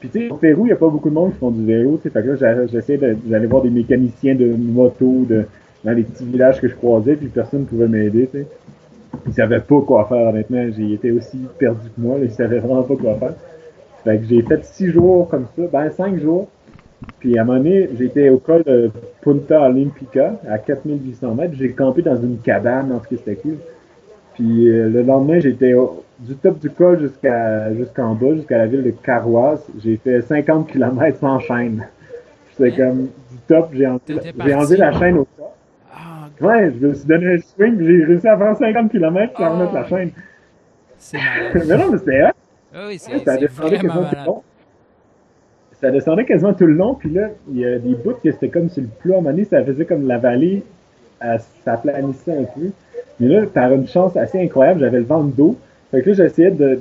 Puis 0.00 0.08
tu 0.10 0.18
sais, 0.20 0.30
au 0.30 0.36
Pérou, 0.36 0.64
il 0.64 0.66
n'y 0.66 0.72
a 0.72 0.76
pas 0.76 0.88
beaucoup 0.88 1.08
de 1.08 1.14
monde 1.14 1.32
qui 1.32 1.38
font 1.38 1.50
du 1.50 1.64
vélo. 1.64 1.98
Fait 2.02 2.10
que 2.10 2.18
là, 2.18 2.66
j'essayais 2.66 2.98
d'aller 2.98 3.46
voir 3.46 3.62
des 3.62 3.70
mécaniciens 3.70 4.34
de 4.34 4.46
moto 4.54 5.24
de, 5.28 5.44
dans 5.84 5.92
les 5.92 6.02
petits 6.02 6.24
villages 6.24 6.60
que 6.60 6.68
je 6.68 6.74
croisais, 6.74 7.16
puis 7.16 7.28
personne 7.28 7.60
ne 7.60 7.64
pouvait 7.64 7.88
m'aider. 7.88 8.28
Ils 9.26 9.32
savaient 9.32 9.60
pas 9.60 9.80
quoi 9.80 10.06
faire, 10.06 10.28
honnêtement. 10.28 10.66
J'ai 10.76 10.92
été 10.92 11.10
aussi 11.12 11.38
perdu 11.58 11.88
que 11.88 12.00
moi, 12.00 12.18
là. 12.18 12.24
Ils 12.24 12.30
savaient 12.30 12.58
vraiment 12.58 12.82
pas 12.82 12.96
quoi 12.96 13.14
faire. 13.14 13.34
Fait 14.04 14.18
que 14.18 14.24
j'ai 14.24 14.42
fait 14.42 14.64
six 14.64 14.88
jours 14.88 15.28
comme 15.28 15.46
ça, 15.56 15.62
ben 15.72 15.90
cinq 15.90 16.20
jours. 16.20 16.48
Puis 17.18 17.38
à 17.38 17.42
un 17.42 17.44
moment 17.44 17.58
donné, 17.58 17.88
j'étais 17.98 18.28
au 18.28 18.38
col 18.38 18.62
de 18.64 18.90
Punta 19.22 19.62
Olympica, 19.62 20.38
à 20.48 20.58
4800 20.58 21.34
mètres. 21.34 21.54
J'ai 21.58 21.70
campé 21.70 22.02
dans 22.02 22.16
une 22.16 22.38
cabane, 22.38 22.92
en 22.92 22.98
tout 22.98 23.08
cas, 23.10 23.16
c'était 23.24 23.36
cool. 23.36 23.56
Puis 24.34 24.68
euh, 24.68 24.88
le 24.88 25.02
lendemain, 25.02 25.40
j'étais 25.40 25.74
du 26.18 26.34
top 26.36 26.58
du 26.58 26.70
col 26.70 27.00
jusqu'à 27.00 27.74
jusqu'en 27.74 28.14
bas, 28.14 28.34
jusqu'à 28.34 28.58
la 28.58 28.66
ville 28.66 28.82
de 28.82 28.90
Carroise. 28.90 29.64
J'ai 29.82 29.96
fait 29.96 30.22
50 30.22 30.68
km 30.68 31.18
sans 31.18 31.38
chaîne. 31.40 31.86
C'était 32.56 32.76
comme 32.76 33.02
du 33.02 33.38
top, 33.46 33.70
j'ai 33.72 33.86
enlevé, 33.86 34.76
la 34.76 34.92
chaîne 34.92 35.18
au 35.18 35.26
top. 35.36 35.52
Ah, 35.92 36.28
ouais, 36.40 36.72
je 36.80 36.86
me 36.86 36.94
suis 36.94 37.06
donné 37.06 37.34
un 37.34 37.38
swing, 37.38 37.78
j'ai 37.78 38.04
réussi 38.04 38.28
à 38.28 38.36
faire 38.38 38.56
50 38.56 38.90
km 38.90 39.36
sans 39.36 39.52
remettre 39.52 39.74
la 39.74 39.84
chaîne. 39.84 40.10
C'est 40.98 41.18
mais 41.54 41.76
non, 41.76 41.90
mais 41.92 41.98
c'était 41.98 42.22
ah 42.78 42.84
oui, 42.88 42.98
c'est 42.98 43.24
ça 43.24 43.36
descendait 43.36 43.78
quasiment 43.78 44.04
tout 44.04 44.16
le 44.16 44.24
long. 44.26 44.42
Ça 45.80 45.90
descendait 45.90 46.24
quasiment 46.24 46.54
tout 46.54 46.66
le 46.66 46.74
long, 46.74 46.94
puis 46.94 47.10
là, 47.10 47.28
il 47.50 47.58
y 47.58 47.66
a 47.66 47.78
des 47.78 47.94
bouts 47.94 48.14
que 48.22 48.32
c'était 48.32 48.48
comme 48.48 48.68
sur 48.68 48.82
le 48.82 48.88
plat. 48.88 49.14
À 49.14 49.18
un 49.18 49.20
moment 49.20 49.30
donné, 49.30 49.44
ça 49.44 49.64
faisait 49.64 49.84
comme 49.84 50.06
la 50.06 50.18
vallée, 50.18 50.62
ça 51.64 51.76
planissait 51.76 52.36
un 52.36 52.44
peu. 52.44 52.70
Mais 53.20 53.28
là, 53.28 53.46
par 53.46 53.72
une 53.72 53.86
chance 53.86 54.16
assez 54.16 54.42
incroyable, 54.42 54.80
j'avais 54.80 54.98
le 54.98 55.04
vent 55.04 55.22
d'eau. 55.22 55.56
Fait 55.90 56.02
que 56.02 56.10
là, 56.10 56.14
j'essayais 56.14 56.50
de, 56.50 56.80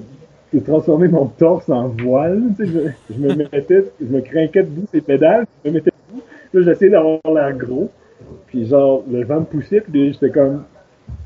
de, 0.53 0.59
transformer 0.59 1.07
mon 1.07 1.25
torse 1.27 1.69
en 1.69 1.89
voile. 1.89 2.41
Tu 2.57 2.65
sais, 2.65 2.71
je, 3.09 3.13
je, 3.13 3.19
me 3.19 3.35
mettais, 3.35 3.83
je 4.01 4.05
me 4.05 4.21
craquais 4.21 4.63
debout 4.63 4.85
ces 4.91 5.01
pédales, 5.01 5.45
je 5.63 5.69
me 5.69 5.75
mettais 5.75 5.91
debout. 6.09 6.23
Là, 6.53 6.61
j'essayais 6.61 6.91
d'avoir 6.91 7.19
l'air 7.33 7.55
gros. 7.55 7.89
Puis 8.47 8.65
genre, 8.67 9.03
le 9.11 9.23
vent 9.25 9.41
me 9.41 9.45
poussait, 9.45 9.81
puis 9.81 10.13
j'étais 10.13 10.29
comme 10.29 10.63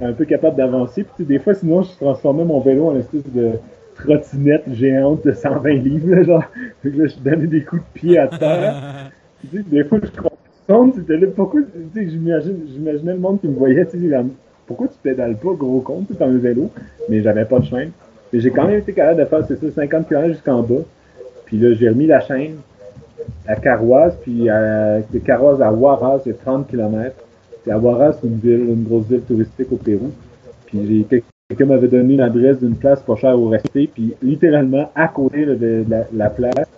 un 0.01 0.13
peu 0.13 0.25
capable 0.25 0.57
d'avancer. 0.57 1.05
Puis 1.15 1.25
des 1.25 1.39
fois, 1.39 1.53
sinon, 1.53 1.83
je 1.83 1.91
transformais 1.91 2.43
mon 2.43 2.59
vélo 2.59 2.87
en 2.87 2.97
espèce 2.97 3.23
de 3.33 3.51
trottinette 3.95 4.63
géante 4.73 5.25
de 5.25 5.31
120 5.31 5.69
livres, 5.73 6.15
là, 6.15 6.23
genre. 6.23 6.43
Fait 6.81 6.91
que 6.91 6.97
là, 6.97 7.07
je 7.07 7.15
donnais 7.23 7.47
des 7.47 7.63
coups 7.63 7.81
de 7.81 7.99
pied 7.99 8.17
à 8.17 8.27
terre. 8.27 9.11
tu 9.41 9.57
sais, 9.57 9.63
des 9.63 9.83
fois, 9.83 9.99
je 10.01 10.21
compte, 10.67 10.95
c'était 10.95 11.17
là, 11.17 11.27
pourquoi, 11.35 11.61
tu 11.61 12.01
sais, 12.01 12.09
j'imaginais 12.09 13.13
le 13.13 13.19
monde 13.19 13.41
qui 13.41 13.47
me 13.47 13.55
voyait, 13.55 13.85
tu 13.85 13.99
sais, 13.99 14.17
pourquoi 14.69 14.87
tu 14.87 14.99
pédales 15.01 15.35
pas, 15.35 15.49
gros 15.57 15.81
con, 15.81 16.05
tu 16.07 16.15
dans 16.15 16.27
le 16.27 16.37
vélo, 16.37 16.69
mais 17.09 17.23
j'avais 17.23 17.45
pas 17.45 17.57
de 17.57 17.65
chaîne. 17.65 17.89
Mais 18.31 18.39
j'ai 18.39 18.51
quand 18.51 18.67
même 18.67 18.77
été 18.77 18.93
capable 18.93 19.19
de 19.19 19.25
faire, 19.25 19.43
c'est 19.47 19.59
ça, 19.59 19.65
50 19.71 20.07
km 20.07 20.27
jusqu'en 20.29 20.61
bas. 20.61 20.83
Puis 21.45 21.57
là, 21.57 21.73
j'ai 21.73 21.89
remis 21.89 22.05
la 22.05 22.19
chaîne 22.19 22.57
à 23.47 23.55
Carroise, 23.55 24.15
puis 24.21 24.43
de 24.43 25.19
Carroise 25.25 25.59
à 25.59 25.71
Huaraz, 25.71 26.21
c'est 26.23 26.39
30 26.39 26.67
km. 26.67 27.15
Puis 27.63 27.71
à 27.71 27.79
Huaraz, 27.79 28.19
c'est 28.21 28.27
une 28.27 28.37
ville, 28.37 28.69
une 28.69 28.83
grosse 28.83 29.07
ville 29.07 29.21
touristique 29.21 29.71
au 29.71 29.77
Pérou. 29.77 30.11
Puis 30.67 31.07
Quelqu'un 31.49 31.65
m'avait 31.65 31.87
donné 31.87 32.15
l'adresse 32.15 32.59
d'une 32.59 32.75
place 32.75 33.01
pas 33.01 33.15
chère 33.15 33.39
où 33.39 33.47
rester, 33.47 33.89
puis 33.91 34.13
littéralement 34.21 34.91
à 34.93 35.07
côté 35.07 35.47
de, 35.47 35.83
la, 36.13 36.29
place, 36.29 36.69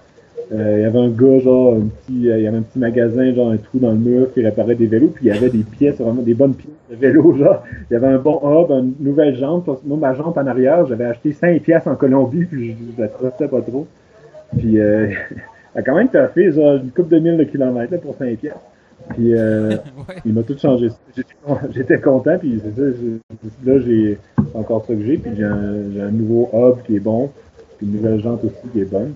euh, 0.53 0.79
il 0.79 0.81
y 0.81 0.85
avait 0.85 0.99
un 0.99 1.09
gars, 1.09 1.39
genre, 1.39 1.75
un 1.75 1.87
petit, 1.87 2.29
euh, 2.29 2.37
il 2.37 2.43
y 2.43 2.47
avait 2.47 2.57
un 2.57 2.61
petit 2.61 2.79
magasin, 2.79 3.33
genre 3.33 3.51
un 3.51 3.57
trou 3.57 3.79
dans 3.79 3.91
le 3.91 3.97
mur 3.97 4.33
qui 4.33 4.43
réparait 4.43 4.75
des 4.75 4.87
vélos, 4.87 5.11
puis 5.15 5.25
il 5.25 5.33
y 5.33 5.37
avait 5.37 5.49
des 5.49 5.63
pièces, 5.63 5.97
vraiment 5.97 6.21
des 6.21 6.33
bonnes 6.33 6.55
pièces 6.55 6.73
de 6.89 6.95
vélo, 6.95 7.35
genre. 7.39 7.63
Il 7.89 7.93
y 7.93 7.95
avait 7.95 8.07
un 8.07 8.17
bon 8.17 8.41
hub, 8.43 8.69
une 8.71 8.93
nouvelle 8.99 9.35
jambe. 9.37 9.63
Moi, 9.85 9.97
ma 9.97 10.13
jambe 10.13 10.37
en 10.37 10.47
arrière, 10.47 10.85
j'avais 10.87 11.05
acheté 11.05 11.31
5 11.31 11.61
pièces 11.61 11.87
en 11.87 11.95
Colombie, 11.95 12.45
puis 12.45 12.75
je, 12.97 13.01
la 13.01 13.07
trustais 13.07 13.47
pas 13.47 13.61
trop. 13.61 13.87
Puis, 14.57 14.79
euh, 14.79 15.07
a 15.75 15.81
quand 15.81 15.95
même 15.95 16.09
fait, 16.09 16.51
genre, 16.51 16.75
une 16.75 16.91
coupe 16.91 17.07
de 17.07 17.19
mille 17.19 17.37
de 17.37 17.45
kilomètres, 17.45 17.99
pour 18.01 18.15
5 18.15 18.37
pièces. 18.37 18.53
Puis 19.09 19.33
euh, 19.33 19.77
il 20.25 20.33
m'a 20.33 20.43
tout 20.43 20.57
changé. 20.57 20.89
J'étais 21.71 21.99
content, 21.99 22.37
puis 22.37 22.61
c'est 22.63 22.75
ça. 22.75 22.97
Là, 23.65 23.79
j'ai 23.79 24.17
encore 24.53 24.85
ça 24.85 24.93
que 24.93 25.01
j'ai, 25.01 25.17
puis 25.17 25.31
j'ai 25.37 25.43
un, 25.43 26.07
un, 26.07 26.11
nouveau 26.11 26.49
hub 26.53 26.83
qui 26.85 26.97
est 26.97 26.99
bon, 26.99 27.29
puis 27.77 27.87
une 27.87 27.93
nouvelle 27.93 28.19
jante 28.21 28.43
aussi 28.43 28.67
qui 28.73 28.81
est 28.81 28.91
bonne. 28.91 29.13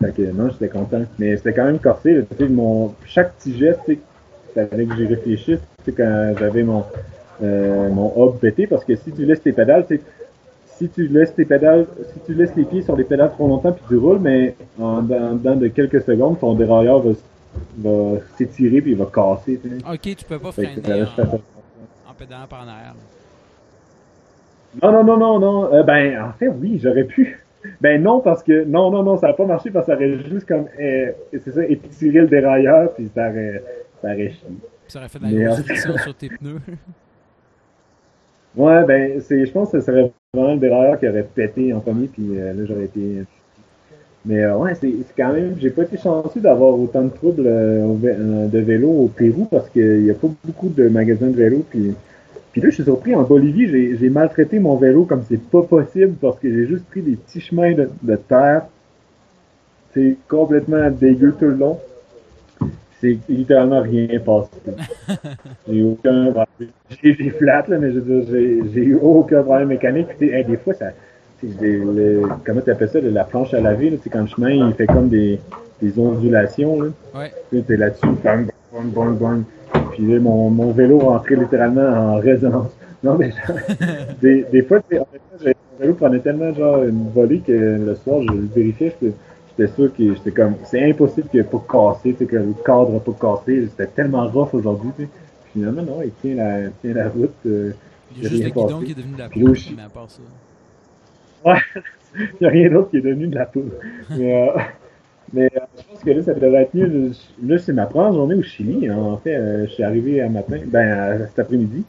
Fait 0.00 0.12
que 0.12 0.22
non, 0.32 0.48
j'étais 0.50 0.68
content. 0.68 1.02
Mais 1.18 1.36
c'était 1.36 1.52
quand 1.52 1.64
même 1.64 1.78
corsé. 1.78 2.14
Là, 2.14 2.24
mon, 2.48 2.94
chaque 3.06 3.34
petit 3.34 3.58
geste, 3.58 3.80
fallait 4.54 4.86
que 4.86 4.96
j'y 4.96 5.06
réfléchisse. 5.06 5.60
quand 5.96 6.34
j'avais 6.38 6.62
mon, 6.62 6.84
euh, 7.42 7.88
mon 7.90 8.12
hub 8.16 8.38
pété, 8.38 8.66
parce 8.66 8.84
que 8.84 8.96
si 8.96 9.12
tu 9.12 9.24
laisses 9.24 9.42
tes 9.42 9.52
pédales, 9.52 9.86
si 10.66 10.88
tu 10.88 11.08
laisses 11.08 11.34
tes 11.34 11.44
pédales, 11.44 11.86
si 12.14 12.20
tu 12.26 12.34
laisses 12.34 12.54
les 12.56 12.64
pieds 12.64 12.82
sur 12.82 12.96
les 12.96 13.04
pédales 13.04 13.30
trop 13.32 13.46
longtemps 13.46 13.72
puis 13.72 13.84
tu 13.88 13.96
roules, 13.96 14.20
mais 14.20 14.54
en 14.80 15.02
dedans 15.02 15.56
de 15.56 15.68
quelques 15.68 16.02
secondes, 16.02 16.38
ton 16.38 16.54
dérailleur 16.54 17.00
va 17.00 17.12
va 17.78 18.18
s'étirer 18.36 18.80
puis 18.80 18.92
il 18.92 18.96
va 18.96 19.06
casser. 19.06 19.60
Ok, 19.90 20.00
tu 20.02 20.24
peux 20.24 20.38
pas 20.38 20.52
freiner 20.52 21.02
en, 21.02 22.10
en, 22.10 22.14
pédalant 22.16 22.46
par 22.48 22.62
en 22.62 22.68
arrière. 22.68 22.94
Non, 24.82 24.92
non, 24.92 25.04
non, 25.04 25.16
non, 25.16 25.38
non. 25.40 25.74
Euh, 25.74 25.82
ben, 25.82 26.22
en 26.22 26.32
fait, 26.32 26.48
oui, 26.48 26.80
j'aurais 26.82 27.04
pu. 27.04 27.44
Ben 27.80 28.02
non, 28.02 28.20
parce 28.20 28.42
que 28.42 28.64
non, 28.64 28.90
non, 28.90 29.02
non, 29.02 29.16
ça 29.16 29.28
n'a 29.28 29.32
pas 29.34 29.46
marché 29.46 29.70
parce 29.70 29.86
que 29.86 29.92
ça 29.92 29.96
aurait 29.96 30.18
juste 30.24 30.46
comme, 30.46 30.66
euh, 30.80 31.12
c'est 31.32 31.52
ça, 31.52 31.60
le 31.60 32.26
dérailleur 32.26 32.94
puis 32.94 33.10
ça 33.14 33.28
aurait, 33.28 33.62
ça 34.00 34.08
aurait 34.08 34.30
chié. 34.30 34.48
Ça 34.88 34.98
aurait 34.98 35.08
fait 35.08 35.18
de 35.18 35.24
la 35.24 35.44
grosse 35.44 35.62
friction 35.62 35.98
sur 35.98 36.14
tes 36.14 36.28
pneus. 36.28 36.60
Ouais, 38.56 38.84
ben, 38.84 39.20
c'est, 39.20 39.46
je 39.46 39.52
pense 39.52 39.70
que 39.70 39.80
ce 39.80 39.86
serait 39.86 40.10
vraiment 40.34 40.54
le 40.54 40.58
dérailleur 40.58 40.98
qui 40.98 41.08
aurait 41.08 41.22
pété 41.22 41.72
en 41.72 41.80
premier 41.80 42.08
puis 42.08 42.38
euh, 42.38 42.52
là, 42.52 42.64
j'aurais 42.66 42.84
été 42.84 43.24
mais 44.24 44.42
euh, 44.42 44.56
ouais, 44.56 44.74
c'est 44.74 44.92
quand 45.16 45.32
même, 45.32 45.56
j'ai 45.58 45.70
pas 45.70 45.82
été 45.82 45.96
chanceux 45.96 46.40
d'avoir 46.40 46.78
autant 46.78 47.02
de 47.02 47.08
troubles 47.08 47.42
de 47.44 48.58
vélo 48.58 48.88
au 48.88 49.08
Pérou 49.08 49.46
parce 49.46 49.68
qu'il 49.70 50.04
y 50.04 50.10
a 50.10 50.14
pas 50.14 50.28
beaucoup 50.44 50.68
de 50.68 50.88
magasins 50.88 51.28
de 51.28 51.36
vélo. 51.36 51.64
Puis, 51.68 51.94
puis 52.52 52.60
là, 52.60 52.68
je 52.70 52.74
suis 52.74 52.84
surpris, 52.84 53.14
en 53.14 53.22
Bolivie, 53.22 53.96
j'ai 53.96 54.10
maltraité 54.10 54.58
mon 54.58 54.76
vélo 54.76 55.04
comme 55.04 55.22
c'est 55.28 55.40
pas 55.40 55.62
possible 55.62 56.14
parce 56.20 56.38
que 56.38 56.50
j'ai 56.52 56.66
juste 56.66 56.84
pris 56.86 57.00
des 57.00 57.16
petits 57.16 57.40
chemins 57.40 57.72
de, 57.72 58.16
terre. 58.16 58.62
C'est 59.94 60.16
complètement 60.28 60.90
dégueu 60.90 61.34
tout 61.38 61.46
le 61.46 61.54
long. 61.54 61.78
c'est 63.00 63.18
littéralement 63.28 63.82
rien 63.82 64.18
passé. 64.18 64.50
j'ai 65.68 65.82
aucun 65.82 66.32
j'ai 67.02 67.14
des 67.14 67.30
flats, 67.30 67.64
là, 67.68 67.78
mais 67.78 67.92
je 67.92 68.00
veux 68.00 68.22
dire, 68.22 68.64
j'ai 68.74 68.82
eu 68.82 68.96
aucun 68.96 69.42
problème 69.42 69.68
mécanique. 69.68 70.08
des 70.18 70.56
fois, 70.56 70.74
ça, 70.74 70.86
le, 71.42 72.22
comment 72.44 72.60
tu 72.60 72.70
appelles 72.70 72.90
ça, 72.90 73.00
la 73.00 73.24
planche 73.24 73.54
à 73.54 73.60
laver, 73.60 73.90
là, 73.90 73.96
quand 74.10 74.20
le 74.22 74.26
chemin, 74.26 74.50
il 74.50 74.74
fait 74.74 74.86
comme 74.86 75.08
des, 75.08 75.38
des 75.80 75.98
ondulations, 75.98 76.82
là. 76.82 76.88
Ouais. 77.14 77.32
Tu 77.50 77.72
es 77.72 77.76
là-dessus, 77.76 78.06
bang, 78.24 78.50
bang, 78.72 78.92
bang, 78.92 79.16
bang. 79.18 79.42
Puis 80.00 80.10
là, 80.10 80.18
mon, 80.18 80.48
mon 80.48 80.72
vélo 80.72 80.98
rentrait 80.98 81.36
littéralement 81.36 81.82
en 81.82 82.20
résonance. 82.20 82.70
Non, 83.04 83.16
mais 83.18 83.32
des, 84.22 84.46
des 84.50 84.62
fois, 84.62 84.80
mon 84.90 85.06
vélo 85.78 85.94
prenait 85.94 86.20
tellement 86.20 86.54
genre 86.54 86.82
une 86.84 87.10
volée 87.10 87.40
que 87.40 87.52
le 87.52 87.94
soir, 87.96 88.22
je 88.22 88.32
le 88.32 88.48
vérifiais, 88.54 88.94
j'étais 89.00 89.72
sûr 89.74 89.94
que 89.94 90.14
j'étais 90.14 90.30
comme, 90.30 90.54
c'est 90.64 90.88
impossible 90.88 91.28
qu'il 91.28 91.40
n'y 91.40 91.46
ait 91.46 91.50
pas 91.50 91.62
cassé, 91.70 92.14
que 92.14 92.34
le 92.34 92.54
cadre 92.64 92.92
n'a 92.92 93.00
pas 93.00 93.12
cassé. 93.12 93.68
C'était 93.68 93.88
tellement 93.88 94.26
rough 94.26 94.54
aujourd'hui. 94.54 95.06
Finalement, 95.52 95.82
non, 95.82 96.02
il 96.02 96.12
tient 96.22 96.36
la, 96.36 96.70
tient 96.80 96.94
la 96.94 97.08
route. 97.10 97.34
Euh, 97.44 97.72
il 98.16 98.22
y 98.22 98.26
a 98.26 98.30
juste 98.30 98.44
le 98.44 98.50
guidon 98.50 98.80
qui 98.80 98.92
est 98.92 98.94
devenu 98.94 99.12
de 99.12 99.18
la 99.18 99.28
poudre, 99.28 99.52
mais 99.76 99.82
à 99.82 99.88
part 99.88 100.08
ça. 100.08 100.22
Ouais, 101.44 101.82
il 102.18 102.36
n'y 102.40 102.46
a 102.46 102.50
rien 102.50 102.70
d'autre 102.70 102.90
qui 102.90 102.96
est 102.96 103.02
devenu 103.02 103.26
de 103.26 103.34
la 103.34 103.46
poudre. 103.46 103.72
Mais, 104.16 104.48
euh, 104.48 104.60
mais 105.32 105.46
euh, 105.56 105.60
je 105.76 105.82
pense 105.84 106.02
que 106.02 106.10
là, 106.10 106.22
ça 106.22 106.34
devrait 106.34 106.62
être 106.62 106.74
mieux. 106.74 107.12
Là, 107.44 107.58
c'est 107.58 107.72
ma 107.72 107.86
première 107.86 108.12
journée 108.12 108.34
au 108.34 108.42
Chili. 108.42 108.88
Hein. 108.88 108.96
En 108.96 109.16
fait, 109.16 109.34
euh, 109.34 109.66
je 109.66 109.72
suis 109.72 109.82
arrivé 109.82 110.20
un 110.20 110.28
matin, 110.28 110.58
ben, 110.66 111.26
cet 111.28 111.38
après-midi. 111.38 111.84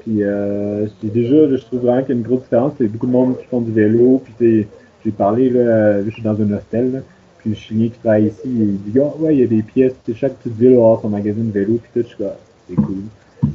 Puis, 0.00 0.22
euh, 0.22 0.86
déjà, 1.02 1.48
je 1.48 1.56
trouve 1.64 1.80
vraiment 1.80 2.02
qu'il 2.02 2.14
y 2.14 2.18
a 2.18 2.20
une 2.20 2.26
grosse 2.26 2.42
différence. 2.42 2.72
Il 2.80 2.86
y 2.86 2.88
a 2.88 2.92
beaucoup 2.92 3.06
de 3.06 3.12
monde 3.12 3.38
qui 3.38 3.46
font 3.46 3.60
du 3.60 3.72
vélo. 3.72 4.22
Puis, 4.24 4.66
j'ai 5.04 5.10
parlé, 5.10 5.50
là, 5.50 6.02
je 6.02 6.10
suis 6.10 6.22
dans 6.22 6.40
un 6.40 6.52
hostel. 6.52 6.92
Là, 6.92 6.98
puis, 7.38 7.50
le 7.50 7.56
Chilien 7.56 7.88
qui 7.88 7.98
travaille 7.98 8.26
ici, 8.26 8.40
il 8.44 8.78
dit, 8.82 8.98
oh, 9.00 9.14
ouais, 9.20 9.34
il 9.34 9.40
y 9.40 9.44
a 9.44 9.46
des 9.46 9.62
pièces. 9.62 9.94
Chaque 10.14 10.34
petite 10.34 10.58
ville 10.58 10.74
avoir 10.74 11.00
son 11.00 11.08
magasin 11.08 11.42
de 11.42 11.52
vélo. 11.52 11.80
Puis, 11.82 11.90
tout, 11.94 12.08
je 12.08 12.14
suis 12.14 12.16
comme, 12.16 12.28
c'est 12.68 12.76
cool. 12.76 12.96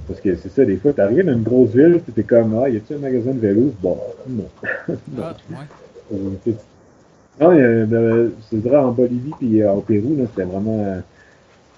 Parce 0.08 0.20
que 0.20 0.36
c'est 0.36 0.50
ça, 0.50 0.66
des 0.66 0.78
fois, 0.78 0.94
t'arrives 0.94 1.26
dans 1.26 1.34
une 1.34 1.44
grosse 1.44 1.72
ville, 1.72 2.02
tu 2.06 2.12
t'es 2.12 2.24
comme, 2.24 2.60
ah, 2.64 2.70
y 2.70 2.78
a-tu 2.78 2.94
un 2.94 3.00
magasin 3.00 3.32
de 3.32 3.40
vélo? 3.40 3.74
Bon, 3.82 3.98
non. 4.28 4.46
Ah, 5.20 5.36
ouais. 5.52 6.54
Non, 7.42 7.50
c'est 8.52 8.58
vrai, 8.58 8.78
en 8.78 8.92
Bolivie 8.92 9.32
puis 9.40 9.64
euh, 9.64 9.72
au 9.72 9.82
Pérou, 9.82 10.16
c'était 10.30 10.44
vraiment. 10.48 11.02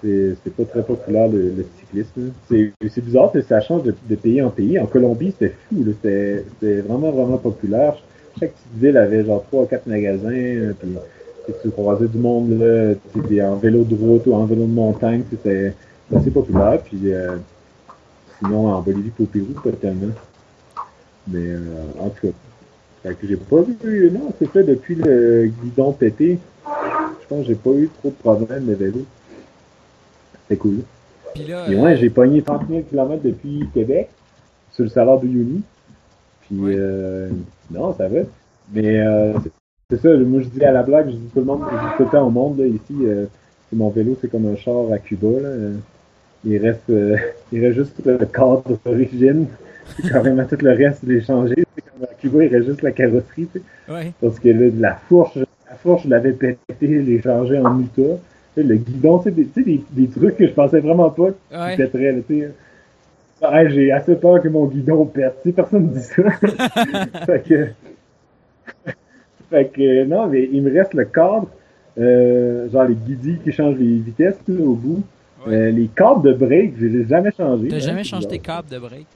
C'était 0.02 0.50
pas 0.50 0.64
très 0.64 0.82
populaire 0.82 1.28
le, 1.28 1.64
cyclisme. 1.78 2.32
C'est 2.46 3.00
bizarre, 3.00 3.32
ça 3.48 3.62
change 3.62 3.84
de, 3.84 3.94
de, 4.06 4.16
pays 4.16 4.42
en 4.42 4.50
pays. 4.50 4.78
En 4.78 4.84
Colombie, 4.84 5.32
c'était 5.32 5.54
fou. 5.68 5.82
C'était 6.02 6.44
vraiment, 6.82 7.10
vraiment 7.10 7.38
populaire. 7.38 7.96
Chaque 8.38 8.52
petite 8.52 8.78
ville 8.78 8.96
avait 8.98 9.24
genre 9.24 9.42
trois 9.46 9.62
ou 9.62 9.66
quatre 9.66 9.86
magasins. 9.86 10.30
Euh, 10.30 10.74
puis 11.46 11.54
tu 11.62 11.70
croisais 11.70 12.08
du 12.08 12.18
monde 12.18 12.58
là, 12.58 12.94
en 13.48 13.56
vélo 13.56 13.84
de 13.84 13.94
route 13.94 14.26
ou 14.26 14.34
en 14.34 14.44
vélo 14.44 14.66
de 14.66 14.72
montagne. 14.72 15.22
C'était 15.30 15.72
assez 16.14 16.30
populaire. 16.30 16.82
Puis 16.82 17.10
euh, 17.10 17.36
sinon, 18.38 18.66
en 18.68 18.82
Bolivie 18.82 19.12
et 19.18 19.22
au 19.22 19.26
Pérou, 19.26 19.54
pas 19.64 19.72
tellement. 19.72 20.12
Mais 21.28 21.54
en 21.98 22.10
tout 22.10 22.26
cas. 22.26 22.32
Fait 23.04 23.14
que 23.14 23.26
j'ai 23.26 23.36
pas 23.36 23.60
vu. 23.60 24.10
Non, 24.10 24.32
c'est 24.38 24.48
fait 24.50 24.64
depuis 24.64 24.94
le 24.94 25.50
guidon 25.62 25.92
pété. 25.92 26.38
Je 26.66 27.26
pense 27.28 27.42
que 27.42 27.48
j'ai 27.48 27.54
pas 27.54 27.70
eu 27.70 27.90
trop 27.98 28.08
de 28.08 28.14
problèmes 28.14 28.64
de 28.64 28.74
vélo. 28.74 29.04
C'est 30.48 30.56
cool. 30.56 30.78
Puis 31.34 31.44
là, 31.44 31.70
Et 31.70 31.76
ouais, 31.76 31.96
j'ai 31.96 32.08
pogné 32.08 32.42
30 32.42 32.62
000 32.68 32.82
km 32.88 33.22
depuis 33.22 33.68
Québec, 33.74 34.08
sur 34.72 34.84
le 34.84 34.90
salaire 34.90 35.18
de 35.18 35.26
Uni. 35.26 35.62
Puis 36.42 36.58
euh, 36.62 37.28
non, 37.70 37.94
ça 37.94 38.08
va. 38.08 38.20
Mais 38.72 39.00
euh, 39.00 39.34
c'est 39.90 40.00
ça, 40.00 40.16
moi 40.16 40.40
je 40.40 40.48
dis 40.48 40.64
à 40.64 40.72
la 40.72 40.82
blague, 40.82 41.10
je 41.10 41.16
dis 41.16 41.30
tout 41.32 41.40
le 41.40 41.44
monde, 41.44 41.62
je 41.70 41.76
dis 41.76 41.96
tout 41.98 42.04
le 42.04 42.10
temps 42.10 42.26
au 42.26 42.30
monde, 42.30 42.58
là, 42.58 42.66
ici, 42.66 42.94
euh, 43.02 43.26
mon 43.72 43.90
vélo, 43.90 44.16
c'est 44.20 44.28
comme 44.28 44.46
un 44.46 44.56
char 44.56 44.90
à 44.92 44.98
Cuba. 44.98 45.28
Là. 45.42 45.50
Il 46.44 46.58
reste 46.58 46.88
euh, 46.88 47.16
il 47.52 47.64
reste 47.64 47.76
juste 47.76 48.00
le 48.04 48.16
cadre 48.24 48.62
d'origine. 48.84 49.46
Carrément 50.08 50.46
tout 50.46 50.56
le 50.60 50.72
reste, 50.72 51.00
il 51.06 51.63
à 52.24 52.28
Cuba, 52.28 52.44
il 52.44 52.54
reste 52.54 52.66
juste 52.66 52.82
la 52.82 52.92
carrosserie. 52.92 53.48
Tu 53.52 53.58
sais. 53.58 53.92
Ouais. 53.92 54.12
Parce 54.20 54.38
que 54.38 54.48
là, 54.48 54.70
la 54.78 54.94
fourche, 54.94 55.36
la 55.36 55.76
fourche, 55.76 56.02
je 56.04 56.08
l'avais 56.08 56.32
pété, 56.32 56.64
je 56.80 56.86
l'ai 56.86 57.22
changé 57.22 57.58
en 57.58 57.80
Utah. 57.80 58.18
Le 58.56 58.76
guidon, 58.76 59.18
tu 59.18 59.24
sais, 59.24 59.30
des, 59.32 59.62
des, 59.62 59.84
des, 59.90 60.08
trucs 60.08 60.36
que 60.36 60.46
je 60.46 60.52
pensais 60.52 60.78
vraiment 60.78 61.10
pas 61.10 61.24
ouais. 61.24 61.70
qui 61.70 61.76
pèteraient. 61.76 62.22
Tu 62.28 62.40
sais. 62.40 62.50
J'ai 63.70 63.92
assez 63.92 64.14
peur 64.14 64.40
que 64.40 64.48
mon 64.48 64.66
guidon 64.66 65.04
pète. 65.06 65.34
Tu 65.42 65.48
sais, 65.48 65.52
personne 65.54 65.88
ne 65.88 65.94
dit 65.94 66.00
ça. 66.00 66.30
fait 67.26 67.42
que. 67.48 67.68
fait 69.50 69.72
que, 69.72 70.04
non, 70.04 70.28
mais 70.28 70.48
il 70.52 70.62
me 70.62 70.72
reste 70.72 70.94
le 70.94 71.04
cadre. 71.04 71.48
Euh, 71.96 72.68
genre 72.70 72.84
les 72.84 72.94
guidis 72.94 73.38
qui 73.44 73.52
changent 73.52 73.78
les 73.78 73.98
vitesses 73.98 74.38
au 74.48 74.74
bout. 74.74 75.02
Ouais. 75.46 75.54
Euh, 75.54 75.70
les 75.70 75.88
câbles 75.88 76.22
de 76.22 76.32
break, 76.32 76.74
je 76.78 76.86
les 76.86 77.00
ai 77.00 77.06
jamais 77.06 77.30
changés. 77.36 77.68
T'as 77.68 77.76
hein, 77.76 77.80
jamais 77.80 78.02
c'est 78.02 78.10
changé 78.10 78.26
tes 78.26 78.38
câbles 78.38 78.68
de 78.68 78.78
break? 78.78 79.06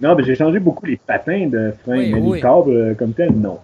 Non, 0.00 0.14
mais 0.14 0.24
j'ai 0.24 0.34
changé 0.34 0.58
beaucoup 0.58 0.86
les 0.86 0.96
patins 0.96 1.46
de 1.48 1.72
frein, 1.82 1.98
Oui, 1.98 2.12
mais 2.12 2.20
oui. 2.20 2.36
les 2.36 2.42
câbles 2.42 2.70
euh, 2.70 2.94
comme 2.94 3.12
tel, 3.12 3.32
non. 3.32 3.58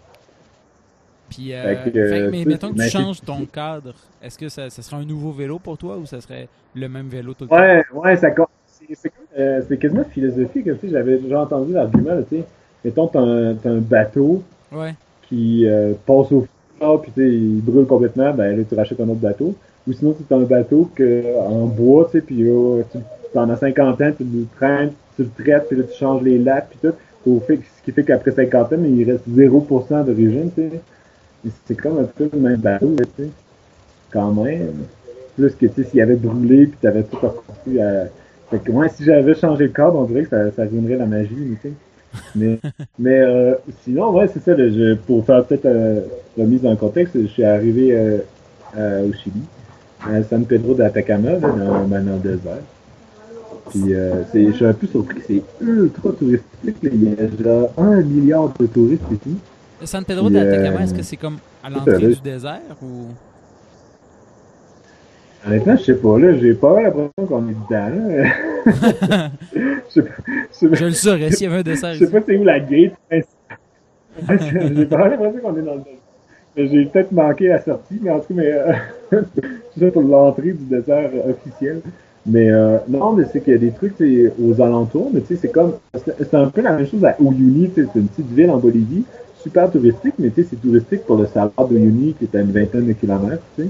Puis, 1.31 1.53
euh, 1.53 1.75
Fait 1.85 1.91
que, 1.91 1.99
euh, 1.99 2.09
fait 2.09 2.31
mais 2.31 2.43
ça, 2.45 2.49
mettons 2.51 2.73
que 2.73 2.83
tu 2.83 2.89
changes 2.89 3.21
ton 3.21 3.47
cadre, 3.47 3.95
est-ce 4.23 4.39
que 4.39 4.49
ça, 4.49 4.71
ça 4.71 4.83
serait 4.83 4.97
un 4.97 5.05
nouveau 5.05 5.33
vélo 5.33 5.59
pour 5.59 5.77
toi 5.77 5.97
ou 5.97 6.07
ça 6.07 6.21
serait 6.21 6.49
le 6.75 6.89
même 6.89 7.09
vélo 7.09 7.35
tout 7.35 7.45
le 7.45 7.49
temps? 7.51 7.57
Ouais, 7.57 7.83
ouais, 7.95 8.17
ça. 8.17 8.29
C'est 8.69 9.11
euh, 9.39 9.63
c'est 9.67 9.79
quasiment 9.79 10.05
philosophique, 10.05 10.65
tu 10.65 10.77
sais, 10.77 10.89
j'avais 10.91 11.19
déjà 11.19 11.41
entendu 11.41 11.73
l'argument, 11.73 12.23
tu 12.29 12.37
sais. 12.37 12.45
Mettons, 12.85 13.09
t'as 13.09 13.21
un, 13.21 13.51
un 13.53 13.79
bateau 13.79 14.43
Ouais. 14.73 14.95
qui 15.29 15.67
euh, 15.67 15.95
passe 16.07 16.31
au 16.33 16.43
feu, 16.43 16.87
puis 17.03 17.11
tu 17.15 17.21
sais, 17.23 17.29
il 17.35 17.61
brûle 17.63 17.87
complètement, 17.87 18.33
ben 18.33 18.57
là, 18.57 18.63
tu 18.69 18.75
rachètes 18.75 19.01
un 19.01 19.09
autre 19.09 19.21
bateau. 19.21 19.55
Ou 19.89 19.93
sinon, 19.93 20.15
c'est 20.19 20.35
un 20.35 20.41
bateau 20.41 20.91
que, 20.95 21.23
en 21.49 21.67
bois, 21.67 22.05
tu 22.07 22.19
sais, 22.19 22.21
puis 22.21 22.43
euh, 22.49 22.83
tu, 22.93 22.99
pendant 23.33 23.57
50 23.57 24.01
ans, 24.03 24.13
tu 24.17 24.25
le 24.25 24.47
traînes, 24.57 24.93
tu 25.17 25.23
le 25.23 25.45
traites, 25.45 25.69
puis 25.69 25.77
là, 25.79 25.85
tu 25.85 25.99
changes 25.99 26.23
les 26.23 26.39
lattes, 26.39 26.69
puis 26.71 26.79
tout. 26.83 26.95
Au 27.29 27.41
fait, 27.41 27.57
ce 27.57 27.85
qui 27.85 27.93
fait 27.93 28.05
qu'après 28.05 28.31
50 28.31 28.73
ans, 28.73 28.77
mais 28.79 28.91
il 28.91 29.11
reste 29.11 29.29
0% 29.29 30.05
d'origine, 30.05 30.51
tu 30.55 30.71
sais. 30.71 31.51
C'est 31.67 31.75
comme 31.75 31.99
un 31.99 32.05
peu 32.05 32.29
le 32.33 32.39
même 32.39 32.61
bateau, 32.61 32.95
tu 32.97 33.25
sais. 33.25 33.31
Quand 34.13 34.33
même. 34.33 34.85
Plus 35.37 35.55
que, 35.55 35.67
tu 35.67 35.83
sais, 35.83 35.91
s'il 35.91 36.01
avait 36.01 36.17
brûlé, 36.17 36.67
puis 36.67 36.79
t'avais 36.81 37.03
tout 37.03 37.17
reconstruit 37.17 37.81
à... 37.81 38.07
Fait 38.51 38.61
que, 38.61 38.71
ouais, 38.71 38.89
si 38.89 39.05
j'avais 39.05 39.35
changé 39.35 39.65
le 39.65 39.71
cadre, 39.71 39.97
on 39.99 40.05
dirait 40.05 40.23
que 40.23 40.31
ça, 40.31 40.53
ça 40.53 40.63
ruinerait 40.65 40.97
la 40.97 41.07
magie, 41.07 41.35
mais 41.37 41.57
tu 41.57 41.69
sais. 41.69 41.75
Mais, 42.35 42.59
mais 42.99 43.21
euh, 43.21 43.55
sinon, 43.83 44.13
ouais, 44.13 44.29
c'est 44.29 44.43
ça. 44.43 44.55
là, 44.55 44.69
je, 44.69 44.95
pour 44.95 45.25
faire 45.25 45.45
peut-être 45.45 45.67
euh, 45.67 46.01
remise 46.39 46.63
dans 46.63 46.71
le 46.71 46.77
contexte, 46.77 47.21
je 47.21 47.27
suis 47.27 47.45
arrivé 47.45 47.97
euh, 47.97 48.19
euh, 48.77 49.09
au 49.09 49.13
Chili, 49.13 49.43
à 50.05 50.23
San 50.23 50.45
Pedro 50.45 50.75
d'Atacama, 50.75 51.33
là, 51.33 51.39
dans, 51.39 51.89
dans 51.89 51.99
le 51.99 52.19
désert. 52.21 52.63
Puis 53.71 53.95
euh, 53.95 54.23
je 54.35 54.53
suis 54.53 54.65
un 54.65 54.73
peu 54.73 54.87
surpris, 54.87 55.21
c'est 55.27 55.43
ultra 55.61 56.13
touristique. 56.13 56.83
là. 56.83 56.91
Il 56.93 57.05
y 57.05 57.09
a 57.15 57.43
genre 57.43 57.73
un 57.79 58.01
milliard 58.03 58.53
de 58.59 58.67
touristes 58.67 59.03
ici. 59.11 59.37
San 59.85 60.05
Pedro 60.05 60.27
Puis, 60.27 60.35
d'Atacama, 60.35 60.79
euh, 60.79 60.83
est-ce 60.85 60.95
que 60.95 61.03
c'est 61.03 61.17
comme 61.17 61.37
à 61.63 61.71
l'entrée 61.71 61.99
du 61.99 62.21
désert 62.23 62.61
ou? 62.83 63.07
Honnêtement, 65.47 65.77
je 65.77 65.83
sais 65.85 65.95
pas, 65.95 66.19
là, 66.19 66.37
j'ai 66.39 66.55
pas 66.55 66.81
l'impression 66.81 67.27
qu'on 67.29 67.49
est 67.49 67.55
dedans, 67.55 67.93
je 69.95 70.01
je 70.01 70.03
sais 70.51 70.69
pas- 70.69 70.75
Je 70.75 70.85
le 70.87 70.91
saurais 70.93 71.31
s'il 71.31 71.45
y 71.45 71.51
avait 71.51 71.59
un 71.61 71.63
dessert 71.63 71.95
Je 71.95 72.05
sais 72.05 72.11
pas 72.11 72.19
c'est 72.27 72.37
où 72.37 72.43
la 72.45 72.59
gate. 72.59 72.95
j'ai 73.11 74.87
pas 74.87 75.09
l'impression 75.09 75.41
qu'on 75.41 75.57
est 75.57 75.63
dans 75.63 75.75
le 75.75 75.81
désert. 75.83 75.93
J'ai 76.73 76.87
peut-être 76.87 77.13
manqué 77.13 77.49
la 77.49 77.63
sortie, 77.63 77.99
mais 78.01 78.11
en 78.11 78.19
tout 78.21 78.35
cas, 78.35 78.41
mais, 78.41 78.51
euh, 79.13 79.91
pour 79.93 80.03
l'entrée 80.03 80.53
du 80.53 80.65
désert 80.65 81.11
officiel. 81.29 81.81
Mais 82.27 82.51
euh, 82.51 82.79
non, 82.89 83.13
mais 83.13 83.25
c'est 83.33 83.41
qu'il 83.41 83.53
y 83.53 83.57
a 83.57 83.59
des 83.59 83.71
trucs 83.71 83.95
aux 84.01 84.61
alentours, 84.61 85.11
mais 85.15 85.21
tu 85.21 85.35
sais, 85.35 85.41
c'est 85.43 85.49
comme. 85.49 85.75
C'est 85.95 86.35
un 86.35 86.49
peu 86.49 86.61
la 86.61 86.73
même 86.73 86.87
chose 86.87 87.05
à 87.05 87.17
Uyuni, 87.21 87.71
c'est 87.75 87.83
une 87.95 88.09
petite 88.09 88.31
ville 88.33 88.51
en 88.51 88.59
Bolivie, 88.59 89.05
super 89.43 89.71
touristique, 89.71 90.15
mais 90.19 90.31
tu 90.31 90.43
sais, 90.43 90.49
c'est 90.51 90.61
touristique 90.61 91.03
pour 91.07 91.17
le 91.17 91.27
salaire 91.27 91.53
d'Uyuni 91.69 92.15
qui 92.15 92.25
est 92.25 92.37
à 92.37 92.41
une 92.41 92.51
vingtaine 92.51 92.87
de 92.87 92.93
kilomètres, 92.93 93.43
tu 93.57 93.65
sais. 93.65 93.69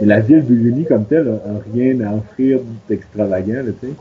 Et 0.00 0.06
la 0.06 0.20
ville 0.20 0.44
d'Uyuni 0.44 0.84
comme 0.84 1.04
telle 1.06 1.28
a, 1.28 1.48
a 1.48 1.72
rien 1.72 1.98
à 2.00 2.14
offrir 2.14 2.60
d'extravagant, 2.88 3.62
tu 3.80 3.88
sais. 3.88 3.94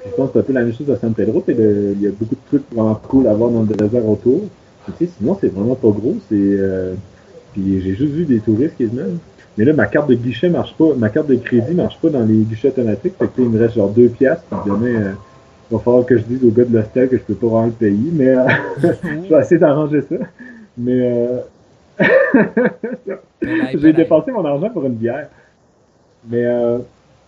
Puis 0.00 0.10
je 0.10 0.16
pense 0.16 0.28
que 0.28 0.32
c'est 0.34 0.38
un 0.40 0.42
peu 0.42 0.52
la 0.52 0.62
même 0.64 0.74
chose 0.74 0.90
à 0.90 0.96
San 0.96 1.14
Pedro, 1.14 1.44
il 1.48 2.00
y 2.00 2.06
a 2.06 2.10
beaucoup 2.10 2.34
de 2.34 2.40
trucs 2.48 2.74
vraiment 2.74 3.00
cool 3.08 3.28
à 3.28 3.34
voir 3.34 3.50
dans 3.50 3.62
le 3.62 3.68
désert 3.68 4.08
autour. 4.08 4.40
Mais 4.86 4.94
tu 4.98 5.06
sais, 5.06 5.10
sinon, 5.16 5.38
c'est 5.40 5.48
vraiment 5.48 5.76
pas 5.76 5.88
gros, 5.88 6.16
c'est. 6.28 6.34
Euh, 6.34 6.94
puis 7.52 7.80
j'ai 7.80 7.94
juste 7.94 8.12
vu 8.12 8.24
des 8.24 8.40
touristes 8.40 8.76
quasiment. 8.76 9.04
Mais 9.56 9.64
là, 9.64 9.72
ma 9.72 9.86
carte 9.86 10.08
de 10.08 10.14
guichet 10.14 10.48
marche 10.48 10.74
pas, 10.74 10.94
ma 10.96 11.08
carte 11.08 11.28
de 11.28 11.36
crédit 11.36 11.74
marche 11.74 11.98
pas 12.00 12.08
dans 12.08 12.24
les 12.24 12.38
guichets 12.38 12.68
automatiques. 12.68 13.14
Fait 13.18 13.26
que 13.26 13.40
là, 13.40 13.46
il 13.46 13.48
me 13.50 13.58
reste 13.58 13.74
genre 13.74 13.90
deux 13.90 14.08
piastres. 14.08 14.44
Puis 14.48 14.58
demain, 14.66 14.86
euh, 14.86 15.12
il 15.70 15.76
va 15.76 15.82
falloir 15.82 16.04
que 16.04 16.18
je 16.18 16.22
dise 16.22 16.44
au 16.44 16.50
gars 16.50 16.64
de 16.64 16.76
l'hostel 16.76 17.08
que 17.08 17.16
je 17.16 17.22
peux 17.22 17.34
pas 17.34 17.46
vraiment 17.46 17.66
le 17.66 17.72
payer. 17.72 18.10
Mais 18.12 18.28
euh, 18.28 18.46
je 18.82 19.34
vais 19.34 19.40
essayer 19.40 19.58
d'arranger 19.58 20.02
ça. 20.02 20.16
Mais 20.76 21.00
euh, 21.00 21.38
j'ai 23.74 23.92
dépensé 23.92 24.32
mon 24.32 24.44
argent 24.44 24.70
pour 24.70 24.84
une 24.84 24.94
bière. 24.94 25.28
Mais, 26.28 26.44
euh, 26.44 26.78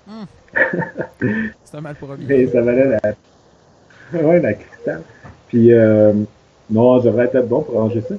C'est 1.65 1.77
un 1.77 1.81
mal 1.81 1.95
pour 1.97 2.09
mais 2.19 2.47
ça 2.47 2.63
valait 2.63 2.99
la. 3.03 4.21
Ouais, 4.21 4.41
la 4.41 4.55
cristal. 4.55 5.03
Puis 5.49 5.73
euh, 5.73 6.13
non, 6.71 6.99
devrait 6.99 7.31
être 7.33 7.47
bon 7.47 7.63
pour 7.63 7.79
arranger 7.79 8.03
ça. 8.03 8.15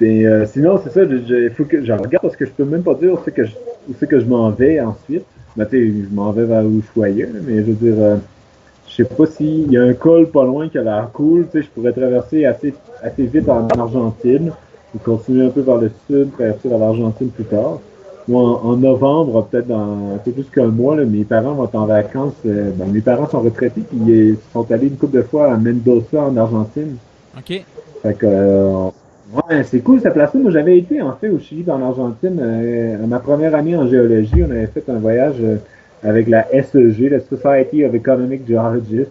Et 0.00 0.26
euh, 0.26 0.44
sinon, 0.46 0.80
c'est 0.82 0.90
ça, 0.90 1.02
il 1.04 1.50
faut 1.56 1.64
que 1.64 1.84
je 1.84 1.92
regarde 1.92 2.22
parce 2.22 2.36
que 2.36 2.46
je 2.46 2.50
peux 2.50 2.64
même 2.64 2.82
pas 2.82 2.94
dire 2.94 3.12
où 3.12 3.18
c'est 3.24 3.32
que 3.32 3.44
je, 3.44 3.52
où 3.88 4.06
que 4.06 4.20
je 4.20 4.24
m'en 4.24 4.50
vais 4.50 4.80
ensuite. 4.80 5.24
ben, 5.56 5.66
je 5.70 6.14
m'en 6.14 6.32
vais 6.32 6.44
vers 6.44 6.64
Ushuaia, 6.66 7.26
mais 7.46 7.58
je 7.58 7.62
veux 7.62 7.74
dire, 7.74 7.94
euh, 7.98 8.16
je 8.88 8.94
sais 9.02 9.04
pas 9.04 9.26
s'il 9.26 9.70
y 9.70 9.78
a 9.78 9.82
un 9.82 9.94
col 9.94 10.28
pas 10.28 10.44
loin 10.44 10.68
qui 10.68 10.78
a 10.78 10.82
l'air 10.82 11.10
cool, 11.12 11.46
tu 11.50 11.58
sais, 11.58 11.64
je 11.64 11.70
pourrais 11.70 11.92
traverser 11.92 12.44
assez, 12.44 12.74
assez 13.02 13.26
vite 13.26 13.48
en 13.48 13.66
Argentine, 13.68 14.52
ou 14.94 14.98
continuer 14.98 15.46
un 15.46 15.50
peu 15.50 15.60
vers 15.60 15.78
le 15.78 15.90
sud, 16.08 16.32
traverser 16.32 16.68
vers 16.68 16.78
l'Argentine 16.78 17.28
plus 17.28 17.44
tard. 17.44 17.78
Moi, 18.26 18.40
en, 18.64 18.76
novembre, 18.76 19.46
peut-être 19.50 19.66
dans 19.66 20.14
un 20.14 20.18
peu 20.18 20.32
plus 20.32 20.44
qu'un 20.44 20.68
mois, 20.68 20.96
là, 20.96 21.04
mes 21.04 21.24
parents 21.24 21.52
vont 21.52 21.64
être 21.64 21.74
en 21.74 21.86
vacances. 21.86 22.32
Euh, 22.46 22.70
ben, 22.74 22.86
mes 22.90 23.02
parents 23.02 23.28
sont 23.28 23.40
retraités, 23.40 23.82
puis 23.82 23.98
ils 24.06 24.36
sont 24.52 24.70
allés 24.72 24.86
une 24.86 24.96
couple 24.96 25.18
de 25.18 25.22
fois 25.22 25.52
à 25.52 25.56
Mendoza, 25.56 26.22
en 26.22 26.36
Argentine. 26.36 26.96
OK. 27.36 27.64
Fait 28.02 28.14
que, 28.14 28.26
euh, 28.26 28.88
ouais, 29.32 29.62
c'est 29.64 29.80
cool 29.80 30.00
cette 30.00 30.14
place-là. 30.14 30.40
Moi, 30.40 30.50
j'avais 30.50 30.78
été, 30.78 31.00
en 31.00 31.12
fait, 31.12 31.28
au 31.28 31.38
Chili, 31.38 31.64
en 31.70 31.82
Argentine. 31.82 32.38
Euh, 32.40 33.06
ma 33.06 33.18
première 33.18 33.54
année 33.54 33.76
en 33.76 33.88
géologie, 33.88 34.42
on 34.42 34.50
avait 34.50 34.66
fait 34.66 34.88
un 34.88 34.98
voyage 34.98 35.36
avec 36.02 36.28
la 36.28 36.46
SEG, 36.50 37.10
la 37.10 37.20
Society 37.20 37.84
of 37.84 37.94
Economic 37.94 38.46
Geologists. 38.46 39.10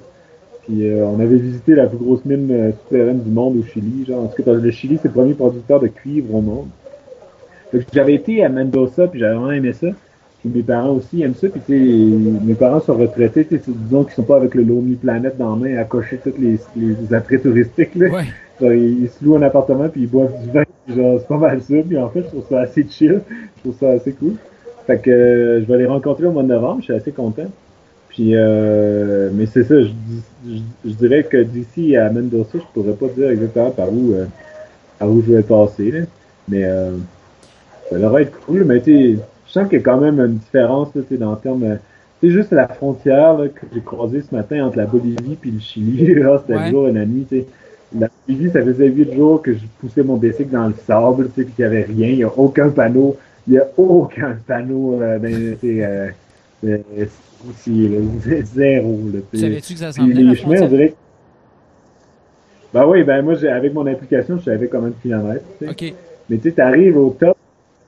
Puis 0.65 0.89
on 0.95 1.19
avait 1.19 1.35
visité 1.35 1.75
la 1.75 1.87
plus 1.87 1.97
grosse 1.97 2.23
mine 2.23 2.71
souterraine 2.83 3.21
du 3.21 3.29
monde 3.29 3.57
au 3.57 3.63
Chili. 3.63 4.05
Genre, 4.05 4.23
en 4.23 4.27
tout 4.27 4.43
cas, 4.43 4.53
le 4.53 4.71
Chili, 4.71 4.97
c'est 5.01 5.09
le 5.09 5.13
premier 5.13 5.33
producteur 5.33 5.81
de 5.81 5.87
cuivre 5.87 6.33
au 6.33 6.41
monde. 6.41 6.67
J'avais 7.93 8.13
été 8.13 8.43
à 8.43 8.49
Mendoza, 8.49 9.07
puis 9.07 9.19
j'avais 9.19 9.33
vraiment 9.33 9.51
aimé 9.51 9.73
ça. 9.73 9.87
Puis 10.39 10.51
mes 10.53 10.61
parents 10.61 10.91
aussi 10.91 11.21
aiment 11.23 11.35
ça. 11.35 11.47
Puis 11.49 11.61
mes 11.69 12.53
parents 12.53 12.81
sont 12.81 12.95
retraités, 12.95 13.47
disons 13.49 14.03
qu'ils 14.03 14.13
sont 14.13 14.23
pas 14.23 14.35
avec 14.35 14.55
le 14.55 14.63
Lonely 14.63 14.95
Planet 14.95 15.37
dans 15.37 15.55
la 15.55 15.69
main 15.69 15.77
à 15.77 15.83
cocher 15.85 16.19
tous 16.23 16.33
les, 16.39 16.59
les 16.75 17.13
attraits 17.13 17.43
touristiques. 17.43 17.95
Là. 17.95 18.23
Ils, 18.61 19.09
se 19.09 19.23
louent 19.23 19.35
un 19.35 19.41
appartement, 19.41 19.89
puis 19.89 20.01
ils 20.01 20.09
boivent 20.09 20.33
du 20.43 20.51
vin. 20.51 20.63
genre, 20.87 21.19
c'est 21.19 21.27
pas 21.27 21.37
mal 21.37 21.61
ça. 21.61 21.75
Puis 21.87 21.97
en 21.97 22.09
fait, 22.09 22.21
je 22.21 22.27
trouve 22.27 22.45
ça 22.49 22.61
assez 22.61 22.85
chill. 22.89 23.21
Je 23.57 23.61
trouve 23.61 23.79
ça 23.79 23.89
assez 23.91 24.13
cool. 24.13 24.33
Fait 24.85 24.99
que 24.99 25.09
euh, 25.09 25.61
je 25.61 25.65
vais 25.65 25.77
les 25.77 25.85
rencontrer 25.85 26.25
au 26.25 26.31
mois 26.31 26.43
de 26.43 26.49
novembre. 26.49 26.79
Je 26.79 26.85
suis 26.85 26.93
assez 26.93 27.11
content. 27.11 27.47
Puis, 28.13 28.35
euh, 28.35 29.31
mais 29.33 29.47
c'est 29.47 29.63
ça, 29.63 29.73
je, 29.81 29.89
je, 30.85 30.93
dirais 30.93 31.23
que 31.23 31.37
d'ici 31.37 31.97
à 31.97 32.11
Mendoza, 32.11 32.49
je 32.53 32.59
pourrais 32.71 32.93
pas 32.93 33.07
dire 33.07 33.31
exactement 33.31 33.71
par 33.71 33.91
où, 33.91 34.13
euh, 34.13 34.25
par 34.99 35.09
où 35.09 35.23
je 35.25 35.33
vais 35.33 35.41
passer. 35.41 35.89
Là. 35.89 35.99
Mais 36.47 36.63
euh, 36.63 36.91
ça 37.89 37.97
devrait 37.97 38.23
être 38.23 38.39
cool, 38.41 38.65
mais 38.65 38.81
tu 38.81 39.17
je 39.47 39.51
sens 39.51 39.67
qu'il 39.67 39.79
y 39.79 39.81
a 39.81 39.83
quand 39.83 39.99
même 39.99 40.19
une 40.19 40.37
différence 40.37 40.89
là, 40.93 41.01
dans 41.17 41.31
le 41.31 41.37
terme. 41.37 41.77
C'est 42.21 42.29
juste 42.29 42.51
la 42.51 42.67
frontière 42.67 43.35
là, 43.35 43.47
que 43.47 43.65
j'ai 43.73 43.81
croisée 43.81 44.21
ce 44.21 44.33
matin 44.33 44.63
entre 44.63 44.77
la 44.77 44.85
Bolivie 44.85 45.37
et 45.43 45.51
le 45.51 45.59
Chili. 45.59 46.05
C'était 46.41 46.53
un 46.53 46.69
jour 46.69 46.87
et 46.87 46.91
la 46.91 47.05
nuit. 47.07 47.25
T'sais. 47.25 47.47
La 47.99 48.09
Bolivie, 48.27 48.51
ça 48.51 48.63
faisait 48.63 48.87
huit 48.87 49.13
jours 49.13 49.41
que 49.41 49.53
je 49.53 49.59
poussais 49.79 50.03
mon 50.03 50.17
bicycle 50.17 50.49
dans 50.49 50.67
le 50.67 50.75
sable, 50.85 51.29
puis 51.29 51.45
qu'il 51.45 51.53
n'y 51.59 51.65
avait 51.65 51.83
rien. 51.83 52.07
Il 52.09 52.15
n'y 52.17 52.23
a 52.23 52.31
aucun 52.37 52.69
panneau. 52.69 53.17
Il 53.47 53.53
n'y 53.53 53.59
a 53.59 53.67
aucun 53.77 54.37
panneau 54.47 55.01
euh, 55.01 55.19
ben, 55.19 55.57
euh, 55.63 56.09
euh, 56.65 57.05
zéro. 58.55 58.99
Là, 59.13 59.19
Savais-tu 59.33 59.73
que 59.73 59.79
ça 59.79 59.91
s'en 59.91 60.05
Les 60.05 60.35
chemins, 60.35 60.61
on 60.61 60.67
dirait. 60.67 60.93
Ben 62.73 62.87
oui, 62.87 63.03
ben 63.03 63.21
moi, 63.21 63.35
avec 63.43 63.73
mon 63.73 63.85
application, 63.85 64.37
je 64.39 64.45
savais 64.45 64.67
combien 64.67 64.89
de 64.89 64.95
kilomètres. 65.01 65.45
OK. 65.61 65.93
Mais 66.29 66.37
tu 66.37 66.53
arrives 66.59 66.97
au 66.97 67.15
top, 67.19 67.37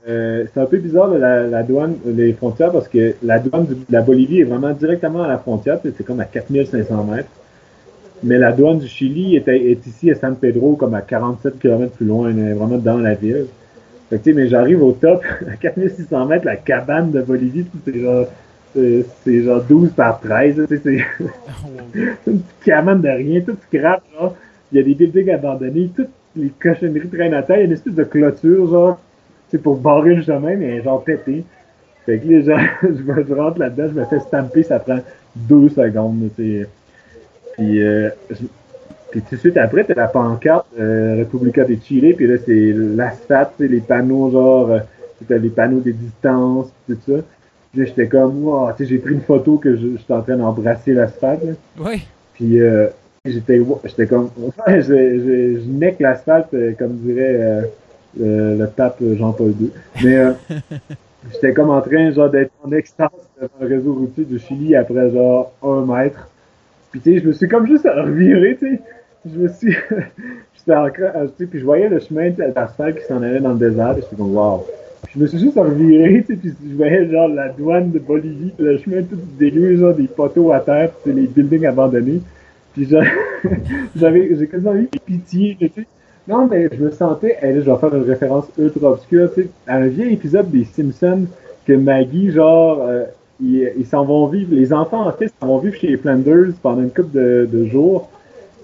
euh, 0.08 0.44
c'est 0.52 0.60
un 0.60 0.66
peu 0.66 0.78
bizarre 0.78 1.08
la, 1.08 1.42
la, 1.46 1.62
douane, 1.64 1.96
les 2.06 2.32
frontières, 2.32 2.70
parce 2.70 2.86
que 2.86 3.14
la 3.22 3.40
douane 3.40 3.66
de 3.66 3.76
la 3.90 4.02
Bolivie 4.02 4.40
est 4.40 4.44
vraiment 4.44 4.72
directement 4.72 5.24
à 5.24 5.28
la 5.28 5.38
frontière, 5.38 5.80
c'est 5.82 6.04
comme 6.04 6.20
à 6.20 6.24
4500 6.24 7.04
mètres. 7.04 7.28
Mais 8.22 8.38
la 8.38 8.52
douane 8.52 8.78
du 8.78 8.88
Chili 8.88 9.36
est, 9.36 9.46
est, 9.48 9.86
ici 9.86 10.10
à 10.10 10.14
San 10.14 10.36
Pedro, 10.36 10.74
comme 10.76 10.94
à 10.94 11.02
47 11.02 11.58
km 11.58 11.92
plus 11.92 12.06
loin, 12.06 12.32
vraiment 12.32 12.78
dans 12.78 12.98
la 12.98 13.14
ville. 13.14 13.46
Fait 14.08 14.18
que, 14.18 14.30
mais 14.30 14.48
j'arrive 14.48 14.82
au 14.82 14.92
top, 14.92 15.22
à 15.52 15.56
4600 15.56 16.26
mètres, 16.26 16.44
la 16.44 16.56
cabane 16.56 17.10
de 17.10 17.20
Bolivie, 17.22 17.66
c'est 17.84 18.00
genre, 18.00 18.26
c'est 18.74 19.42
genre 19.42 19.62
12 19.62 19.90
par 19.90 20.20
13, 20.20 20.66
c'est 20.68 20.84
une 22.26 22.40
petite 22.40 22.64
cabane 22.64 23.00
de 23.00 23.08
rien, 23.08 23.40
tout 23.40 23.56
scrap, 23.68 24.02
genre. 24.18 24.34
Il 24.72 24.78
y 24.78 24.80
a 24.80 24.84
des 24.84 24.94
buildings 24.94 25.30
abandonnés, 25.30 25.90
toutes 25.94 26.08
les 26.34 26.48
cochonneries 26.48 27.08
traînent 27.08 27.34
à 27.34 27.42
terre, 27.42 27.56
il 27.56 27.60
y 27.60 27.62
a 27.62 27.66
une 27.66 27.72
espèce 27.72 27.94
de 27.94 28.04
clôture, 28.04 28.68
genre, 28.68 28.98
c'est 29.48 29.62
pour 29.62 29.76
barrer 29.76 30.14
le 30.16 30.22
chemin, 30.22 30.56
mais 30.56 30.82
genre 30.82 31.02
pété. 31.04 31.44
Fait 32.04 32.18
que 32.18 32.26
les 32.26 32.42
gens, 32.44 32.58
je, 32.82 33.34
rentre 33.34 33.58
là-dedans, 33.58 33.88
je 33.94 34.00
me 34.00 34.04
fais 34.06 34.20
stamper, 34.20 34.62
ça 34.62 34.78
prend 34.78 34.98
deux 35.34 35.68
secondes, 35.68 36.30
Puis, 37.56 37.82
euh, 37.82 38.10
puis 39.10 39.22
tout 39.22 39.34
de 39.34 39.40
suite 39.40 39.56
après, 39.56 39.84
t'as 39.84 39.94
la 39.94 40.08
pancarte 40.08 40.66
euh, 40.78 41.16
Republica 41.18 41.64
de 41.64 41.76
Chile, 41.82 42.14
puis 42.16 42.26
là, 42.26 42.36
c'est 42.44 42.72
l'asphalte, 42.74 43.52
les 43.58 43.80
panneaux, 43.80 44.30
genre, 44.30 44.70
euh, 44.70 44.78
t'as 45.26 45.38
les 45.38 45.48
panneaux 45.48 45.80
des 45.80 45.92
distances, 45.92 46.68
tout 46.86 46.98
ça. 47.06 47.14
Puis 47.72 47.80
là, 47.80 47.86
j'étais 47.86 48.08
comme, 48.08 48.44
wow, 48.44 48.70
tu 48.76 48.84
sais, 48.84 48.90
j'ai 48.90 48.98
pris 48.98 49.14
une 49.14 49.22
photo 49.22 49.56
que 49.56 49.76
j'étais 49.76 50.12
en 50.12 50.22
train 50.22 50.36
d'embrasser 50.36 50.92
l'asphalte. 50.92 51.42
Oui. 51.78 52.06
Puis, 52.34 52.60
euh, 52.60 52.88
j'étais, 53.24 53.60
j'étais 53.84 54.06
comme, 54.06 54.30
je, 54.66 54.80
je, 54.80 54.80
je, 54.82 55.60
je 55.60 56.02
l'asphalte, 56.02 56.52
euh, 56.54 56.72
comme 56.78 56.96
dirait 56.96 57.36
euh, 57.40 57.62
euh, 58.20 58.56
le 58.56 58.66
pape 58.66 58.98
Jean-Paul 59.00 59.54
II. 59.60 59.70
Mais 60.02 60.16
euh, 60.16 60.32
j'étais 61.32 61.52
comme 61.52 61.70
en 61.70 61.80
train 61.80 62.10
genre 62.12 62.30
d'être 62.30 62.52
en 62.64 62.72
extase 62.72 63.10
dans 63.40 63.48
le 63.60 63.66
réseau 63.66 63.92
routier 63.94 64.24
du 64.24 64.38
Chili 64.38 64.74
après 64.74 65.10
genre 65.10 65.52
un 65.62 65.84
mètre. 65.84 66.28
Puis 66.96 67.12
tu 67.12 67.18
sais, 67.18 67.22
je 67.22 67.28
me 67.28 67.32
suis 67.34 67.46
comme 67.48 67.66
juste 67.66 67.84
reviré, 67.84 68.56
tu 68.58 68.70
sais. 68.70 68.80
Je 69.30 69.38
me 69.38 69.48
suis... 69.48 69.76
j'étais 70.56 70.74
en 70.74 70.86
sais, 71.36 71.46
puis 71.46 71.60
je 71.60 71.64
voyais 71.64 71.90
le 71.90 71.98
chemin 71.98 72.30
d'asphalte 72.30 73.00
qui 73.00 73.04
s'en 73.04 73.22
allait 73.22 73.40
dans 73.40 73.52
le 73.52 73.58
désert, 73.58 73.98
et 73.98 74.00
j'étais 74.00 74.16
comme. 74.16 74.64
Puis 75.02 75.12
je 75.14 75.20
me 75.20 75.26
suis 75.26 75.38
juste 75.38 75.58
reviré, 75.58 76.24
tu 76.26 76.34
sais, 76.34 76.40
puis 76.40 76.54
je 76.70 76.74
voyais 76.74 77.10
genre 77.10 77.28
la 77.28 77.50
douane 77.50 77.90
de 77.90 77.98
Bolivie, 77.98 78.54
le 78.58 78.78
chemin 78.78 79.02
tout 79.02 79.18
dégueu, 79.38 79.76
genre 79.76 79.92
des 79.92 80.06
poteaux 80.06 80.52
à 80.52 80.60
terre, 80.60 80.90
puis 81.04 81.12
les 81.12 81.26
buildings 81.26 81.66
abandonnés. 81.66 82.22
Puis 82.72 82.88
j'avais, 83.96 84.34
j'ai 84.34 84.46
quasiment 84.46 84.74
eu 84.74 84.88
pitié, 85.04 85.56
tu 85.60 85.68
sais. 85.68 85.86
Non, 86.26 86.46
mais 86.46 86.70
je 86.72 86.82
me 86.82 86.90
sentais, 86.92 87.36
là, 87.42 87.60
je 87.60 87.70
vais 87.70 87.76
faire 87.76 87.94
une 87.94 88.04
référence 88.04 88.46
ultra 88.58 88.92
obscure, 88.92 89.34
tu 89.34 89.42
sais, 89.42 89.48
à 89.66 89.76
un 89.76 89.86
vieil 89.88 90.14
épisode 90.14 90.50
des 90.50 90.64
Simpsons, 90.64 91.26
que 91.66 91.74
Maggie, 91.74 92.30
genre, 92.30 92.86
euh, 92.88 93.04
ils 93.40 93.86
s'en 93.86 94.04
vont 94.04 94.26
vivre, 94.26 94.54
les 94.54 94.72
enfants, 94.72 95.06
en 95.06 95.12
fait, 95.12 95.32
s'en 95.40 95.48
vont 95.48 95.58
vivre 95.58 95.76
chez 95.76 95.88
les 95.88 95.96
Flanders 95.96 96.52
pendant 96.62 96.82
une 96.82 96.90
couple 96.90 97.12
de, 97.12 97.48
de, 97.50 97.66
jours. 97.66 98.10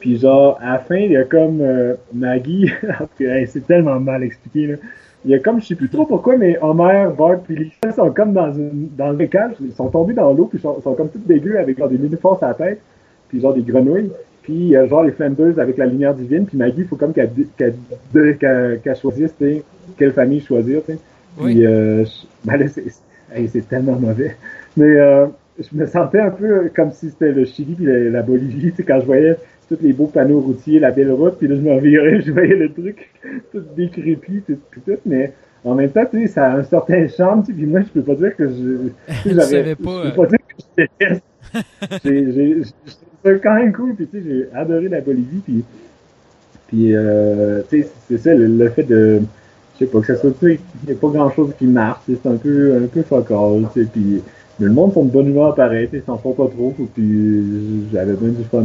Puis 0.01 0.19
genre, 0.19 0.59
à 0.63 0.73
la 0.73 0.79
fin, 0.79 0.97
il 0.97 1.13
y 1.13 1.17
a 1.17 1.25
comme 1.25 1.61
euh, 1.61 1.95
Maggie, 2.13 2.71
c'est 3.19 3.67
tellement 3.67 4.01
mal 4.01 4.23
expliqué, 4.23 4.67
là. 4.67 4.77
Il 5.25 5.31
y 5.31 5.35
a 5.35 5.39
comme, 5.39 5.61
je 5.61 5.67
sais 5.69 5.75
plus 5.77 5.89
trop 5.89 6.05
pourquoi, 6.05 6.37
mais 6.37 6.59
Homer, 6.61 7.09
Bart, 7.17 7.39
puis 7.45 7.55
Lisa 7.55 7.95
sont 7.95 8.11
comme 8.11 8.33
dans 8.33 8.53
une, 8.53 8.89
dans 8.97 9.13
le 9.13 9.27
cage, 9.27 9.53
ils 9.61 9.73
sont 9.73 9.89
tombés 9.89 10.15
dans 10.15 10.33
l'eau, 10.33 10.47
puis 10.47 10.59
ils 10.59 10.63
sont, 10.63 10.81
sont, 10.83 10.95
comme 10.95 11.11
tous 11.11 11.21
dégueux 11.21 11.61
avec 11.61 11.79
genre 11.79 11.89
des 11.89 11.97
mini 11.97 12.17
à 12.41 12.47
la 12.49 12.55
tête, 12.55 12.81
puis 13.29 13.41
genre 13.41 13.55
des 13.55 13.63
grenouilles. 13.63 14.11
Puis 14.43 14.77
euh, 14.77 14.89
genre 14.89 15.05
les 15.05 15.13
Flanders 15.13 15.61
avec 15.61 15.79
la 15.79 15.87
lumière 15.87 16.15
divine, 16.15 16.47
puis 16.47 16.59
Maggie, 16.59 16.81
il 16.81 16.87
faut 16.87 16.97
comme 16.97 17.13
qu'elle 17.13 17.31
qu 17.31 18.95
choisisse 19.01 19.35
quelle 19.97 20.13
famille 20.13 20.41
choisir. 20.41 20.81
Puis 20.83 21.65
euh, 21.65 22.05
ben 22.45 22.69
c'est 23.53 23.69
tellement 23.69 23.99
mauvais. 23.99 24.37
Mais 24.77 24.97
euh, 24.97 25.27
je 25.59 25.77
me 25.77 25.87
sentais 25.87 26.21
un 26.21 26.31
peu 26.31 26.71
comme 26.75 26.93
si 26.93 27.11
c'était 27.11 27.33
le 27.33 27.45
Chili 27.45 27.75
puis 27.75 27.87
la, 27.87 27.99
la 28.11 28.23
Bolivie, 28.23 28.73
quand 28.87 29.01
je 29.01 29.07
voyais 29.07 29.37
tous 29.69 29.79
les 29.81 29.93
beaux 29.93 30.07
panneaux 30.07 30.41
routiers, 30.41 30.81
la 30.81 30.91
belle 30.91 31.13
route, 31.13 31.39
puis 31.39 31.49
là 31.49 31.57
je 31.57 31.61
me 31.61 31.73
revirais, 31.73 32.21
je 32.27 32.33
voyais 32.33 32.57
le 32.57 32.73
truc 32.73 33.11
tout 33.53 33.63
décrépi, 33.77 34.43
tout, 34.47 34.59
tout, 34.85 34.99
mais 35.07 35.33
en 35.65 35.75
même 35.75 35.91
temps, 35.91 36.05
tu 36.11 36.23
sais, 36.23 36.27
ça 36.27 36.53
a 36.53 36.57
un 36.59 36.65
certain 36.65 37.07
charme, 37.09 37.45
puis 37.45 37.67
moi 37.67 37.81
je 37.83 38.01
peux 38.01 38.03
pas 38.03 38.15
dire 38.15 38.37
que 38.37 38.49
je. 38.49 38.89
Tu 39.23 39.35
savais 39.41 39.77
pas. 39.77 40.05
Je 40.05 40.11
peux 40.11 40.17
pas 40.17 40.27
dire 40.27 40.39
que 40.39 40.55
je 40.59 40.87
déteste. 40.99 41.23
j'ai 42.05 42.63
c'est 43.25 43.41
quand 43.41 43.55
même 43.55 43.73
cool. 43.73 43.95
Puis, 43.95 44.07
tu 44.07 44.19
sais, 44.19 44.25
j'ai 44.27 44.49
adoré 44.55 44.89
la 44.89 45.01
Bolivie. 45.01 45.41
Puis, 45.45 45.65
puis 46.69 46.95
euh, 46.95 47.63
tu 47.71 47.83
sais, 47.83 47.89
c'est 48.09 48.19
ça, 48.19 48.35
le, 48.35 48.69
fait 48.71 48.83
de. 48.83 49.23
Pas, 49.87 50.01
que 50.01 50.17
ça 50.17 50.29
il 50.43 50.59
n'y 50.87 50.93
a 50.93 50.95
pas 50.95 51.09
grand 51.09 51.31
chose 51.31 51.51
qui 51.59 51.67
marche. 51.67 52.01
C'est 52.07 52.27
un 52.29 52.37
peu, 52.37 52.77
un 52.83 52.87
peu 52.87 53.03
focal. 53.03 53.69
Puis, 53.75 54.23
mais 54.59 54.67
le 54.67 54.73
monde 54.73 54.93
sont 54.93 55.05
de 55.05 55.11
bonne 55.11 55.29
humeur 55.29 55.55
pareil, 55.55 55.89
sais, 55.91 56.03
s'en 56.05 56.19
font 56.19 56.33
pas 56.33 56.49
trop. 56.49 56.75
Puis, 56.95 57.89
j'avais 57.93 58.15
bien 58.15 58.31
du 58.31 58.45
fun. 58.45 58.65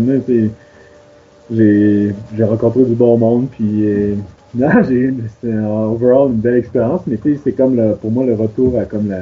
J'ai, 1.49 2.13
j'ai 2.35 2.43
rencontré 2.43 2.83
du 2.83 2.95
bon 2.95 3.17
monde. 3.17 3.47
Puis, 3.51 3.87
euh, 3.87 4.15
non, 4.55 4.69
j'ai 4.87 5.13
c'est 5.41 5.53
overall 5.53 6.29
une 6.31 6.39
belle 6.39 6.57
expérience. 6.57 7.01
Mais, 7.07 7.17
tu 7.17 7.39
c'est 7.43 7.53
comme, 7.53 7.75
le, 7.75 7.95
pour 7.95 8.11
moi, 8.11 8.25
le 8.25 8.35
retour 8.35 8.79
à 8.79 8.85
comme 8.85 9.09
la. 9.09 9.21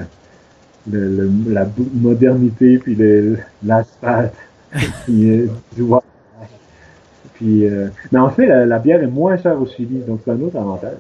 Le, 0.92 1.32
la 1.48 1.68
modernité 1.96 2.78
puis 2.78 2.96
l'asphalte 3.64 4.36
puis, 5.06 5.32
euh, 5.32 5.48
puis 7.36 7.66
euh, 7.66 7.88
mais 8.12 8.20
en 8.20 8.30
fait, 8.30 8.66
la, 8.66 8.80
bière 8.80 9.02
est 9.04 9.08
moins 9.08 9.38
chère 9.38 9.62
au 9.62 9.66
Chili, 9.66 10.02
donc 10.08 10.22
c'est 10.24 10.32
un 10.32 10.42
autre 10.42 10.58
avantage. 10.58 11.00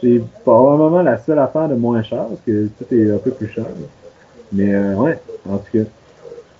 C'est 0.00 0.22
probablement 0.44 1.02
la 1.02 1.18
seule 1.18 1.38
affaire 1.38 1.68
de 1.68 1.74
moins 1.74 2.02
cher, 2.02 2.26
parce 2.28 2.40
que 2.46 2.68
tout 2.68 2.94
est 2.94 3.10
un 3.10 3.18
peu 3.18 3.30
plus 3.30 3.48
cher. 3.48 3.66
Mais 4.52 4.74
euh, 4.74 4.94
ouais, 4.94 5.18
en 5.48 5.58
tout 5.58 5.78
cas, 5.78 5.84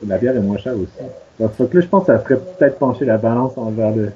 la 0.07 0.19
bière 0.19 0.37
est 0.37 0.41
moins 0.41 0.59
chère 0.59 0.75
aussi. 0.75 0.93
Donc, 1.39 1.57
que 1.57 1.77
là, 1.77 1.81
je 1.81 1.87
pense 1.87 2.07
que 2.07 2.13
ça 2.13 2.19
ferait 2.19 2.39
peut-être 2.39 2.79
pencher 2.79 3.05
la 3.05 3.17
balance 3.17 3.57
envers 3.57 3.95
le, 3.95 4.13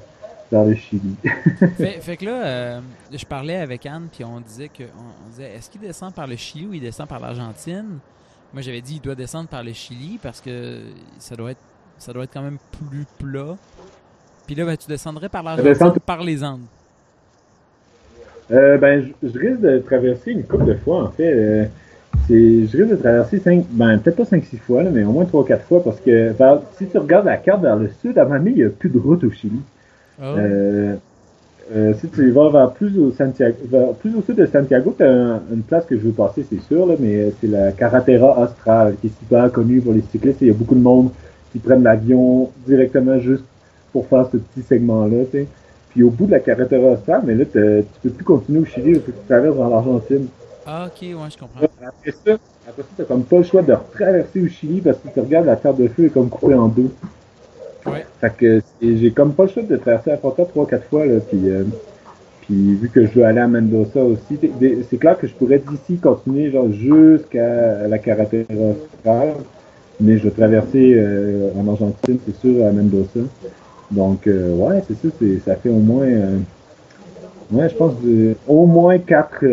vers 0.51 0.65
le 0.65 0.75
Chili. 0.75 1.15
fait, 1.77 2.01
fait, 2.01 2.17
que 2.17 2.25
là, 2.25 2.81
je 3.13 3.25
parlais 3.25 3.57
avec 3.57 3.87
Anne, 3.87 4.09
puis 4.13 4.25
on 4.25 4.41
disait 4.41 4.69
que 4.69 4.85
on, 4.85 5.31
disait 5.31 5.55
est-ce 5.55 5.71
qu'il 5.71 5.81
descend 5.81 6.13
par 6.13 6.27
le 6.27 6.37
Chili 6.37 6.67
ou 6.67 6.75
il 6.75 6.81
descend 6.81 7.09
par 7.09 7.21
l'Argentine? 7.21 7.99
Moi, 8.53 8.61
j'avais 8.61 8.81
dit 8.81 8.97
il 8.97 9.01
doit 9.01 9.15
descendre 9.15 9.49
par 9.49 9.63
le 9.63 9.73
Chili 9.73 10.19
parce 10.23 10.41
que 10.41 10.81
ça 11.19 11.37
doit 11.37 11.53
être, 11.53 11.61
ça 11.97 12.13
doit 12.13 12.25
être 12.25 12.33
quand 12.33 12.43
même 12.43 12.59
plus 12.73 13.07
plat. 13.19 13.57
Puis 14.47 14.55
là, 14.57 14.65
ben, 14.65 14.77
tu 14.77 14.89
descendrais 14.89 15.29
par 15.29 15.43
l'Argentine, 15.43 16.01
par 16.05 16.23
les 16.23 16.43
Andes? 16.45 16.67
Euh, 18.51 18.77
ben, 18.79 19.05
je, 19.23 19.39
risque 19.39 19.61
de 19.61 19.79
traverser 19.79 20.33
une 20.33 20.45
couple 20.45 20.67
de 20.67 20.75
fois, 20.75 21.05
en 21.05 21.09
fait. 21.09 21.33
Euh, 21.33 21.65
je 22.29 22.77
risque 22.77 22.91
de 22.91 22.97
traverser 22.97 23.39
cinq, 23.39 23.65
ben, 23.71 23.99
peut-être 23.99 24.17
pas 24.17 24.37
5-6 24.37 24.59
fois, 24.59 24.83
mais 24.85 25.05
au 25.05 25.13
moins 25.13 25.25
3-4 25.25 25.61
fois, 25.61 25.83
parce 25.83 26.01
que 26.01 26.33
si 26.77 26.87
tu 26.87 26.99
regardes 26.99 27.27
la 27.27 27.37
carte 27.37 27.63
vers 27.63 27.77
le 27.77 27.89
sud, 28.01 28.19
à 28.19 28.23
un 28.23 28.25
moment 28.25 28.39
donné, 28.39 28.51
il 28.51 28.57
n'y 28.57 28.65
a 28.65 28.69
plus 28.71 28.91
de 28.91 28.99
route 28.99 29.25
au 29.25 29.31
Chili. 29.31 29.61
Oh. 30.21 30.25
Euh, 30.25 30.95
euh, 31.75 31.95
si 32.01 32.09
tu 32.09 32.31
vas 32.33 32.51
vers 32.51 32.73
plus 32.73 32.99
au 32.99 33.13
Santiago, 33.13 33.57
plus 34.01 34.15
au 34.15 34.23
sud 34.23 34.37
de 34.37 34.47
Santiago, 34.47 34.95
tu 34.97 35.05
as 35.05 35.41
une 35.53 35.63
place 35.63 35.87
que 35.87 35.97
je 35.97 36.03
veux 36.03 36.13
passer, 36.13 36.45
c'est 36.51 36.61
sûr, 36.63 36.87
là, 36.87 36.95
mais 36.99 37.33
c'est 37.41 37.47
la 37.47 37.73
Carretera 37.73 38.43
Austral, 38.43 38.97
qui 39.01 39.07
est 39.07 39.19
super 39.19 39.51
connue 39.51 39.81
pour 39.81 39.95
les 39.95 40.03
cyclistes. 40.11 40.39
Il 40.43 40.49
y 40.49 40.51
a 40.51 40.55
beaucoup 40.55 40.75
de 40.75 40.81
monde 40.81 41.11
qui 41.53 41.59
prennent 41.59 41.83
l'avion 41.83 42.51
directement 42.67 43.19
juste 43.21 43.45
pour 43.93 44.07
faire 44.07 44.29
ce 44.31 44.37
petit 44.39 44.63
segment-là. 44.63 45.25
Puis 45.93 46.03
au 46.03 46.11
bout 46.11 46.27
de 46.27 46.33
la 46.33 46.41
Carretera 46.41 46.97
mais 47.25 47.35
là, 47.35 47.45
tu 47.45 47.85
peux 48.03 48.11
plus 48.11 48.25
continuer 48.25 48.61
au 48.61 48.65
Chili, 48.65 48.91
il 48.91 48.95
faut 49.01 49.13
que 49.13 49.19
tu 49.19 49.27
traverses 49.29 49.57
dans 49.57 49.69
l'Argentine. 49.69 50.27
Ah, 50.67 50.87
ok, 50.87 51.03
ouais, 51.03 51.31
je 51.31 51.39
comprends. 51.39 51.61
Après 51.65 52.13
ça, 52.13 52.39
après 52.69 52.83
ça, 52.83 52.89
t'as 52.97 53.05
comme 53.05 53.25
pas 53.25 53.39
le 53.39 53.43
choix 53.43 53.63
de 53.63 53.73
retraverser 53.73 54.41
au 54.41 54.49
Chili 54.49 54.81
parce 54.81 54.99
que 54.99 55.09
tu 55.13 55.21
regardes 55.21 55.47
la 55.47 55.57
terre 55.57 55.75
de 55.75 55.89
feu 55.89 56.07
est 56.07 56.11
comme 56.11 56.29
coupée 56.29 56.55
en 56.55 56.69
deux. 56.69 56.91
Ouais. 57.85 58.07
Fait 58.21 58.33
que 58.37 58.63
j'ai 58.81 59.11
comme 59.11 59.35
pas 59.35 59.45
le 59.45 59.49
choix 59.51 59.63
de 59.65 59.77
traverser 59.77 60.11
la 60.11 60.17
frontière 60.19 60.49
trois, 60.49 60.67
quatre 60.67 60.89
fois, 60.89 61.05
là, 61.05 61.19
puis, 61.21 61.51
euh, 61.51 61.65
puis 62.43 62.75
vu 62.75 62.89
que 62.89 63.05
je 63.07 63.13
veux 63.13 63.25
aller 63.25 63.41
à 63.41 63.49
Mendoza 63.49 64.03
aussi, 64.03 64.39
c'est 64.89 64.97
clair 64.99 65.19
que 65.19 65.27
je 65.27 65.35
pourrais 65.35 65.59
d'ici 65.59 65.99
continuer 65.99 66.51
genre 66.51 66.71
jusqu'à 66.71 67.89
la 67.89 67.99
carretera 67.99 68.45
mais 70.03 70.19
je 70.19 70.25
vais 70.25 70.31
traverser 70.31 70.95
euh, 70.97 71.51
en 71.57 71.69
Argentine, 71.69 72.19
c'est 72.27 72.37
sûr, 72.41 72.67
à 72.67 72.73
Mendoza. 72.73 73.21
Donc, 73.93 74.27
euh, 74.27 74.55
ouais, 74.57 74.83
c'est 74.89 74.99
sûr, 74.99 75.13
ça 75.45 75.57
fait 75.57 75.69
au 75.69 75.79
moins, 75.79 76.07
euh, 76.07 76.39
ouais, 77.53 77.69
je 77.69 77.75
pense, 77.75 77.95
au 78.49 78.67
moins 78.67 78.99
quatre 78.99 79.45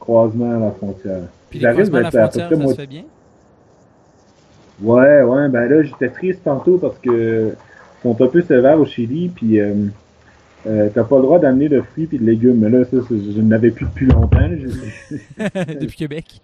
croisement 0.00 0.56
à 0.56 0.58
la 0.58 0.70
frontière. 0.72 1.22
Puis 1.50 1.60
les 1.60 1.70
croisements 1.70 1.98
à 1.98 2.00
la 2.02 2.10
frontière, 2.10 2.48
ça 2.48 2.66
se 2.66 2.74
fait 2.74 2.86
bien? 2.86 3.04
Ouais, 4.82 5.22
ouais, 5.22 5.48
ben 5.48 5.68
là, 5.68 5.82
j'étais 5.82 6.08
triste 6.08 6.40
tantôt 6.44 6.78
parce 6.78 6.98
que 6.98 7.54
sont 8.04 8.22
un 8.22 8.28
peu 8.28 8.42
sévères 8.42 8.78
au 8.78 8.84
Chili, 8.84 9.30
puis 9.34 9.58
euh, 9.58 9.74
euh, 10.66 10.88
t'as 10.94 11.04
pas 11.04 11.16
le 11.16 11.22
droit 11.22 11.38
d'amener 11.38 11.68
de 11.68 11.80
fruits 11.80 12.08
et 12.12 12.18
de 12.18 12.24
légumes. 12.24 12.58
Mais 12.58 12.68
là, 12.68 12.84
ça, 12.84 12.96
je 13.10 13.40
n'avais 13.40 13.70
plus 13.70 13.86
depuis 13.86 14.06
longtemps. 14.06 14.48
depuis 15.80 15.96
Québec? 15.96 16.40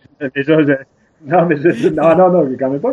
Non, 1.27 1.47
mais 1.47 1.57
je, 1.57 1.89
non, 1.89 2.17
non, 2.17 2.31
non, 2.31 2.57
quand 2.59 2.71
même 2.71 2.81
pas. 2.81 2.93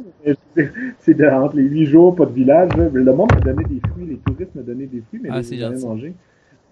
C'est 1.00 1.30
entre 1.30 1.56
les 1.56 1.64
huit 1.64 1.86
jours, 1.86 2.16
pas 2.16 2.26
de 2.26 2.34
village. 2.34 2.72
Le 2.76 3.14
monde 3.14 3.32
m'a 3.34 3.40
donné 3.40 3.64
des 3.64 3.80
fruits, 3.90 4.06
les 4.06 4.18
touristes 4.18 4.54
m'ont 4.56 4.64
donné 4.64 4.86
des 4.86 5.02
fruits, 5.08 5.22
mais 5.24 5.30
ah, 5.32 5.42
j'ai 5.42 5.58
jamais 5.58 5.80
mangé. 5.80 6.14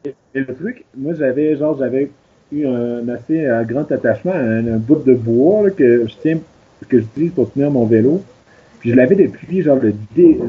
Et, 0.05 0.13
le 0.39 0.53
truc, 0.53 0.85
moi, 0.97 1.13
j'avais, 1.13 1.55
genre, 1.55 1.77
j'avais 1.77 2.09
eu 2.51 2.65
un 2.65 3.07
assez 3.09 3.45
euh, 3.45 3.63
grand 3.63 3.89
attachement 3.91 4.33
à 4.33 4.39
un, 4.39 4.77
bout 4.77 5.03
de 5.03 5.13
bois 5.13 5.69
que 5.71 6.05
je 6.07 6.13
tiens, 6.21 6.39
que 6.89 6.99
j'utilise 6.99 7.31
pour 7.31 7.51
tenir 7.51 7.71
mon 7.71 7.85
vélo. 7.85 8.21
Puis 8.79 8.91
je 8.91 8.95
l'avais 8.95 9.15
depuis 9.15 9.63
genre 9.63 9.79
le, 9.81 9.93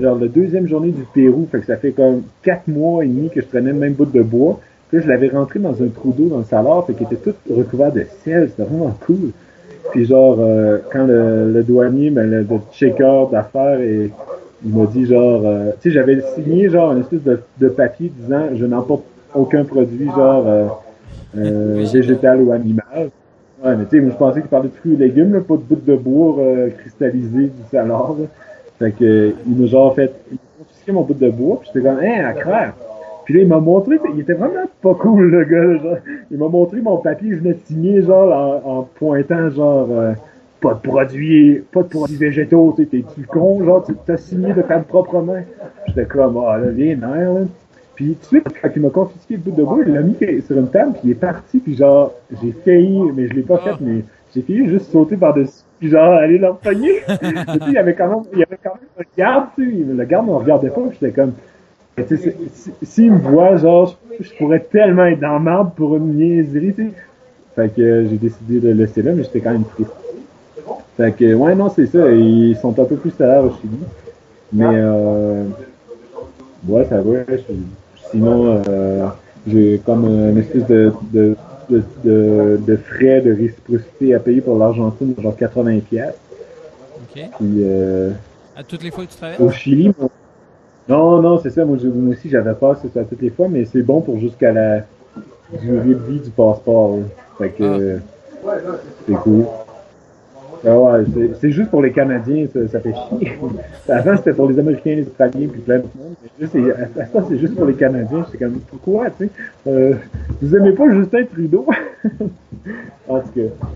genre 0.03 0.19
le 0.19 0.29
deuxième 0.29 0.67
journée 0.67 0.91
du 0.91 1.05
Pérou, 1.15 1.49
fait 1.51 1.61
que 1.61 1.67
ça 1.67 1.77
fait 1.77 1.93
comme 1.93 2.25
quatre 2.43 2.69
mois 2.69 3.03
et 3.05 3.09
demi 3.09 3.31
que 3.31 3.41
je 3.41 3.47
prenais 3.47 3.73
le 3.73 3.79
même 3.79 3.95
bout 3.95 4.05
de 4.05 4.23
bois. 4.23 4.61
Puis 4.91 5.01
je 5.01 5.09
l'avais 5.09 5.29
rentré 5.29 5.59
dans 5.59 5.83
un 5.83 5.89
trou 5.89 6.13
d'eau 6.13 6.29
dans 6.29 6.39
le 6.39 6.45
salon, 6.45 6.83
fait 6.83 6.95
qu'il 6.95 7.07
était 7.07 7.17
tout 7.17 7.35
recouvert 7.49 7.93
de 7.93 8.05
sel, 8.25 8.51
c'était 8.51 8.65
vraiment 8.69 8.97
cool. 9.07 9.33
Puis 9.93 10.07
genre, 10.07 10.37
euh, 10.41 10.79
quand 10.93 11.07
le, 11.07 11.63
douanier, 11.63 12.11
ben, 12.11 12.29
le, 12.29 12.47
checker 12.73 13.25
d'affaires, 13.31 13.81
et, 13.81 14.11
il 14.65 14.75
m'a 14.75 14.87
dit 14.87 15.07
genre, 15.07 15.43
euh, 15.45 15.71
tu 15.81 15.89
sais, 15.89 15.95
j'avais 15.95 16.21
signé 16.35 16.69
genre 16.69 16.93
une 16.93 17.01
espèce 17.01 17.23
de, 17.23 17.41
de 17.61 17.69
papier 17.69 18.11
disant 18.21 18.49
je 18.55 18.65
n'emporte 18.65 19.05
aucun 19.35 19.65
produit 19.65 20.07
genre 20.07 20.45
euh, 21.37 21.85
végétal 21.93 22.41
ou 22.43 22.53
animal. 22.53 23.11
Ouais, 23.65 23.77
mais 23.77 23.85
tu 23.85 23.99
sais, 23.99 24.11
je 24.11 24.17
pensais 24.17 24.41
qu'il 24.41 24.51
parlait 24.51 24.69
de 24.69 24.75
fruits 24.75 24.95
et 24.95 24.97
légumes, 24.97 25.33
là, 25.35 25.41
pas 25.41 25.55
de 25.55 25.61
bout 25.61 25.81
de 25.85 25.97
bois 25.97 26.37
euh, 26.39 26.71
cristallisé 26.71 27.45
du 27.45 27.63
salade. 27.71 28.29
Fait 28.79 28.93
que 28.93 29.35
il 29.47 29.57
m'a 29.57 29.67
genre 29.67 29.95
fait 29.95 30.13
il 30.31 30.35
m'a 30.35 30.65
confisqué 30.65 30.93
mon 30.93 31.03
bout 31.03 31.15
de 31.15 31.31
bois, 31.31 31.59
puis 31.61 31.71
j'étais 31.73 31.87
comme 31.87 31.99
Hein, 31.99 32.25
à 32.27 32.33
craire. 32.33 32.75
Puis 33.27 33.35
là, 33.35 33.41
il 33.41 33.49
m'a 33.49 33.59
montré, 33.59 33.99
il 34.15 34.21
était 34.21 34.35
vraiment 34.35 34.71
pas 34.81 34.95
cool, 34.95 35.31
le 35.33 35.45
gars, 35.45 35.83
genre. 35.83 35.97
Il 36.31 36.39
m'a 36.39 36.47
montré 36.47 36.81
mon 36.81 36.99
papier, 36.99 37.33
je 37.33 37.39
venais 37.39 37.55
de 37.55 37.59
signer, 37.67 38.01
genre, 38.03 38.65
en, 38.65 38.83
pointant, 38.83 39.51
genre, 39.51 39.89
euh, 39.91 40.13
pas 40.61 40.75
de 40.75 40.79
produits, 40.79 41.61
pas 41.73 41.83
de 41.83 41.89
produits 41.89 42.17
végétaux, 42.17 42.73
tu 42.77 42.85
sais, 42.85 42.89
t'es-tu 42.89 43.27
con, 43.27 43.65
genre, 43.65 43.85
tu 43.85 43.95
t'as 44.07 44.17
signé 44.17 44.55
de 44.55 44.63
ta 44.63 44.79
propre 44.79 45.21
main. 45.23 45.43
J'étais 45.89 46.05
comme, 46.05 46.41
ah, 46.47 46.57
là, 46.57 46.69
viens, 46.71 46.97
là. 46.97 47.41
Puis 47.97 48.15
tout 48.15 48.21
de 48.21 48.27
suite, 48.27 48.49
quand 48.63 48.69
il 48.77 48.83
m'a 48.83 48.91
confisqué 48.91 49.35
le 49.35 49.41
bout 49.41 49.51
de 49.51 49.65
bois, 49.65 49.79
il 49.85 49.93
l'a 49.93 50.03
mis 50.03 50.17
sur 50.47 50.57
une 50.57 50.69
table, 50.69 50.93
puis 50.93 51.01
il 51.05 51.11
est 51.11 51.15
parti, 51.15 51.59
puis 51.59 51.75
genre, 51.75 52.13
j'ai 52.41 52.53
failli, 52.53 53.11
mais 53.13 53.27
je 53.27 53.35
l'ai 53.35 53.43
pas 53.43 53.59
fait, 53.59 53.75
mais 53.81 54.05
j'ai 54.33 54.43
failli 54.43 54.69
juste 54.69 54.93
sauter 54.93 55.17
par-dessus, 55.17 55.65
puis 55.81 55.89
genre, 55.89 56.13
aller 56.13 56.39
l'empoigner. 56.39 57.01
il 57.67 57.73
y 57.73 57.77
avait 57.77 57.95
quand 57.95 58.09
même, 58.09 58.25
il 58.33 58.39
y 58.39 58.45
avait 58.45 58.59
quand 58.63 58.75
même 58.75 58.89
un 59.01 59.19
garde, 59.19 59.47
tu 59.57 59.65
sais, 59.65 59.85
le 59.85 60.05
garde 60.05 60.29
ne 60.29 60.33
regardait 60.33 60.71
pas, 60.71 60.83
j'étais 60.93 61.11
comme, 61.11 61.33
s'il 62.83 63.13
me 63.13 63.19
voit, 63.19 63.57
genre, 63.57 63.97
je, 64.21 64.31
pourrais 64.39 64.61
tellement 64.61 65.07
être 65.07 65.21
dans 65.21 65.39
marbre 65.39 65.71
pour 65.73 65.97
une 65.97 66.15
niaiserie, 66.15 66.75
tu 66.75 66.89
sais. 66.89 66.93
Fait 67.55 67.75
que 67.75 67.81
euh, 67.81 68.09
j'ai 68.09 68.17
décidé 68.17 68.61
de 68.61 68.69
le 68.69 68.75
laisser 68.75 69.01
là, 69.01 69.13
mais 69.13 69.25
j'étais 69.25 69.41
quand 69.41 69.53
même 69.53 69.65
triste. 69.65 69.91
Fait 70.97 71.13
que, 71.13 71.35
ouais, 71.35 71.55
non, 71.55 71.71
c'est 71.75 71.87
ça, 71.87 72.11
ils 72.13 72.57
sont 72.57 72.79
un 72.79 72.85
peu 72.85 72.97
plus 72.97 73.13
à 73.21 73.43
au 73.43 73.51
Chili. 73.51 73.79
Mais, 74.53 74.65
euh, 74.69 75.45
ouais, 76.69 76.85
ça 76.85 77.01
va, 77.01 77.13
je 77.29 77.55
Sinon, 78.11 78.63
euh, 78.69 79.07
j'ai 79.47 79.81
comme 79.85 80.05
une 80.05 80.39
espèce 80.39 80.67
de, 80.67 80.93
de, 81.13 81.37
de, 81.71 82.61
de, 82.67 82.77
frais 82.77 83.21
de 83.21 83.35
réciprocité 83.35 84.15
à 84.15 84.21
payer 84.21 84.41
pour 84.41 84.57
l'Argentine, 84.59 85.15
genre 85.21 85.37
80 85.37 85.81
pièces. 85.81 86.15
OK. 86.95 87.23
Puis, 87.39 87.55
euh, 87.63 88.11
à 88.57 88.63
toutes 88.63 88.83
les 88.83 88.91
fois 88.91 89.05
que 89.05 89.11
tu 89.11 89.17
traverses? 89.17 89.41
Au 89.41 89.51
Chili, 89.51 89.93
non, 90.89 91.21
non, 91.21 91.39
c'est 91.43 91.51
ça. 91.51 91.65
Moi, 91.65 91.77
moi 91.83 92.15
aussi, 92.15 92.29
j'avais 92.29 92.55
pas 92.55 92.77
ça 92.77 93.01
à 93.01 93.05
toutes 93.05 93.23
les 93.23 93.31
fois, 93.31 93.49
mais 93.49 93.65
c'est 93.65 93.83
bon 93.83 94.01
pour 94.01 94.19
jusqu'à 94.19 94.53
la 94.53 94.83
durée 95.61 95.95
de 95.95 95.95
vie 95.95 96.21
du 96.21 96.31
passeport. 96.31 96.99
Fait 97.39 97.51
que, 97.51 97.99
ah. 98.47 98.51
c'est 99.07 99.15
cool. 99.15 99.45
Ah 100.67 100.77
ouais, 100.77 101.05
c'est 101.41 101.53
juste 101.53 101.71
pour 101.71 101.83
les 101.83 101.93
Canadiens, 101.93 102.47
ça, 102.53 102.67
ça 102.69 102.81
fait 102.81 102.93
chier. 102.93 103.39
Avant, 103.89 104.17
c'était 104.17 104.33
pour 104.33 104.49
les 104.49 104.59
Américains, 104.59 104.97
les 104.97 105.07
Australiens, 105.07 105.49
puis 105.49 105.61
plein 105.61 105.79
de 105.79 105.83
monde. 105.83 106.15
Mais 106.55 106.73
à 107.01 107.07
ça, 107.07 107.25
c'est 107.29 107.39
juste 107.39 107.55
pour 107.55 107.67
les 107.67 107.75
Canadiens. 107.75 108.27
C'est 108.31 108.39
comme, 108.39 108.59
pourquoi, 108.69 109.11
tu 109.11 109.27
sais? 109.27 109.31
Euh, 109.69 109.95
vous 110.41 110.57
aimez 110.57 110.73
pas 110.73 110.89
Justin 110.91 111.25
Trudeau? 111.25 111.67
en 113.09 113.21
tout 113.21 113.29
cas. 113.35 113.67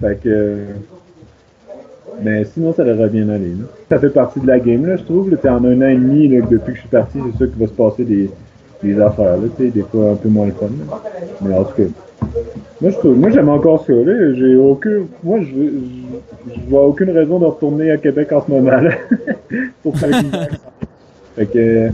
Fait 0.00 0.20
que... 0.22 0.58
Mais 2.20 2.44
sinon, 2.44 2.72
ça 2.72 2.84
devrait 2.84 3.08
bien 3.08 3.28
aller. 3.28 3.52
Ça 3.88 3.98
fait 3.98 4.10
partie 4.10 4.40
de 4.40 4.46
la 4.46 4.58
game, 4.58 4.84
là, 4.86 4.96
je 4.96 5.02
trouve. 5.02 5.30
Là, 5.30 5.36
en 5.44 5.64
un 5.64 5.78
an 5.78 5.88
et 5.88 5.96
demi, 5.96 6.28
depuis 6.28 6.72
que 6.72 6.74
je 6.74 6.80
suis 6.80 6.88
parti, 6.88 7.18
c'est 7.30 7.36
sûr 7.38 7.50
qu'il 7.50 7.60
va 7.60 7.66
se 7.66 7.72
passer 7.72 8.04
des, 8.04 8.30
des 8.82 9.00
affaires, 9.00 9.36
là, 9.36 9.48
des 9.58 9.82
fois 9.82 10.10
un 10.10 10.16
peu 10.16 10.28
moins 10.28 10.46
le 10.46 10.52
fun. 10.52 10.66
Mais 11.42 11.54
en 11.54 11.64
tout 11.64 11.74
cas... 11.76 11.88
Moi, 13.04 13.30
j'aime 13.30 13.48
encore 13.48 13.84
ça, 13.84 13.92
là. 13.92 14.34
J'ai 14.34 14.56
aucun, 14.56 15.02
moi, 15.22 15.38
je, 15.40 16.66
vois 16.68 16.86
aucune 16.86 17.10
raison 17.10 17.38
de 17.38 17.46
retourner 17.46 17.90
à 17.92 17.96
Québec 17.96 18.32
en 18.32 18.44
ce 18.44 18.50
moment, 18.50 18.80
là. 18.80 18.90
pour 19.82 19.96
faire 19.96 20.20
Fait 21.36 21.46
que, 21.46 21.88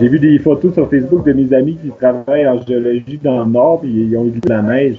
j'ai 0.00 0.08
vu 0.08 0.18
des 0.18 0.38
photos 0.40 0.74
sur 0.74 0.90
Facebook 0.90 1.24
de 1.24 1.32
mes 1.32 1.54
amis 1.54 1.78
qui 1.82 1.90
travaillent 1.90 2.48
en 2.48 2.60
géologie 2.62 3.20
dans 3.22 3.44
le 3.44 3.50
Nord, 3.50 3.80
puis 3.80 3.90
ils 3.90 4.16
ont 4.16 4.26
eu 4.26 4.30
de 4.30 4.48
la 4.48 4.62
neige. 4.62 4.98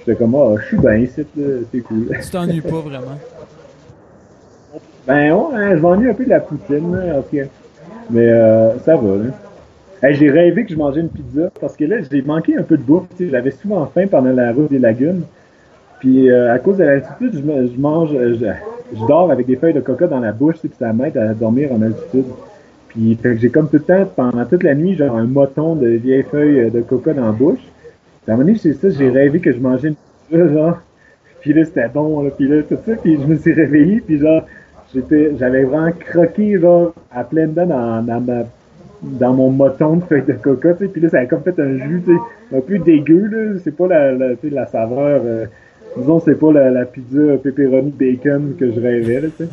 J'étais 0.00 0.16
comme, 0.16 0.34
ah, 0.34 0.54
je 0.60 0.66
suis 0.66 0.76
bien 0.76 1.04
c'est 1.14 1.80
cool. 1.80 2.08
Tu 2.22 2.30
t'ennuies 2.30 2.60
pas 2.60 2.80
vraiment? 2.80 3.18
Ben 5.06 5.32
ouais, 5.32 5.54
hein, 5.54 5.76
je 5.76 5.80
m'ennuie 5.80 6.08
un 6.08 6.14
peu 6.14 6.24
de 6.24 6.30
la 6.30 6.40
poutine, 6.40 6.96
là, 6.96 7.18
ok. 7.18 7.46
Mais 8.10 8.28
euh, 8.28 8.78
ça 8.80 8.96
va, 8.96 9.16
là 9.16 9.30
j'ai 10.12 10.30
rêvé 10.30 10.64
que 10.64 10.72
je 10.72 10.78
mangeais 10.78 11.00
une 11.00 11.08
pizza 11.08 11.50
parce 11.60 11.76
que 11.76 11.84
là, 11.84 11.96
j'ai 12.10 12.22
manqué 12.22 12.56
un 12.56 12.62
peu 12.62 12.76
de 12.76 12.82
bouffe. 12.82 13.06
J'avais 13.18 13.50
souvent 13.50 13.86
faim 13.86 14.06
pendant 14.10 14.32
la 14.32 14.52
route 14.52 14.70
des 14.70 14.78
lagunes. 14.78 15.22
Puis 16.00 16.30
euh, 16.30 16.52
à 16.52 16.58
cause 16.58 16.76
de 16.76 16.84
l'altitude, 16.84 17.32
je, 17.34 17.40
je 17.40 17.80
mange, 17.80 18.10
euh, 18.12 18.34
je, 18.92 19.06
dors 19.06 19.30
avec 19.30 19.46
des 19.46 19.56
feuilles 19.56 19.72
de 19.72 19.80
coca 19.80 20.06
dans 20.06 20.20
la 20.20 20.32
bouche, 20.32 20.56
puis 20.60 20.70
ça 20.78 20.92
m'aide 20.92 21.16
à 21.16 21.32
dormir 21.32 21.72
en 21.72 21.80
altitude. 21.80 22.26
Puis 22.88 23.18
j'ai 23.22 23.50
comme 23.50 23.68
tout 23.68 23.76
le 23.76 23.82
temps, 23.82 24.04
pendant 24.14 24.44
toute 24.44 24.62
la 24.62 24.74
nuit, 24.74 24.94
genre 24.94 25.16
un 25.16 25.24
moton 25.24 25.74
de 25.74 25.88
vieilles 25.88 26.24
feuilles 26.24 26.70
de 26.70 26.80
coca 26.82 27.14
dans 27.14 27.26
la 27.26 27.32
bouche. 27.32 27.60
Puis 28.22 28.30
à 28.30 28.34
un 28.34 28.36
moment 28.36 28.46
donné, 28.46 28.58
c'est 28.58 28.74
ça, 28.74 28.90
j'ai 28.90 29.08
rêvé 29.08 29.40
que 29.40 29.52
je 29.52 29.58
mangeais 29.58 29.88
une 29.88 29.94
pizza, 30.28 30.48
genre. 30.48 30.78
Puis 31.40 31.52
là, 31.52 31.64
c'était 31.64 31.88
bon, 31.88 32.22
là, 32.22 32.30
puis 32.30 32.48
là, 32.48 32.62
tout 32.62 32.78
ça, 32.86 32.92
puis 32.96 33.18
je 33.20 33.26
me 33.26 33.36
suis 33.36 33.52
réveillé, 33.52 34.00
puis 34.00 34.18
genre, 34.18 34.42
j'avais 35.38 35.64
vraiment 35.64 35.92
croqué, 35.92 36.58
genre, 36.58 36.94
à 37.10 37.24
pleine 37.24 37.52
dents 37.52 37.66
dans, 37.66 38.02
dans 38.02 38.20
ma 38.20 38.44
dans 39.02 39.34
mon 39.34 39.50
moton 39.50 39.96
de 39.96 40.04
feuilles 40.04 40.22
de 40.22 40.32
coca, 40.32 40.72
tu 40.72 40.84
sais, 40.84 40.88
puis 40.90 41.02
là, 41.02 41.10
ça 41.10 41.18
a 41.18 41.26
comme 41.26 41.42
fait 41.42 41.58
un 41.60 41.76
jus, 41.76 42.02
tu 42.06 42.12
sais, 42.12 42.56
un 42.56 42.60
peu 42.60 42.78
dégueu, 42.78 43.26
là, 43.26 43.58
c'est 43.62 43.76
pas 43.76 43.86
la, 43.86 44.12
la, 44.12 44.28
la 44.42 44.66
saveur 44.66 45.20
euh, 45.24 45.44
disons, 45.96 46.20
c'est 46.20 46.38
pas 46.38 46.52
la, 46.52 46.84
pizza 46.84 47.36
pepperoni 47.42 47.90
bacon 47.90 48.54
que 48.58 48.72
je 48.72 48.80
rêvais, 48.80 49.20
là, 49.20 49.28
tu 49.36 49.44
sais. 49.44 49.50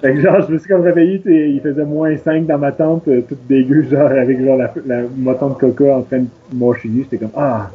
Fait 0.00 0.12
que 0.12 0.20
genre, 0.20 0.42
je 0.46 0.52
me 0.52 0.58
suis 0.58 0.68
comme 0.68 0.82
réveillé, 0.82 1.22
il 1.26 1.60
faisait 1.62 1.84
moins 1.84 2.14
5 2.16 2.46
dans 2.46 2.58
ma 2.58 2.70
tente, 2.70 3.08
euh, 3.08 3.22
toute 3.22 3.46
dégueu, 3.46 3.82
genre, 3.90 4.10
avec 4.10 4.44
genre 4.44 4.56
la, 4.56 4.72
la 4.86 5.02
moton 5.16 5.50
de 5.50 5.54
coca 5.54 5.96
en 5.96 6.02
train 6.02 6.20
de 6.20 6.28
m'enchiller. 6.52 7.04
J'étais 7.04 7.18
comme, 7.18 7.32
ah, 7.34 7.70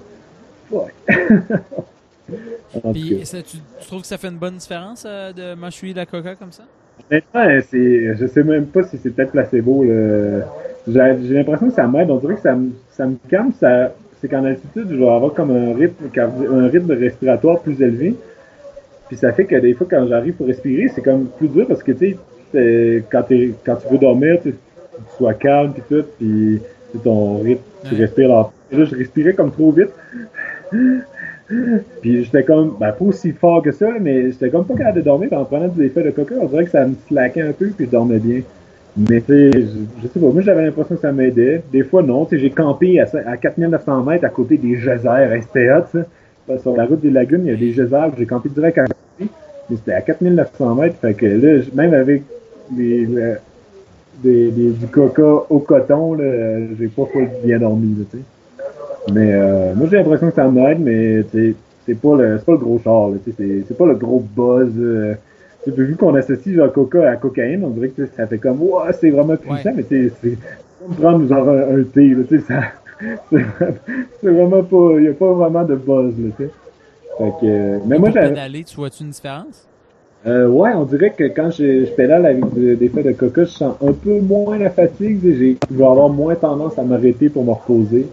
fuck. 0.69 0.91
Puis, 2.93 3.23
tu, 3.25 3.57
trouves 3.87 4.01
que 4.01 4.07
ça 4.07 4.17
fait 4.17 4.29
une 4.29 4.37
bonne 4.37 4.57
différence 4.57 5.03
euh, 5.05 5.33
de 5.33 5.55
mâchouiller 5.55 5.93
la 5.95 6.05
coca 6.05 6.35
comme 6.35 6.51
ça? 6.51 6.63
Honnêtement, 7.09 7.61
c'est, 7.69 8.15
je 8.15 8.25
sais 8.27 8.43
même 8.43 8.65
pas 8.65 8.83
si 8.83 8.97
c'est 8.97 9.09
peut-être 9.09 9.31
placebo. 9.31 9.83
J'ai, 9.85 11.15
j'ai 11.23 11.33
l'impression 11.33 11.69
que 11.69 11.73
ça 11.73 11.87
m'aide. 11.87 12.09
On 12.09 12.17
dirait 12.17 12.35
que 12.35 12.41
ça, 12.41 12.55
me, 12.55 12.71
ça 12.91 13.05
me 13.05 13.15
calme. 13.29 13.51
Ça, 13.59 13.93
c'est 14.19 14.27
qu'en 14.27 14.43
altitude, 14.45 14.87
je 14.89 14.95
vais 14.95 15.07
avoir 15.07 15.33
comme 15.33 15.51
un 15.51 15.73
rythme, 15.73 16.05
un 16.17 16.67
rythme 16.67 16.91
respiratoire 16.91 17.59
plus 17.61 17.81
élevé. 17.81 18.15
Puis 19.07 19.17
ça 19.17 19.33
fait 19.33 19.45
que 19.45 19.55
des 19.55 19.73
fois, 19.73 19.87
quand 19.89 20.07
j'arrive 20.07 20.35
pour 20.35 20.47
respirer, 20.47 20.87
c'est 20.93 21.01
comme 21.01 21.27
plus 21.37 21.49
dur 21.49 21.67
parce 21.67 21.83
que, 21.83 21.91
tu 21.91 22.17
sais, 22.53 23.03
quand, 23.11 23.23
quand 23.65 23.75
tu 23.75 23.91
veux 23.91 23.97
dormir, 23.97 24.39
tu 24.43 24.53
sois 25.17 25.33
calme, 25.33 25.73
puis 25.73 25.83
tout, 25.89 26.05
puis 26.17 26.61
ton 27.03 27.39
rythme, 27.39 27.61
tu 27.89 27.95
respires 27.95 28.29
là. 28.29 28.49
Et 28.71 28.77
là, 28.77 28.85
je 28.85 28.95
respirais 28.95 29.33
comme 29.33 29.51
trop 29.51 29.71
vite. 29.71 29.89
Puis 32.01 32.23
j'étais 32.23 32.43
comme, 32.43 32.75
ben, 32.79 32.91
pas 32.91 33.05
aussi 33.05 33.31
fort 33.31 33.61
que 33.61 33.71
ça, 33.71 33.87
mais 33.99 34.31
j'étais 34.31 34.49
comme 34.49 34.65
pas 34.65 34.75
capable 34.75 34.97
de 34.97 35.01
dormir. 35.03 35.33
en 35.33 35.45
prenant 35.45 35.67
des 35.67 35.85
effets 35.85 36.03
de 36.03 36.11
coca, 36.11 36.35
on 36.39 36.47
dirait 36.47 36.65
que 36.65 36.71
ça 36.71 36.85
me 36.85 36.95
slackait 37.07 37.41
un 37.41 37.51
peu, 37.51 37.67
puis 37.67 37.85
je 37.85 37.91
dormais 37.91 38.19
bien. 38.19 38.41
Mais 38.97 39.21
tu 39.21 39.27
sais, 39.27 39.51
je, 39.53 40.07
sais 40.07 40.19
pas, 40.19 40.27
moi 40.27 40.41
j'avais 40.41 40.65
l'impression 40.65 40.95
que 40.95 41.01
ça 41.01 41.11
m'aidait. 41.11 41.63
Des 41.71 41.83
fois 41.83 42.03
non, 42.03 42.25
tu 42.25 42.35
sais, 42.35 42.41
j'ai 42.41 42.49
campé 42.49 42.99
à, 42.99 43.07
à 43.25 43.37
4900 43.37 44.03
mètres 44.03 44.25
à 44.25 44.29
côté 44.29 44.57
des 44.57 44.75
geysers 44.75 45.29
tu 45.53 45.99
sais. 45.99 46.59
Sur 46.61 46.75
la 46.75 46.85
route 46.85 46.99
des 46.99 47.11
lagunes, 47.11 47.45
il 47.45 47.51
y 47.51 47.53
a 47.53 47.57
des 47.57 47.71
geysers, 47.71 48.11
j'ai 48.17 48.25
campé 48.25 48.49
direct 48.49 48.77
à 48.77 48.85
mais 49.69 49.77
c'était 49.77 49.93
à 49.93 50.01
4900 50.01 50.75
mètres, 50.75 50.95
fait 50.99 51.13
que 51.13 51.25
là, 51.25 51.61
même 51.73 51.93
avec 51.93 52.23
des, 52.71 53.07
du 54.21 54.87
coca 54.91 55.45
au 55.49 55.59
coton, 55.59 56.17
j'ai 56.17 56.87
pas 56.87 57.03
bien 57.45 57.59
dormi, 57.59 57.95
tu 58.11 58.17
sais. 58.17 58.23
Mais 59.09 59.33
euh, 59.33 59.73
moi, 59.75 59.87
j'ai 59.89 59.97
l'impression 59.97 60.29
que 60.29 60.35
ça 60.35 60.47
m'aide, 60.47 60.79
mais 60.79 61.23
c'est 61.31 61.95
pas 61.95 62.15
le 62.15 62.37
c'est 62.37 62.45
pas 62.45 62.51
le 62.51 62.57
gros 62.57 62.79
char, 62.83 63.09
c'est 63.25 63.77
pas 63.77 63.85
le 63.85 63.95
gros 63.95 64.19
buzz. 64.35 64.71
Euh, 64.77 65.15
vu 65.67 65.95
qu'on 65.95 66.15
associe 66.15 66.55
genre 66.55 66.71
coca 66.71 67.09
à 67.09 67.15
cocaïne, 67.15 67.63
on 67.63 67.69
dirait 67.69 67.89
que 67.89 68.05
ça 68.15 68.27
fait 68.27 68.37
comme 68.37 68.61
wow, 68.61 68.81
c'est 68.99 69.09
vraiment 69.09 69.35
puissant, 69.35 69.71
mais 69.75 69.85
c'est 69.89 70.11
comme 70.79 70.95
prendre 70.95 71.27
genre 71.27 71.49
un, 71.49 71.79
un 71.79 71.83
thé, 71.83 72.09
là, 72.09 72.23
ça. 72.47 72.61
C'est 74.21 74.29
vraiment 74.29 74.61
pas. 74.61 74.91
Il 74.97 75.01
n'y 75.01 75.07
a 75.07 75.13
pas 75.13 75.33
vraiment 75.33 75.63
de 75.63 75.75
buzz, 75.75 76.13
là, 76.19 76.29
tu 76.37 76.43
sais. 76.43 76.51
Fait 77.17 77.31
que, 77.41 77.87
mais 77.87 77.97
moi, 77.97 78.11
pédaler, 78.11 78.63
tu 78.63 78.75
vois-tu 78.75 79.03
une 79.03 79.09
différence? 79.09 79.67
Euh, 80.27 80.47
ouais, 80.47 80.69
on 80.75 80.83
dirait 80.83 81.09
que 81.09 81.23
quand 81.23 81.49
je, 81.49 81.85
je 81.85 81.91
pédale 81.91 82.27
avec 82.27 82.53
des 82.53 82.89
feuilles 82.89 83.03
de 83.03 83.11
coca, 83.11 83.43
je 83.43 83.49
sens 83.49 83.75
un 83.81 83.91
peu 83.91 84.19
moins 84.19 84.57
la 84.59 84.69
fatigue. 84.69 85.19
Je 85.23 85.55
vais 85.75 85.83
avoir 85.83 86.09
moins 86.09 86.35
tendance 86.35 86.77
à 86.77 86.83
m'arrêter 86.83 87.29
pour 87.29 87.43
me 87.43 87.51
reposer. 87.51 88.05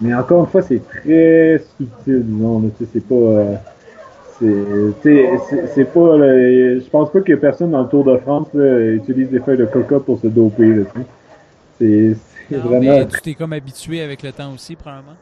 Mais 0.00 0.14
encore 0.14 0.44
une 0.44 0.50
fois, 0.50 0.62
c'est 0.62 0.80
très 0.88 1.62
subtil, 1.76 2.24
disons. 2.24 2.70
C'est 2.92 3.06
pas... 3.06 3.14
Euh, 3.14 3.56
c'est 5.02 5.84
pas... 5.84 6.16
je 6.16 6.88
pense 6.88 7.12
pas 7.12 7.20
que 7.20 7.34
personne 7.34 7.72
dans 7.72 7.82
le 7.82 7.88
Tour 7.88 8.04
de 8.04 8.16
France 8.16 8.48
utilise 8.54 9.28
des 9.28 9.40
feuilles 9.40 9.58
de 9.58 9.66
coca 9.66 10.00
pour 10.00 10.18
se 10.18 10.28
doper. 10.28 10.84
C'est 11.78 12.16
vraiment... 12.50 12.80
Mais 12.80 13.06
tu 13.06 13.20
t'es 13.20 13.34
comme 13.34 13.52
habitué 13.52 14.00
avec 14.00 14.22
le 14.22 14.32
temps 14.32 14.52
aussi, 14.54 14.76
probablement? 14.76 15.16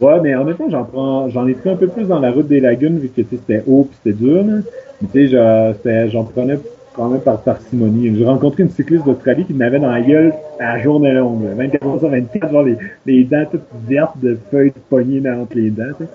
Ouais, 0.00 0.20
mais 0.20 0.34
honnêtement, 0.34 0.68
j'en 0.70 0.84
prends, 0.84 1.28
j'en 1.28 1.46
ai 1.46 1.54
pris 1.54 1.70
un 1.70 1.76
peu 1.76 1.86
plus 1.86 2.06
dans 2.06 2.18
la 2.18 2.32
route 2.32 2.48
des 2.48 2.58
lagunes 2.58 2.98
vu 2.98 3.08
que 3.08 3.22
c'était 3.30 3.62
haut 3.68 3.84
puis 3.84 3.98
c'était 4.02 4.16
dur. 4.18 4.42
Là. 4.42 4.60
Mais 5.00 5.08
tu 5.12 5.28
sais, 5.28 6.08
j'en 6.08 6.24
prenais 6.24 6.58
quand 6.94 7.08
même 7.08 7.20
par 7.20 7.40
parcimonie. 7.40 8.16
J'ai 8.16 8.24
rencontré 8.24 8.62
une 8.62 8.70
cycliste 8.70 9.04
d'Australie 9.04 9.44
qui 9.44 9.54
m'avait 9.54 9.78
dans 9.78 9.90
la 9.90 10.00
gueule 10.00 10.32
à 10.58 10.76
la 10.76 10.82
journée 10.82 11.12
longue. 11.12 11.44
24 11.56 11.84
h 11.84 12.10
24, 12.10 12.52
genre 12.52 12.62
les, 12.62 12.76
les, 13.06 13.24
dents 13.24 13.44
toutes 13.50 13.62
vertes 13.88 14.18
de 14.22 14.38
feuilles 14.50 14.70
de 14.70 14.80
poignées 14.88 15.22
entre 15.30 15.56
les 15.56 15.70
dents. 15.70 15.92
T'sais. 15.94 16.06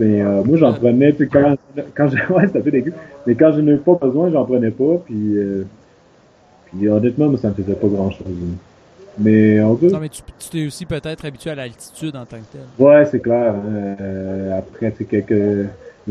Mais 0.00 0.22
euh, 0.22 0.42
moi, 0.44 0.58
j'en 0.58 0.72
prenais, 0.72 1.12
puis 1.12 1.28
quand, 1.28 1.56
quand 1.94 2.08
j'ai, 2.08 2.18
ouais, 2.34 2.46
ça 2.48 2.62
fait 2.62 2.70
dégueu. 2.70 2.92
Mais 3.26 3.34
quand 3.34 3.52
je 3.52 3.60
n'avais 3.60 3.78
pas 3.78 3.94
besoin, 3.94 4.30
j'en 4.30 4.44
prenais 4.44 4.70
pas, 4.70 4.98
puis, 5.04 5.36
euh, 5.36 5.64
puis 6.66 6.88
honnêtement, 6.88 7.28
moi, 7.28 7.38
ça 7.38 7.48
me 7.48 7.54
faisait 7.54 7.74
pas 7.74 7.88
grand-chose. 7.88 8.26
Mais 9.18 9.60
on 9.60 9.74
Non, 9.74 10.00
mais 10.00 10.08
tu 10.08 10.22
t'es 10.50 10.66
aussi 10.66 10.86
peut-être 10.86 11.24
habitué 11.24 11.50
à 11.50 11.54
l'altitude 11.54 12.16
en 12.16 12.24
tant 12.24 12.38
que 12.38 12.52
tel. 12.52 12.62
Ouais, 12.78 13.04
c'est 13.10 13.20
clair. 13.20 13.54
Hein. 13.54 13.96
Euh, 14.00 14.58
après, 14.58 14.94
c'est 14.96 15.04
quelques. 15.04 15.68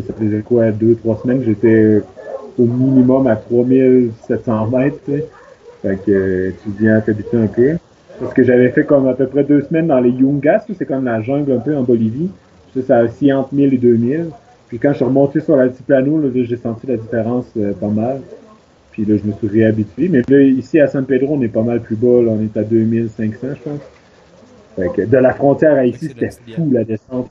Ça 0.08 0.14
faisait 0.14 0.42
quoi, 0.42 0.72
deux, 0.72 0.96
trois 0.96 1.20
semaines, 1.22 1.44
j'étais 1.44 2.02
au 2.58 2.66
minimum 2.66 3.28
à 3.28 3.36
3700 3.36 4.68
mètres, 4.68 4.98
tu 5.06 5.12
sais. 5.12 5.28
Fait 5.82 5.98
que 6.06 6.52
tu 6.64 6.70
viens 6.80 7.00
t'habituer 7.02 7.38
un 7.38 7.48
peu. 7.48 7.78
Parce 8.20 8.34
que 8.34 8.44
j'avais 8.44 8.70
fait 8.70 8.84
comme 8.84 9.08
à 9.08 9.14
peu 9.14 9.26
près 9.26 9.44
deux 9.44 9.62
semaines 9.62 9.88
dans 9.88 10.00
les 10.00 10.12
Yungas, 10.12 10.66
c'est 10.78 10.86
comme 10.86 11.06
la 11.06 11.22
jungle 11.22 11.54
un 11.54 11.60
peu 11.60 11.76
en 11.76 11.82
Bolivie. 11.82 12.30
Ça, 12.76 12.82
ça 12.84 13.04
aussi 13.04 13.34
entre 13.34 13.54
1000 13.54 13.74
et 13.74 13.78
2000. 13.78 14.28
Puis 14.68 14.80
quand 14.80 14.92
je 14.92 14.98
suis 14.98 15.06
remonté 15.06 15.40
sur 15.42 15.56
l'altiplano, 15.56 16.22
j'ai 16.34 16.56
senti 16.56 16.88
la 16.88 16.98
différence 16.98 17.46
euh, 17.58 17.74
pas 17.74 17.88
mal. 17.88 18.22
Puis 18.92 19.06
là, 19.06 19.18
je 19.18 19.28
me 19.28 19.34
suis 19.34 19.48
réhabitué. 19.48 20.08
Mais 20.08 20.22
là, 20.28 20.42
ici, 20.42 20.80
à 20.80 20.88
San 20.88 21.06
Pedro, 21.06 21.36
on 21.36 21.42
est 21.42 21.48
pas 21.48 21.64
mal 21.64 21.82
plus 21.82 21.96
bas. 21.96 22.22
Là. 22.22 22.32
On 22.32 22.42
est 22.42 22.56
à 22.56 22.64
2500, 22.64 23.38
je 23.42 23.70
pense. 23.70 23.80
Fait 24.76 24.90
que 24.96 25.02
de 25.02 25.18
la 25.18 25.34
frontière 25.34 25.74
à 25.74 25.86
ici, 25.86 26.08
c'était 26.08 26.30
fou, 26.56 26.70
la 26.72 26.84
descente. 26.84 27.30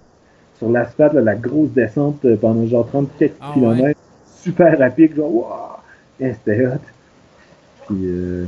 Sur 0.59 0.71
l'asphalte, 0.71 1.15
la 1.15 1.35
grosse 1.35 1.71
descente 1.71 2.23
euh, 2.27 2.37
pendant 2.37 2.67
genre 2.67 2.87
34 2.89 3.33
ah, 3.41 3.51
km. 3.55 4.00
Super 4.43 4.79
rapide, 4.79 5.15
genre, 5.17 5.35
waouh! 5.35 5.81
c'était 6.19 6.67
hot. 6.67 6.81
Puis, 7.87 7.99
euh, 8.05 8.47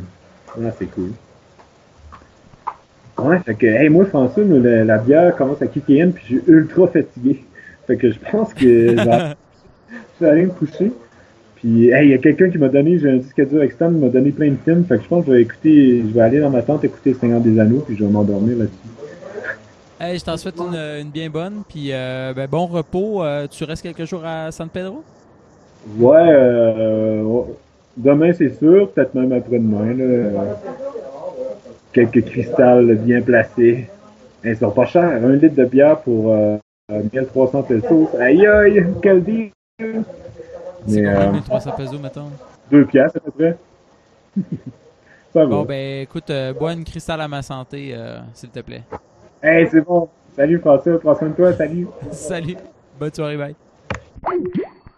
c'est 0.79 0.91
cool. 0.91 1.11
Ouais, 3.19 3.39
fait 3.41 3.55
que, 3.55 3.67
hey, 3.67 3.89
moi, 3.89 4.07
François, 4.07 4.45
la, 4.45 4.99
bière 4.99 5.37
commence 5.37 5.61
à 5.63 5.67
kicker 5.67 6.03
in, 6.03 6.11
puis 6.11 6.25
je 6.25 6.29
suis 6.29 6.43
ultra 6.47 6.89
fatigué. 6.89 7.45
Fait 7.87 7.97
que 7.97 8.11
je 8.11 8.19
pense 8.31 8.55
que 8.55 8.63
je 8.97 10.25
vais 10.25 10.29
aller 10.29 10.47
me 10.47 10.51
coucher. 10.51 10.93
Puis, 11.57 11.91
hey, 11.91 12.07
il 12.07 12.11
y 12.11 12.15
a 12.15 12.19
quelqu'un 12.19 12.51
qui 12.51 12.59
m'a 12.59 12.69
donné, 12.69 12.99
j'ai 12.99 13.11
un 13.11 13.17
disque 13.17 13.49
dur 13.49 13.63
externe, 13.63 13.95
il 13.97 14.01
m'a 14.01 14.09
donné 14.09 14.31
plein 14.31 14.51
de 14.51 14.57
films. 14.65 14.85
Fait 14.85 14.97
que 14.97 15.05
je 15.05 15.09
pense 15.09 15.25
que 15.25 15.31
je 15.31 15.37
vais 15.37 15.43
écouter, 15.43 16.03
je 16.09 16.13
vais 16.13 16.21
aller 16.21 16.41
dans 16.41 16.51
ma 16.51 16.63
tente 16.63 16.85
écouter 16.85 17.11
Le 17.11 17.17
Seigneur 17.17 17.41
des 17.41 17.59
Anneaux, 17.61 17.85
puis 17.87 17.97
je 17.97 18.05
vais 18.05 18.11
m'endormir 18.11 18.59
là-dessus. 18.59 18.77
Hey, 20.01 20.19
je 20.19 20.25
t'en 20.25 20.37
souhaite 20.37 20.59
une, 20.59 20.75
une, 20.75 21.11
bien 21.11 21.31
bonne, 21.31 21.63
puis 21.69 21.93
euh, 21.93 22.33
ben, 22.35 22.49
bon 22.49 22.67
repos. 22.67 23.23
Euh, 23.23 23.47
tu 23.47 23.63
restes 23.63 23.83
quelques 23.83 24.05
jours 24.05 24.25
à 24.25 24.51
San 24.51 24.69
Pedro? 24.69 25.05
Ouais, 25.99 26.29
euh, 26.31 27.43
demain 27.97 28.33
c'est 28.33 28.57
sûr, 28.59 28.91
peut-être 28.91 29.15
même 29.15 29.33
après-demain. 29.33 29.95
Là, 29.95 30.57
quelques 31.93 32.25
cristals 32.25 32.95
bien 32.97 33.21
placés. 33.21 33.89
Ils 34.45 34.57
sont 34.57 34.71
pas 34.71 34.87
chers. 34.87 35.05
Un 35.05 35.37
litre 35.37 35.55
de 35.55 35.65
bière 35.65 35.99
pour 36.01 36.35
1300 36.91 37.63
pesos. 37.63 38.09
Aïe 38.19 38.47
aïe, 38.47 38.87
quel 39.03 39.23
deal! 39.23 39.51
C'est 40.87 41.03
combien 41.05 41.33
1300 41.33 41.71
euh, 41.71 41.77
pesos, 41.77 41.99
mettons? 41.99 42.31
Deux 42.71 42.85
piastres, 42.85 43.19
à 43.19 43.21
peu 43.21 43.31
près. 43.31 43.57
Ça 45.33 45.47
bon, 45.47 45.63
ben, 45.63 46.03
écoute, 46.03 46.29
euh, 46.29 46.53
bois 46.53 46.75
une 46.75 46.85
cristal 46.85 47.21
à 47.21 47.29
ma 47.29 47.41
santé, 47.41 47.93
euh, 47.95 48.19
s'il 48.35 48.51
te 48.51 48.61
plaît. 48.61 48.83
Hey, 49.43 49.67
c'est 49.71 49.81
bon. 49.81 50.09
Salut, 50.37 50.59
François. 50.59 51.01
Prends 51.01 51.15
soin 51.15 51.29
de 51.29 51.35
toi. 51.35 51.53
Salut. 51.55 51.87
Salut. 52.11 52.57
Bonne 52.99 53.15
soirée, 53.15 53.37
bye. 53.39 53.55